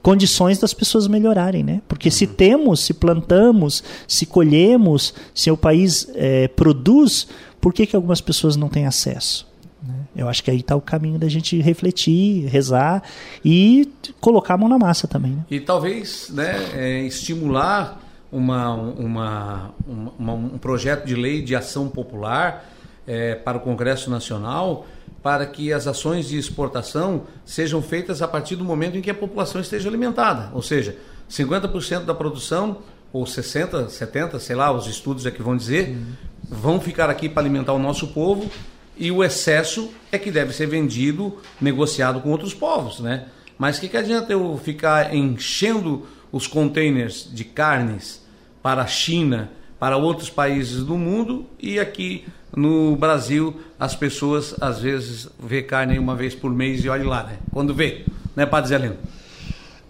condições 0.03 0.59
das 0.59 0.75
pessoas 0.75 1.07
melhorarem, 1.07 1.63
né? 1.63 1.83
Porque 1.89 2.11
se 2.11 2.27
temos, 2.27 2.81
se 2.81 2.95
plantamos, 2.95 3.83
se 4.07 4.27
colhemos, 4.27 5.15
se 5.35 5.51
o 5.51 5.57
país 5.57 6.09
é, 6.15 6.49
produz, 6.49 7.29
por 7.61 7.73
que, 7.73 7.87
que 7.87 7.97
algumas 7.97 8.21
pessoas 8.21 8.57
não 8.57 8.69
têm 8.69 8.87
acesso? 8.87 9.47
Né? 9.83 9.95
Eu 10.17 10.29
acho 10.29 10.43
que 10.43 10.51
aí 10.51 10.61
está 10.61 10.77
o 10.77 10.81
caminho 10.81 11.19
da 11.19 11.29
gente 11.29 11.61
refletir, 11.61 12.47
rezar 12.47 13.03
e 13.45 13.91
colocar 14.21 14.55
a 14.55 14.57
mão 14.57 14.69
na 14.69 14.79
massa 14.79 15.09
também. 15.09 15.33
Né? 15.33 15.45
E 15.51 15.61
talvez 15.61 16.31
né, 16.31 16.57
é, 16.75 17.01
estimular 17.03 18.01
uma, 18.31 18.75
uma, 18.75 19.75
uma, 20.19 20.33
um 20.35 20.59
projeto 20.59 21.07
de 21.07 21.15
lei 21.15 21.43
de 21.43 21.57
ação 21.57 21.89
popular 21.89 22.69
é, 23.07 23.35
para 23.35 23.57
o 23.57 23.61
Congresso 23.61 24.11
Nacional 24.11 24.87
para 25.23 25.47
que 25.47 25.73
as 25.73 25.87
ações 25.87 26.29
de 26.29 26.39
exportação 26.39 27.25
sejam 27.45 27.83
feitas 27.83 28.23
a 28.23 28.29
partir 28.29 28.57
do 28.57 28.65
momento 28.65 28.97
em 28.97 29.01
que 29.01 29.11
a 29.11 29.15
população 29.15 29.61
esteja 29.61 29.89
alimentada. 29.89 30.51
Ou 30.55 30.63
seja, 30.63 30.97
50% 31.31 32.05
da 32.05 32.15
produção, 32.15 32.79
ou 33.13 33.25
60%, 33.25 33.87
70%, 33.87 34.39
sei 34.39 34.57
lá, 34.57 34.71
os 34.71 34.87
estudos 34.87 35.27
é 35.27 35.31
que 35.31 35.43
vão 35.43 35.57
dizer, 35.57 35.89
uhum. 35.89 36.13
vão 36.49 36.81
ficar 36.81 37.11
aqui 37.11 37.29
para 37.29 37.43
alimentar 37.43 37.73
o 37.73 37.79
nosso 37.79 38.09
povo 38.09 38.51
e 38.97 39.11
o 39.11 39.23
excesso 39.23 39.91
é 40.11 40.19
que 40.19 40.31
deve 40.31 40.53
ser 40.53 40.67
vendido, 40.67 41.39
negociado 41.61 42.21
com 42.21 42.31
outros 42.31 42.53
povos, 42.53 43.01
né? 43.01 43.27
Mas 43.57 43.79
o 43.79 43.81
que, 43.81 43.89
que 43.89 43.97
adianta 43.97 44.33
eu 44.33 44.59
ficar 44.63 45.15
enchendo 45.15 46.07
os 46.31 46.47
containers 46.47 47.29
de 47.33 47.45
carnes 47.45 48.23
para 48.63 48.83
a 48.83 48.87
China, 48.87 49.51
para 49.79 49.97
outros 49.97 50.29
países 50.29 50.85
do 50.85 50.97
mundo 50.97 51.47
e 51.59 51.79
aqui 51.79 52.27
no 52.57 52.97
Brasil, 52.97 53.61
as 53.79 53.95
pessoas 53.95 54.55
às 54.61 54.81
vezes 54.81 55.29
vê 55.39 55.63
carne 55.63 55.99
uma 55.99 56.15
vez 56.15 56.35
por 56.35 56.51
mês 56.51 56.85
e 56.85 56.89
olha 56.89 57.07
lá, 57.07 57.25
né? 57.25 57.39
Quando 57.53 57.75
vê, 57.75 58.05
né, 58.35 58.47
Padre 58.47 58.71
Zelino? 58.71 58.97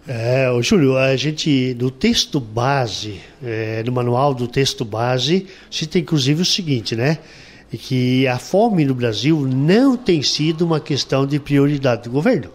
É, 0.07 0.49
Júlio, 0.61 0.97
a 0.97 1.15
gente, 1.15 1.75
no 1.79 1.91
texto 1.91 2.39
base, 2.39 3.21
é, 3.43 3.83
no 3.83 3.91
manual 3.91 4.33
do 4.33 4.47
texto 4.47 4.83
base, 4.83 5.45
cita 5.69 5.99
inclusive 5.99 6.41
o 6.41 6.45
seguinte, 6.45 6.95
né? 6.95 7.19
Que 7.71 8.27
a 8.27 8.39
fome 8.39 8.83
no 8.85 8.95
Brasil 8.95 9.39
não 9.41 9.95
tem 9.95 10.23
sido 10.23 10.63
uma 10.63 10.79
questão 10.79 11.27
de 11.27 11.39
prioridade 11.39 12.03
do 12.03 12.09
governo. 12.09 12.49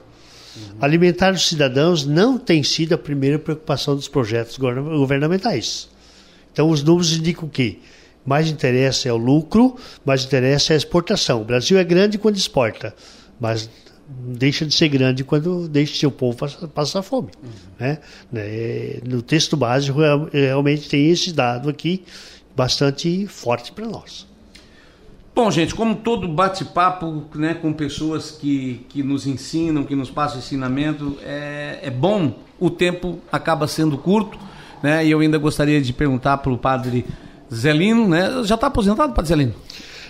Uhum. 0.57 0.63
Alimentar 0.81 1.33
os 1.33 1.47
cidadãos 1.47 2.05
não 2.05 2.39
tem 2.39 2.65
sido 2.65 2.95
a 2.95 2.99
primeira 2.99 3.39
preocupação 3.39 3.95
dos 3.95 4.09
projetos 4.09 4.59
governamentais. 4.59 5.89
Então, 6.53 6.69
os 6.69 6.83
números 6.83 7.13
indicam 7.13 7.49
que 7.49 7.81
mais 8.25 8.49
interessa 8.49 9.09
é 9.09 9.13
o 9.13 9.17
lucro, 9.17 9.77
mais 10.05 10.25
interessa 10.25 10.73
é 10.73 10.75
a 10.75 10.77
exportação. 10.77 11.43
O 11.43 11.45
Brasil 11.45 11.79
é 11.79 11.85
grande 11.85 12.19
quando 12.19 12.37
exporta, 12.37 12.95
mas 13.41 13.69
deixa 14.09 14.65
de 14.67 14.75
ser 14.75 14.89
grande 14.89 15.25
quando 15.25 15.69
deixa 15.69 15.97
seu 15.97 16.11
povo 16.11 16.37
passar, 16.69 17.03
fome. 17.03 17.31
Uhum. 17.43 17.51
Né? 17.79 17.99
né? 18.31 19.01
No 19.07 19.23
texto 19.23 19.57
básico 19.57 19.99
realmente 20.33 20.89
tem 20.89 21.09
esse 21.11 21.33
dado 21.33 21.69
aqui 21.69 22.05
bastante 22.57 23.27
forte 23.27 23.73
para 23.73 23.87
nós. 23.87 24.27
Bom, 25.35 25.51
gente, 25.51 25.75
como 25.75 25.97
todo 25.97 26.29
bate-papo 26.29 27.25
né, 27.35 27.55
com 27.55 27.73
pessoas 27.73 28.31
que, 28.31 28.87
que 28.89 29.03
nos 29.03 29.27
ensinam, 29.27 29.83
que 29.83 29.97
nos 29.97 30.09
passam 30.09 30.39
ensinamento, 30.39 31.19
é, 31.23 31.81
é 31.83 31.91
bom, 31.91 32.39
o 32.61 32.71
tempo 32.71 33.19
acaba 33.33 33.67
sendo 33.67 33.99
curto, 33.99 34.39
né? 34.81 35.05
E 35.05 35.11
eu 35.11 35.19
ainda 35.19 35.37
gostaria 35.37 35.83
de 35.83 35.93
perguntar 35.93 36.39
para 36.39 36.53
o 36.53 36.59
padre 36.59 37.05
Zelino, 37.53 38.09
né? 38.09 38.43
Já 38.45 38.55
está 38.55 38.69
aposentado, 38.69 39.13
Padre 39.13 39.29
Zelino? 39.29 39.55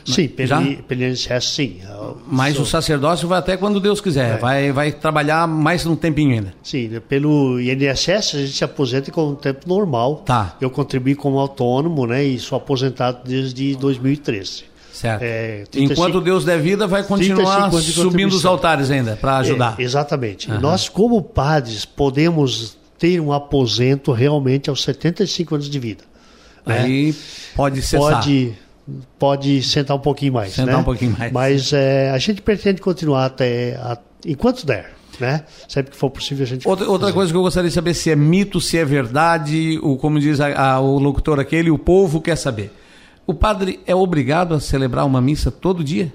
Sim, 0.05 0.28
pelo, 0.28 1.05
INSS, 1.05 1.45
sim. 1.45 1.78
Mas 2.26 2.55
sou... 2.55 2.64
o 2.64 2.66
sacerdócio 2.66 3.26
vai 3.26 3.39
até 3.39 3.57
quando 3.57 3.80
Deus 3.80 4.01
quiser, 4.01 4.35
é. 4.35 4.37
vai, 4.37 4.70
vai 4.70 4.93
trabalhar 4.93 5.47
mais 5.47 5.87
um 5.87 5.97
tempinho 5.97 6.32
ainda. 6.32 6.55
Sim, 6.62 7.01
pelo 7.09 7.59
INSS 7.59 8.35
a 8.35 8.39
gente 8.39 8.53
se 8.53 8.64
aposenta 8.64 9.11
com 9.11 9.30
um 9.30 9.35
tempo 9.35 9.66
normal. 9.66 10.16
Tá. 10.26 10.57
Eu 10.61 10.70
contribuí 10.70 11.14
como 11.14 11.39
autônomo, 11.39 12.07
né, 12.07 12.22
e 12.22 12.39
sou 12.39 12.57
aposentado 12.57 13.20
desde 13.24 13.74
2013. 13.76 14.64
Certo. 14.93 15.22
É, 15.22 15.64
35, 15.70 15.93
Enquanto 15.93 16.20
Deus 16.20 16.45
der 16.45 16.61
vida, 16.61 16.87
vai 16.87 17.03
continuar 17.03 17.72
subindo 17.72 18.32
os 18.32 18.47
altares 18.47 18.91
ainda, 18.91 19.16
para 19.16 19.39
ajudar. 19.39 19.74
É, 19.76 19.82
exatamente. 19.82 20.51
Uhum. 20.51 20.61
Nós, 20.61 20.89
como 20.89 21.20
padres, 21.20 21.85
podemos 21.85 22.76
ter 22.97 23.20
um 23.20 23.32
aposento 23.32 24.12
realmente 24.12 24.70
aos 24.70 24.85
75 24.85 25.57
anos 25.57 25.68
de 25.68 25.78
vida. 25.80 26.05
Né? 26.66 26.78
Aí 26.80 27.14
pode 27.54 27.82
cessar. 27.82 28.20
Pode, 28.20 28.54
pode 29.18 29.62
sentar 29.62 29.96
um 29.96 30.00
pouquinho 30.00 30.32
mais. 30.32 30.52
Sentar 30.52 30.74
né? 30.74 30.80
um 30.80 30.84
pouquinho 30.84 31.16
mais. 31.18 31.32
Mas 31.32 31.72
é, 31.72 32.10
a 32.10 32.18
gente 32.18 32.42
pretende 32.42 32.80
continuar 32.80 33.26
até 33.26 33.74
a, 33.76 33.98
enquanto 34.26 34.64
der. 34.66 34.92
Né? 35.20 35.44
Sempre 35.68 35.92
que 35.92 35.96
for 35.96 36.10
possível 36.10 36.44
a 36.44 36.46
gente. 36.46 36.66
Outra, 36.66 36.88
outra 36.88 37.12
coisa 37.12 37.30
que 37.30 37.36
eu 37.36 37.42
gostaria 37.42 37.68
de 37.68 37.74
saber 37.74 37.94
se 37.94 38.10
é 38.10 38.16
mito, 38.16 38.60
se 38.60 38.76
é 38.76 38.84
verdade, 38.84 39.78
o, 39.80 39.96
como 39.96 40.18
diz 40.18 40.40
a, 40.40 40.72
a, 40.72 40.80
o 40.80 40.98
locutor 40.98 41.38
aquele, 41.38 41.70
o 41.70 41.78
povo 41.78 42.20
quer 42.20 42.36
saber. 42.36 42.72
O 43.26 43.32
padre 43.32 43.80
é 43.86 43.94
obrigado 43.94 44.54
a 44.54 44.60
celebrar 44.60 45.06
uma 45.06 45.20
missa 45.20 45.50
todo 45.50 45.84
dia? 45.84 46.12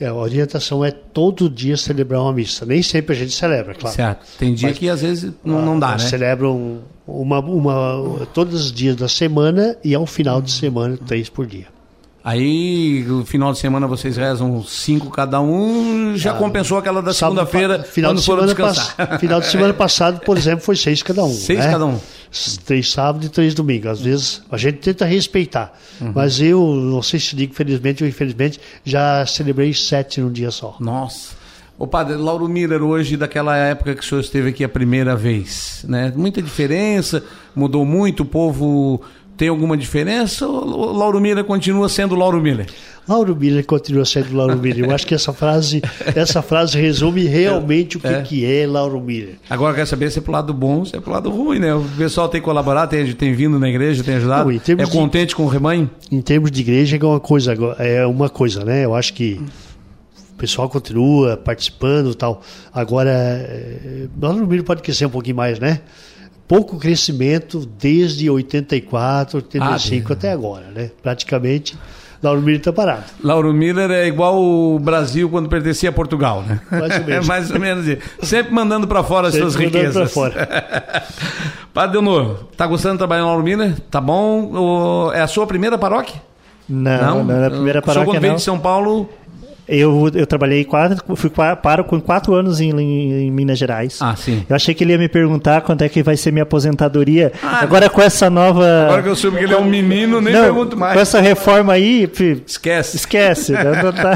É, 0.00 0.06
a 0.06 0.14
orientação 0.14 0.82
é 0.82 0.90
todo 0.90 1.50
dia 1.50 1.76
celebrar 1.76 2.22
uma 2.22 2.32
missa. 2.32 2.64
Nem 2.64 2.82
sempre 2.82 3.14
a 3.14 3.18
gente 3.18 3.32
celebra, 3.32 3.74
claro. 3.74 3.94
Certo. 3.94 4.26
Tem 4.38 4.54
dia 4.54 4.70
Mas, 4.70 4.78
que 4.78 4.88
às 4.88 5.02
vezes 5.02 5.30
não, 5.44 5.60
não 5.62 5.78
dá, 5.78 5.90
né? 5.90 5.98
Celebram 5.98 6.78
uma, 7.06 7.38
uma, 7.40 8.26
todos 8.32 8.64
os 8.64 8.72
dias 8.72 8.96
da 8.96 9.08
semana 9.08 9.76
e 9.84 9.94
ao 9.94 10.06
final 10.06 10.40
de 10.40 10.50
semana, 10.50 10.98
três 11.06 11.28
por 11.28 11.46
dia. 11.46 11.66
Aí, 12.22 13.02
no 13.06 13.24
final 13.24 13.52
de 13.52 13.58
semana, 13.58 13.86
vocês 13.86 14.16
rezam 14.16 14.62
cinco 14.62 15.10
cada 15.10 15.40
um, 15.40 16.14
já 16.16 16.32
ah, 16.32 16.34
compensou 16.34 16.76
aquela 16.76 17.00
da 17.00 17.14
segunda-feira, 17.14 17.82
final 17.82 18.14
de 18.14 18.22
semana. 18.22 18.54
Final 19.18 19.40
de 19.40 19.46
semana 19.46 19.72
passado, 19.72 20.20
por 20.20 20.36
exemplo, 20.36 20.62
foi 20.62 20.76
seis 20.76 21.02
cada 21.02 21.24
um. 21.24 21.32
Seis 21.32 21.60
né? 21.60 21.70
cada 21.70 21.86
um. 21.86 21.98
Três 22.64 22.90
sábados 22.90 23.26
e 23.26 23.30
três 23.30 23.54
domingos. 23.54 23.90
Às 23.90 24.00
vezes 24.00 24.42
a 24.50 24.56
gente 24.56 24.78
tenta 24.78 25.04
respeitar, 25.04 25.76
uhum. 26.00 26.12
mas 26.14 26.40
eu, 26.40 26.64
não 26.74 27.02
sei 27.02 27.18
se 27.18 27.34
digo 27.34 27.54
felizmente 27.54 28.02
ou 28.04 28.08
infelizmente, 28.08 28.60
já 28.84 29.26
celebrei 29.26 29.74
sete 29.74 30.20
num 30.20 30.30
dia 30.30 30.50
só. 30.50 30.76
Nossa. 30.78 31.40
O 31.76 31.86
padre 31.86 32.14
Lauro 32.16 32.46
Miller, 32.46 32.82
hoje, 32.82 33.16
daquela 33.16 33.56
época 33.56 33.94
que 33.94 34.02
o 34.02 34.04
senhor 34.04 34.20
esteve 34.20 34.50
aqui 34.50 34.62
a 34.62 34.68
primeira 34.68 35.16
vez, 35.16 35.82
né? 35.88 36.12
Muita 36.14 36.42
diferença, 36.42 37.24
mudou 37.56 37.86
muito, 37.86 38.22
o 38.22 38.26
povo 38.26 39.00
tem 39.40 39.48
alguma 39.48 39.74
diferença 39.74 40.46
ou 40.46 40.92
Lauro 40.92 41.18
Miller 41.18 41.42
continua 41.42 41.88
sendo 41.88 42.14
Lauro 42.14 42.38
Miller? 42.42 42.66
Lauro 43.10 43.34
Miller 43.34 43.66
continua 43.66 44.04
sendo 44.04 44.36
Lauro 44.36 44.56
Miller. 44.56 44.84
Eu 44.84 44.94
acho 44.94 45.04
que 45.04 45.16
essa 45.16 45.32
frase, 45.32 45.82
essa 46.14 46.40
frase 46.42 46.80
resume 46.80 47.24
realmente 47.24 47.96
o 47.96 48.00
que 48.00 48.06
é, 48.06 48.22
que 48.22 48.44
é 48.44 48.64
Lauro 48.68 49.00
Miller. 49.00 49.34
Agora 49.50 49.74
quer 49.74 49.84
saber 49.84 50.12
se 50.12 50.20
é 50.20 50.22
pro 50.22 50.30
lado 50.30 50.54
bom, 50.54 50.84
se 50.84 50.94
é 50.94 51.00
pro 51.00 51.10
lado 51.10 51.28
ruim, 51.28 51.58
né? 51.58 51.74
O 51.74 51.82
pessoal 51.98 52.28
tem 52.28 52.40
colaborado, 52.40 52.90
tem, 52.90 53.12
tem 53.12 53.34
vindo 53.34 53.58
na 53.58 53.68
igreja, 53.68 54.04
tem 54.04 54.14
ajudado. 54.14 54.48
Não, 54.48 54.84
é 54.84 54.86
contente 54.86 55.30
de, 55.30 55.34
com 55.34 55.42
o 55.42 55.48
rebanho? 55.48 55.90
Em 56.08 56.20
termos 56.20 56.52
de 56.52 56.60
igreja 56.60 56.96
é 56.96 57.04
uma 57.04 57.18
coisa, 57.18 57.52
é 57.80 58.06
uma 58.06 58.28
coisa, 58.28 58.64
né? 58.64 58.84
Eu 58.84 58.94
acho 58.94 59.12
que 59.12 59.40
o 60.32 60.36
pessoal 60.38 60.68
continua 60.68 61.36
participando, 61.36 62.14
tal. 62.14 62.40
Agora, 62.72 63.10
é, 63.10 64.06
Lauro 64.22 64.46
Miller 64.46 64.64
pode 64.64 64.94
ser 64.94 65.06
um 65.06 65.10
pouquinho 65.10 65.36
mais, 65.36 65.58
né? 65.58 65.80
pouco 66.46 66.78
crescimento 66.78 67.64
desde 67.64 68.28
84, 68.28 69.36
85 69.38 70.12
ah, 70.12 70.16
até 70.16 70.32
agora, 70.32 70.66
né? 70.72 70.90
Praticamente 71.00 71.78
Lauro 72.22 72.40
Miller 72.42 72.58
está 72.58 72.72
parado. 72.72 73.04
Lauro 73.22 73.52
Miller 73.52 73.90
é 73.90 74.06
igual 74.06 74.38
o 74.38 74.78
Brasil 74.78 75.28
quando 75.30 75.48
pertencia 75.48 75.88
a 75.88 75.92
Portugal, 75.92 76.42
né? 76.46 76.60
Mais 76.70 76.98
ou 76.98 77.04
menos. 77.04 77.10
É 77.10 77.20
mais 77.28 77.50
ou 77.50 77.60
menos. 77.60 77.98
Sempre 78.22 78.52
mandando 78.52 78.86
para 78.86 79.02
fora 79.02 79.28
as 79.28 79.34
suas 79.34 79.54
riquezas. 79.54 79.94
Para 79.94 80.08
fora. 80.08 81.04
Padre 81.72 81.92
Delnor, 81.92 82.44
tá 82.56 82.66
gostando 82.66 82.94
de 82.94 82.98
trabalhar 82.98 83.22
no 83.22 83.28
Lauro 83.28 83.42
Miller? 83.42 83.74
Tá 83.90 84.00
bom? 84.00 85.10
É 85.14 85.22
a 85.22 85.26
sua 85.26 85.46
primeira 85.46 85.78
paróquia? 85.78 86.20
Não, 86.68 87.24
não, 87.24 87.24
não 87.24 87.42
é 87.42 87.46
a 87.46 87.50
primeira 87.50 87.82
paróquia. 87.82 87.90
O 87.90 87.94
senhor 87.94 88.14
quando 88.14 88.22
veio 88.22 88.34
de 88.36 88.42
São 88.42 88.58
Paulo 88.58 89.08
eu, 89.70 90.10
eu 90.14 90.26
trabalhei 90.26 90.64
quatro, 90.64 91.16
fui 91.16 91.30
para 91.30 91.84
com 91.84 92.00
quatro 92.00 92.34
anos 92.34 92.60
em, 92.60 92.70
em, 92.70 93.26
em, 93.26 93.30
Minas 93.30 93.58
Gerais. 93.58 93.98
Ah, 94.00 94.16
sim. 94.16 94.44
Eu 94.48 94.56
achei 94.56 94.74
que 94.74 94.82
ele 94.82 94.92
ia 94.92 94.98
me 94.98 95.08
perguntar 95.08 95.60
quando 95.60 95.82
é 95.82 95.88
que 95.88 96.02
vai 96.02 96.16
ser 96.16 96.32
minha 96.32 96.42
aposentadoria. 96.42 97.32
Ah, 97.42 97.60
Agora 97.62 97.88
com 97.88 98.02
essa 98.02 98.28
nova. 98.28 98.66
Agora 98.84 99.02
que 99.02 99.08
eu 99.08 99.16
soube 99.16 99.38
que 99.38 99.44
ele 99.44 99.54
é 99.54 99.58
um 99.58 99.64
menino, 99.64 100.20
nem 100.20 100.34
não, 100.34 100.42
pergunto 100.42 100.76
mais. 100.76 100.94
Com 100.94 101.00
essa 101.00 101.20
reforma 101.20 101.72
aí. 101.72 102.10
Esquece. 102.46 102.96
Esquece. 102.96 103.52
não, 103.52 103.92
tá... 103.92 104.14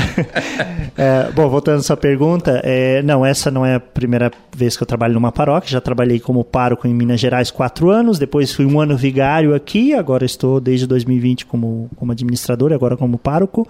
é, 0.98 1.30
bom, 1.32 1.48
voltando 1.48 1.78
à 1.78 1.82
sua 1.82 1.96
pergunta, 1.96 2.60
é, 2.64 3.02
não, 3.02 3.24
essa 3.24 3.50
não 3.50 3.64
é 3.64 3.76
a 3.76 3.80
primeira 3.80 4.32
vez 4.54 4.76
que 4.76 4.82
eu 4.82 4.86
trabalho 4.86 5.14
numa 5.14 5.30
paróquia. 5.30 5.70
Já 5.70 5.80
trabalhei 5.80 6.18
como 6.18 6.42
pároco 6.42 6.88
em 6.88 6.94
Minas 6.94 7.20
Gerais 7.20 7.50
quatro 7.50 7.90
anos, 7.90 8.18
depois 8.18 8.52
fui 8.52 8.66
um 8.66 8.80
ano 8.80 8.96
vigário 8.96 9.54
aqui, 9.54 9.94
agora 9.94 10.24
estou 10.24 10.60
desde 10.60 10.86
2020 10.86 11.46
como, 11.46 11.88
como 11.96 12.12
administrador, 12.12 12.72
agora 12.72 12.96
como 12.96 13.18
pároco. 13.18 13.66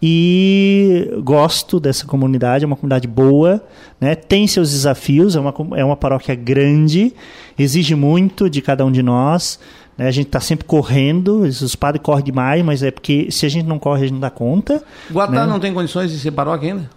E 0.00 1.10
gosto 1.26 1.80
dessa 1.80 2.06
comunidade, 2.06 2.62
é 2.64 2.66
uma 2.66 2.76
comunidade 2.76 3.08
boa, 3.08 3.60
né? 4.00 4.14
tem 4.14 4.46
seus 4.46 4.70
desafios, 4.70 5.34
é 5.34 5.40
uma, 5.40 5.52
é 5.76 5.84
uma 5.84 5.96
paróquia 5.96 6.36
grande, 6.36 7.12
exige 7.58 7.96
muito 7.96 8.48
de 8.48 8.62
cada 8.62 8.86
um 8.86 8.92
de 8.92 9.02
nós. 9.02 9.58
Né? 9.98 10.06
A 10.06 10.10
gente 10.12 10.28
está 10.28 10.38
sempre 10.38 10.64
correndo, 10.64 11.40
os 11.40 11.74
padres 11.74 12.00
correm 12.04 12.24
demais, 12.24 12.64
mas 12.64 12.80
é 12.80 12.92
porque 12.92 13.28
se 13.32 13.44
a 13.44 13.48
gente 13.48 13.66
não 13.66 13.76
corre, 13.76 14.02
a 14.02 14.04
gente 14.04 14.12
não 14.12 14.20
dá 14.20 14.30
conta. 14.30 14.84
Guatá 15.10 15.32
né? 15.32 15.46
não 15.46 15.58
tem 15.58 15.74
condições 15.74 16.12
de 16.12 16.18
ser 16.20 16.30
paróquia 16.30 16.74
ainda? 16.74 16.90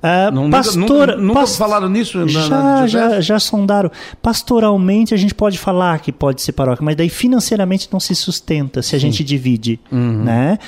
Uh, 0.00 0.32
não, 0.32 0.48
pastor, 0.48 1.08
nunca, 1.08 1.16
nunca 1.16 1.40
past... 1.40 1.58
falaram 1.58 1.88
nisso? 1.88 2.26
Já, 2.26 2.48
na, 2.48 2.86
já, 2.86 3.20
já 3.20 3.38
sondaram. 3.38 3.90
Pastoralmente 4.22 5.12
a 5.12 5.16
gente 5.16 5.34
pode 5.34 5.58
falar 5.58 5.98
que 5.98 6.10
pode 6.10 6.40
ser 6.40 6.52
paróquia, 6.52 6.82
mas 6.82 6.96
daí 6.96 7.10
financeiramente 7.10 7.86
não 7.92 8.00
se 8.00 8.14
sustenta 8.14 8.80
se 8.80 8.96
a 8.96 8.98
Sim. 8.98 9.10
gente 9.10 9.22
divide, 9.22 9.78
uhum. 9.92 10.24
né? 10.24 10.58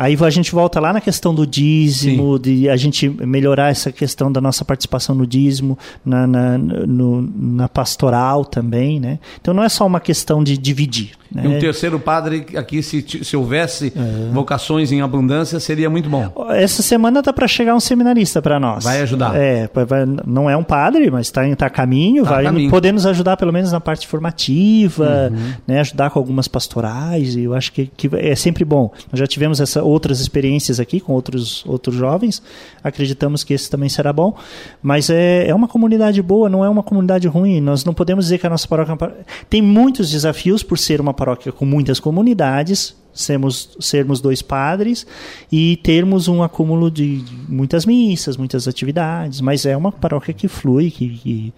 Aí 0.00 0.16
a 0.20 0.30
gente 0.30 0.52
volta 0.52 0.78
lá 0.78 0.92
na 0.92 1.00
questão 1.00 1.34
do 1.34 1.44
dízimo, 1.44 2.36
Sim. 2.36 2.42
de 2.42 2.68
a 2.68 2.76
gente 2.76 3.08
melhorar 3.08 3.70
essa 3.70 3.90
questão 3.90 4.30
da 4.30 4.40
nossa 4.40 4.64
participação 4.64 5.12
no 5.12 5.26
dízimo, 5.26 5.76
na, 6.04 6.24
na, 6.24 6.56
no, 6.56 7.28
na 7.36 7.68
pastoral 7.68 8.44
também, 8.44 9.00
né? 9.00 9.18
Então 9.40 9.52
não 9.52 9.64
é 9.64 9.68
só 9.68 9.84
uma 9.84 9.98
questão 9.98 10.44
de 10.44 10.56
dividir. 10.56 11.18
Né? 11.30 11.42
E 11.44 11.48
um 11.48 11.58
terceiro 11.58 11.98
padre 12.00 12.46
aqui, 12.56 12.82
se, 12.82 13.04
se 13.22 13.36
houvesse 13.36 13.92
é. 13.94 14.32
vocações 14.32 14.90
em 14.92 15.02
abundância, 15.02 15.60
seria 15.60 15.90
muito 15.90 16.08
bom. 16.08 16.32
Essa 16.50 16.82
semana 16.82 17.22
tá 17.22 17.32
para 17.32 17.46
chegar 17.46 17.74
um 17.74 17.80
seminarista 17.80 18.40
para 18.40 18.58
nós. 18.58 18.84
Vai 18.84 19.02
ajudar. 19.02 19.36
É, 19.36 19.68
vai, 19.74 20.06
não 20.26 20.48
é 20.48 20.56
um 20.56 20.64
padre, 20.64 21.10
mas 21.10 21.26
está 21.26 21.42
tá 21.56 21.66
a 21.66 21.70
caminho, 21.70 22.24
tá 22.24 22.36
vai 22.36 22.44
caminho. 22.44 22.70
poder 22.70 22.92
nos 22.92 23.04
ajudar 23.04 23.36
pelo 23.36 23.52
menos 23.52 23.72
na 23.72 23.80
parte 23.80 24.06
formativa, 24.06 25.30
uhum. 25.30 25.52
né? 25.66 25.80
Ajudar 25.80 26.10
com 26.10 26.18
algumas 26.18 26.48
pastorais, 26.48 27.36
e 27.36 27.42
eu 27.42 27.54
acho 27.54 27.72
que, 27.72 27.90
que 27.94 28.08
é 28.14 28.34
sempre 28.34 28.64
bom. 28.64 28.90
Nós 29.12 29.18
já 29.18 29.26
tivemos 29.26 29.60
essa 29.60 29.84
outras 29.88 30.20
experiências 30.20 30.78
aqui 30.78 31.00
com 31.00 31.12
outros, 31.12 31.64
outros 31.66 31.96
jovens. 31.96 32.42
Acreditamos 32.82 33.42
que 33.42 33.54
esse 33.54 33.70
também 33.70 33.88
será 33.88 34.12
bom. 34.12 34.36
Mas 34.82 35.10
é, 35.10 35.48
é 35.48 35.54
uma 35.54 35.68
comunidade 35.68 36.20
boa, 36.22 36.48
não 36.48 36.64
é 36.64 36.68
uma 36.68 36.82
comunidade 36.82 37.26
ruim. 37.26 37.60
Nós 37.60 37.84
não 37.84 37.94
podemos 37.94 38.26
dizer 38.26 38.38
que 38.38 38.46
a 38.46 38.50
nossa 38.50 38.68
paróquia 38.68 38.96
é 39.00 39.24
tem 39.48 39.62
muitos 39.62 40.10
desafios 40.10 40.62
por 40.62 40.78
ser 40.78 41.00
uma 41.00 41.14
paróquia 41.14 41.50
com 41.52 41.64
muitas 41.64 41.98
comunidades, 41.98 42.96
sermos, 43.12 43.76
sermos 43.80 44.20
dois 44.20 44.42
padres 44.42 45.06
e 45.50 45.76
termos 45.82 46.28
um 46.28 46.42
acúmulo 46.42 46.90
de 46.90 47.24
muitas 47.48 47.84
missas, 47.84 48.36
muitas 48.36 48.68
atividades, 48.68 49.40
mas 49.40 49.66
é 49.66 49.76
uma 49.76 49.90
paróquia 49.90 50.34
que 50.34 50.48
flui, 50.48 50.90
que 50.90 51.04
está 51.04 51.22
que, 51.22 51.54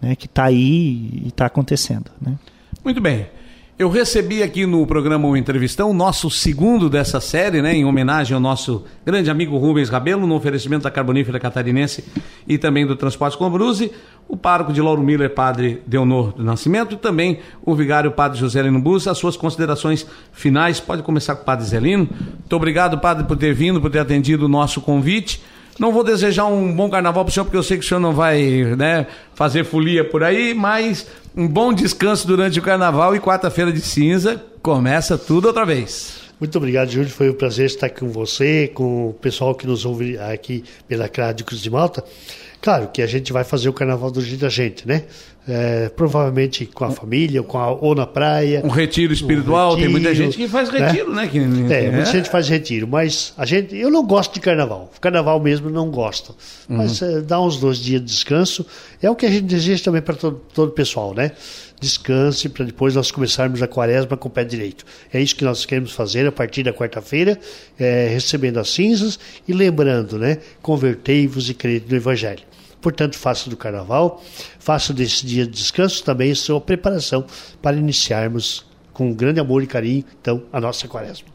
né, 0.00 0.16
que 0.16 0.28
tá 0.28 0.44
aí 0.44 1.22
e 1.24 1.28
está 1.28 1.46
acontecendo. 1.46 2.10
Né? 2.20 2.36
Muito 2.84 3.00
bem. 3.00 3.37
Eu 3.78 3.88
recebi 3.88 4.42
aqui 4.42 4.66
no 4.66 4.84
programa 4.88 5.28
O 5.28 5.36
Entrevistão, 5.36 5.94
nosso 5.94 6.28
segundo 6.28 6.90
dessa 6.90 7.20
série, 7.20 7.62
né, 7.62 7.76
em 7.76 7.84
homenagem 7.84 8.34
ao 8.34 8.40
nosso 8.40 8.84
grande 9.06 9.30
amigo 9.30 9.56
Rubens 9.56 9.88
Rabelo, 9.88 10.26
no 10.26 10.34
oferecimento 10.34 10.82
da 10.82 10.90
Carbonífera 10.90 11.38
Catarinense 11.38 12.04
e 12.44 12.58
também 12.58 12.84
do 12.84 12.96
Transporte 12.96 13.38
com 13.38 13.48
Bruse, 13.48 13.92
o 14.26 14.36
pároco 14.36 14.72
de 14.72 14.82
Lauro 14.82 15.00
Miller, 15.00 15.30
padre 15.30 15.80
Deonor 15.86 16.32
do 16.32 16.42
Nascimento, 16.42 16.96
e 16.96 16.98
também 16.98 17.38
o 17.64 17.72
vigário 17.72 18.10
padre 18.10 18.36
José 18.36 18.60
Lino 18.62 18.80
Bus. 18.80 19.06
As 19.06 19.16
suas 19.16 19.36
considerações 19.36 20.04
finais, 20.32 20.80
pode 20.80 21.04
começar 21.04 21.36
com 21.36 21.42
o 21.42 21.44
padre 21.44 21.64
Zelino. 21.64 22.08
Muito 22.10 22.56
obrigado, 22.56 22.98
padre, 22.98 23.28
por 23.28 23.36
ter 23.36 23.54
vindo, 23.54 23.80
por 23.80 23.92
ter 23.92 24.00
atendido 24.00 24.46
o 24.46 24.48
nosso 24.48 24.80
convite. 24.80 25.40
Não 25.78 25.92
vou 25.92 26.02
desejar 26.02 26.46
um 26.46 26.74
bom 26.74 26.90
carnaval 26.90 27.24
para 27.24 27.30
o 27.30 27.32
senhor, 27.32 27.44
porque 27.44 27.56
eu 27.56 27.62
sei 27.62 27.78
que 27.78 27.84
o 27.84 27.88
senhor 27.88 28.00
não 28.00 28.12
vai 28.12 28.74
né, 28.76 29.06
fazer 29.36 29.62
folia 29.62 30.04
por 30.04 30.24
aí, 30.24 30.52
mas 30.52 31.06
um 31.38 31.46
bom 31.46 31.72
descanso 31.72 32.26
durante 32.26 32.58
o 32.58 32.62
carnaval 32.62 33.14
e 33.14 33.20
quarta-feira 33.20 33.72
de 33.72 33.80
cinza 33.80 34.42
começa 34.60 35.16
tudo 35.16 35.46
outra 35.46 35.64
vez. 35.64 36.22
Muito 36.40 36.58
obrigado, 36.58 36.90
Júlio. 36.90 37.08
Foi 37.08 37.30
um 37.30 37.34
prazer 37.34 37.66
estar 37.66 37.88
com 37.90 38.08
você, 38.08 38.66
com 38.74 39.10
o 39.10 39.14
pessoal 39.14 39.54
que 39.54 39.64
nos 39.64 39.84
ouve 39.84 40.18
aqui 40.18 40.64
pela 40.88 41.08
Cruz 41.08 41.60
de 41.60 41.70
Malta. 41.70 42.02
Claro 42.60 42.88
que 42.88 43.00
a 43.00 43.06
gente 43.06 43.32
vai 43.32 43.44
fazer 43.44 43.68
o 43.68 43.72
carnaval 43.72 44.10
do 44.10 44.20
jeito 44.20 44.40
da 44.40 44.48
gente, 44.48 44.86
né? 44.86 45.04
É, 45.50 45.88
provavelmente 45.88 46.66
com 46.66 46.84
a 46.84 46.90
família, 46.90 47.42
com 47.42 47.56
a, 47.56 47.70
ou 47.70 47.94
na 47.94 48.06
praia. 48.06 48.60
Um 48.62 48.68
retiro 48.68 49.14
espiritual, 49.14 49.70
um 49.72 49.76
retiro, 49.76 49.86
tem 49.86 50.02
muita 50.02 50.14
gente 50.14 50.36
que 50.36 50.46
faz 50.46 50.70
né? 50.70 50.86
retiro, 50.86 51.10
né? 51.10 51.22
né? 51.22 51.28
Que, 51.28 51.38
é, 51.72 51.84
é, 51.86 51.90
muita 51.90 52.12
gente 52.12 52.28
faz 52.28 52.48
retiro, 52.48 52.86
mas 52.86 53.32
a 53.38 53.46
gente, 53.46 53.74
eu 53.74 53.90
não 53.90 54.06
gosto 54.06 54.34
de 54.34 54.40
carnaval. 54.40 54.92
Carnaval 55.00 55.40
mesmo 55.40 55.70
não 55.70 55.88
gosto. 55.90 56.36
Mas 56.68 57.00
uhum. 57.00 57.18
é, 57.18 57.20
dá 57.22 57.40
uns 57.40 57.58
dois 57.58 57.78
dias 57.78 58.00
de 58.02 58.06
descanso. 58.06 58.66
É 59.00 59.08
o 59.08 59.14
que 59.14 59.24
a 59.24 59.30
gente 59.30 59.44
deseja 59.44 59.84
também 59.84 60.02
para 60.02 60.16
todo, 60.16 60.42
todo 60.52 60.68
o 60.68 60.72
pessoal, 60.72 61.14
né? 61.14 61.32
Descanse 61.80 62.48
para 62.48 62.64
depois 62.64 62.94
nós 62.94 63.10
começarmos 63.10 63.62
a 63.62 63.68
quaresma 63.68 64.16
com 64.16 64.28
o 64.28 64.30
pé 64.30 64.44
direito. 64.44 64.84
É 65.12 65.20
isso 65.20 65.34
que 65.34 65.44
nós 65.44 65.64
queremos 65.64 65.92
fazer 65.92 66.26
a 66.26 66.32
partir 66.32 66.64
da 66.64 66.72
quarta-feira, 66.72 67.38
é, 67.78 68.08
recebendo 68.12 68.58
as 68.58 68.68
cinzas 68.68 69.18
e 69.46 69.52
lembrando, 69.52 70.18
né? 70.18 70.38
Convertei-vos 70.60 71.48
e 71.48 71.54
crede 71.54 71.86
no 71.88 71.96
Evangelho. 71.96 72.47
Portanto, 72.80 73.16
faça 73.16 73.50
do 73.50 73.56
carnaval, 73.56 74.22
faça 74.58 74.92
desse 74.92 75.26
dia 75.26 75.44
de 75.44 75.52
descanso 75.52 76.02
também 76.04 76.34
sua 76.34 76.60
preparação 76.60 77.24
para 77.60 77.76
iniciarmos 77.76 78.64
com 78.92 79.12
grande 79.12 79.38
amor 79.40 79.62
e 79.62 79.66
carinho, 79.66 80.04
então, 80.20 80.42
a 80.52 80.60
nossa 80.60 80.88
quaresma. 80.88 81.28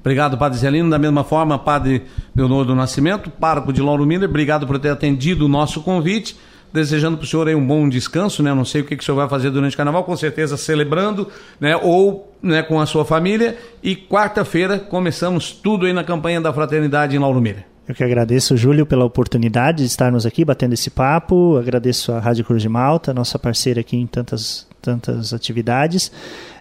Obrigado, 0.00 0.36
Padre 0.36 0.58
Zelino. 0.58 0.90
Da 0.90 0.98
mesma 0.98 1.22
forma, 1.22 1.58
Padre 1.58 2.02
Leonor 2.34 2.64
do 2.64 2.74
Nascimento, 2.74 3.30
pároco 3.30 3.72
de 3.72 3.80
Lauro 3.80 4.04
Miller, 4.04 4.28
obrigado 4.28 4.66
por 4.66 4.78
ter 4.78 4.88
atendido 4.88 5.44
o 5.44 5.48
nosso 5.48 5.80
convite. 5.82 6.36
Desejando 6.72 7.18
para 7.18 7.24
o 7.24 7.26
senhor 7.26 7.46
aí 7.48 7.54
um 7.54 7.66
bom 7.66 7.86
descanso, 7.86 8.42
né? 8.42 8.54
Não 8.54 8.64
sei 8.64 8.80
o 8.80 8.84
que, 8.86 8.96
que 8.96 9.02
o 9.02 9.04
senhor 9.04 9.16
vai 9.16 9.28
fazer 9.28 9.50
durante 9.50 9.74
o 9.74 9.76
carnaval, 9.76 10.04
com 10.04 10.16
certeza 10.16 10.56
celebrando, 10.56 11.28
né? 11.60 11.76
Ou 11.76 12.34
né, 12.42 12.62
com 12.62 12.80
a 12.80 12.86
sua 12.86 13.04
família. 13.04 13.58
E 13.82 13.94
quarta-feira 13.94 14.78
começamos 14.78 15.52
tudo 15.52 15.84
aí 15.84 15.92
na 15.92 16.02
campanha 16.02 16.40
da 16.40 16.50
Fraternidade 16.50 17.14
em 17.14 17.18
Lauro 17.18 17.42
Miller. 17.42 17.71
Eu 17.92 17.94
que 17.94 18.02
agradeço, 18.02 18.56
Júlio, 18.56 18.86
pela 18.86 19.04
oportunidade 19.04 19.80
de 19.80 19.84
estarmos 19.84 20.24
aqui 20.24 20.46
batendo 20.46 20.72
esse 20.72 20.88
papo. 20.88 21.58
Agradeço 21.58 22.10
a 22.10 22.18
Rádio 22.18 22.42
Cruz 22.42 22.62
de 22.62 22.68
Malta, 22.68 23.12
nossa 23.12 23.38
parceira 23.38 23.82
aqui 23.82 23.98
em 23.98 24.06
tantas, 24.06 24.66
tantas 24.80 25.34
atividades. 25.34 26.10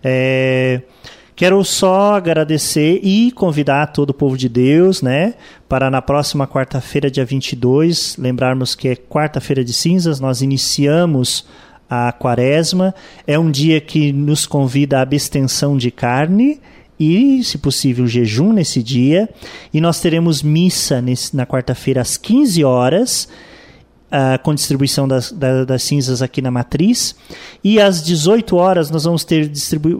É, 0.03 0.81
quero 1.33 1.63
só 1.63 2.15
agradecer 2.15 2.99
e 3.01 3.31
convidar 3.31 3.93
todo 3.93 4.09
o 4.09 4.13
povo 4.13 4.35
de 4.37 4.49
Deus, 4.49 5.01
né, 5.01 5.35
para 5.69 5.89
na 5.89 6.01
próxima 6.01 6.45
quarta-feira, 6.45 7.09
dia 7.09 7.23
22, 7.23 8.17
lembrarmos 8.17 8.75
que 8.75 8.89
é 8.89 8.95
quarta-feira 8.97 9.63
de 9.63 9.71
cinzas, 9.71 10.19
nós 10.19 10.41
iniciamos 10.41 11.47
a 11.89 12.11
quaresma. 12.11 12.93
É 13.25 13.39
um 13.39 13.49
dia 13.49 13.79
que 13.79 14.11
nos 14.11 14.45
convida 14.45 14.99
à 14.99 15.01
abstenção 15.01 15.77
de 15.77 15.91
carne 15.91 16.59
e, 17.01 17.43
se 17.43 17.57
possível, 17.57 18.05
jejum 18.05 18.53
nesse 18.53 18.83
dia. 18.83 19.27
E 19.73 19.81
nós 19.81 19.99
teremos 19.99 20.43
missa 20.43 21.01
nesse, 21.01 21.35
na 21.35 21.47
quarta-feira 21.47 21.99
às 21.99 22.15
15 22.15 22.63
horas. 22.63 23.27
uh, 24.11 24.37
com 24.43 24.53
distribuição 24.53 25.07
das, 25.07 25.31
da, 25.31 25.63
das 25.63 25.81
cinzas 25.81 26.21
aqui 26.21 26.43
na 26.43 26.51
matriz. 26.51 27.15
E 27.63 27.81
às 27.81 28.03
18 28.03 28.55
horas 28.55 28.91
nós 28.91 29.05
vamos 29.05 29.23
ter 29.23 29.49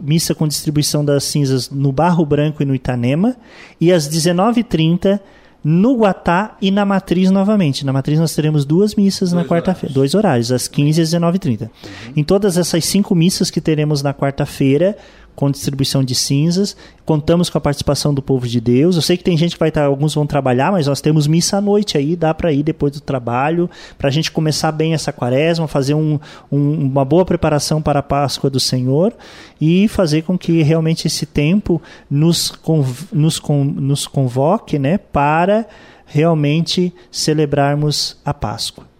missa 0.04 0.32
com 0.32 0.46
distribuição 0.46 1.04
das 1.04 1.24
cinzas 1.24 1.70
no 1.70 1.90
Barro 1.90 2.24
Branco 2.24 2.62
e 2.62 2.66
no 2.66 2.74
Itanema. 2.74 3.36
E 3.80 3.90
às 3.90 4.08
19h30 4.08 5.18
no 5.64 5.96
Guatá 5.96 6.56
e 6.60 6.70
na 6.70 6.84
Matriz 6.84 7.30
novamente. 7.30 7.86
Na 7.86 7.92
Matriz 7.92 8.18
nós 8.18 8.34
teremos 8.34 8.64
duas 8.64 8.94
missas 8.94 9.30
dois 9.30 9.42
na 9.42 9.48
quarta-feira, 9.48 9.94
dois 9.94 10.14
horários, 10.14 10.50
às 10.50 10.66
15 10.66 11.00
e 11.00 11.02
às 11.02 11.10
19h30. 11.10 11.62
Uhum. 11.62 11.68
Em 12.16 12.24
todas 12.24 12.56
essas 12.56 12.84
cinco 12.84 13.14
missas 13.14 13.50
que 13.50 13.60
teremos 13.60 14.02
na 14.02 14.12
quarta-feira, 14.12 14.96
com 15.34 15.50
distribuição 15.50 16.04
de 16.04 16.14
cinzas. 16.14 16.76
Contamos 17.04 17.50
com 17.50 17.58
a 17.58 17.60
participação 17.60 18.14
do 18.14 18.22
povo 18.22 18.46
de 18.46 18.60
Deus. 18.60 18.96
Eu 18.96 19.02
sei 19.02 19.16
que 19.16 19.24
tem 19.24 19.36
gente 19.36 19.52
que 19.54 19.58
vai 19.58 19.70
estar, 19.70 19.84
alguns 19.84 20.14
vão 20.14 20.26
trabalhar, 20.26 20.70
mas 20.70 20.86
nós 20.86 21.00
temos 21.00 21.26
missa 21.26 21.58
à 21.58 21.60
noite 21.60 21.98
aí, 21.98 22.14
dá 22.14 22.32
para 22.32 22.52
ir 22.52 22.62
depois 22.62 22.92
do 22.92 23.00
trabalho, 23.00 23.68
para 23.98 24.08
a 24.08 24.10
gente 24.10 24.30
começar 24.30 24.70
bem 24.72 24.94
essa 24.94 25.12
quaresma, 25.12 25.66
fazer 25.66 25.94
um, 25.94 26.18
um, 26.50 26.86
uma 26.86 27.04
boa 27.04 27.24
preparação 27.24 27.82
para 27.82 28.00
a 28.00 28.02
Páscoa 28.02 28.48
do 28.48 28.60
Senhor 28.60 29.12
e 29.60 29.88
fazer 29.88 30.22
com 30.22 30.38
que 30.38 30.62
realmente 30.62 31.06
esse 31.06 31.26
tempo 31.26 31.82
nos, 32.10 32.50
conv, 32.50 33.08
nos, 33.12 33.38
con, 33.38 33.64
nos 33.64 34.06
convoque 34.06 34.78
né, 34.78 34.98
para 34.98 35.66
realmente 36.06 36.92
celebrarmos 37.10 38.16
a 38.24 38.34
Páscoa. 38.34 38.92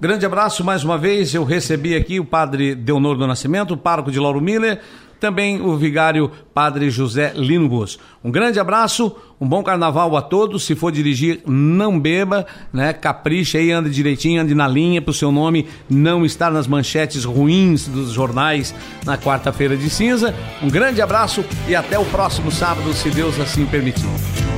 Grande 0.00 0.24
abraço 0.24 0.64
mais 0.64 0.82
uma 0.82 0.96
vez. 0.96 1.34
Eu 1.34 1.44
recebi 1.44 1.94
aqui 1.94 2.18
o 2.18 2.24
padre 2.24 2.74
Deonor 2.74 3.16
do 3.18 3.26
Nascimento, 3.26 3.74
o 3.74 3.76
pároco 3.76 4.10
de 4.10 4.18
Lauro 4.18 4.40
Miller 4.40 4.80
também 5.20 5.60
o 5.60 5.76
vigário 5.76 6.30
Padre 6.52 6.90
José 6.90 7.32
Lingus. 7.36 7.98
Um 8.24 8.30
grande 8.30 8.58
abraço, 8.58 9.14
um 9.40 9.46
bom 9.46 9.62
carnaval 9.62 10.16
a 10.16 10.22
todos. 10.22 10.64
Se 10.64 10.74
for 10.74 10.90
dirigir, 10.90 11.42
não 11.46 12.00
beba, 12.00 12.46
né? 12.72 12.92
Capricha 12.92 13.58
aí, 13.58 13.70
ande 13.70 13.90
direitinho, 13.90 14.42
ande 14.42 14.54
na 14.54 14.66
linha 14.66 15.00
para 15.00 15.10
o 15.10 15.14
seu 15.14 15.30
nome 15.30 15.68
não 15.88 16.24
estar 16.24 16.50
nas 16.50 16.66
manchetes 16.66 17.24
ruins 17.24 17.86
dos 17.86 18.12
jornais 18.12 18.74
na 19.04 19.16
quarta-feira 19.16 19.76
de 19.76 19.88
cinza. 19.88 20.34
Um 20.62 20.68
grande 20.68 21.00
abraço 21.00 21.44
e 21.68 21.76
até 21.76 21.98
o 21.98 22.04
próximo 22.06 22.50
sábado, 22.50 22.92
se 22.92 23.10
Deus 23.10 23.38
assim 23.38 23.66
permitir. 23.66 24.49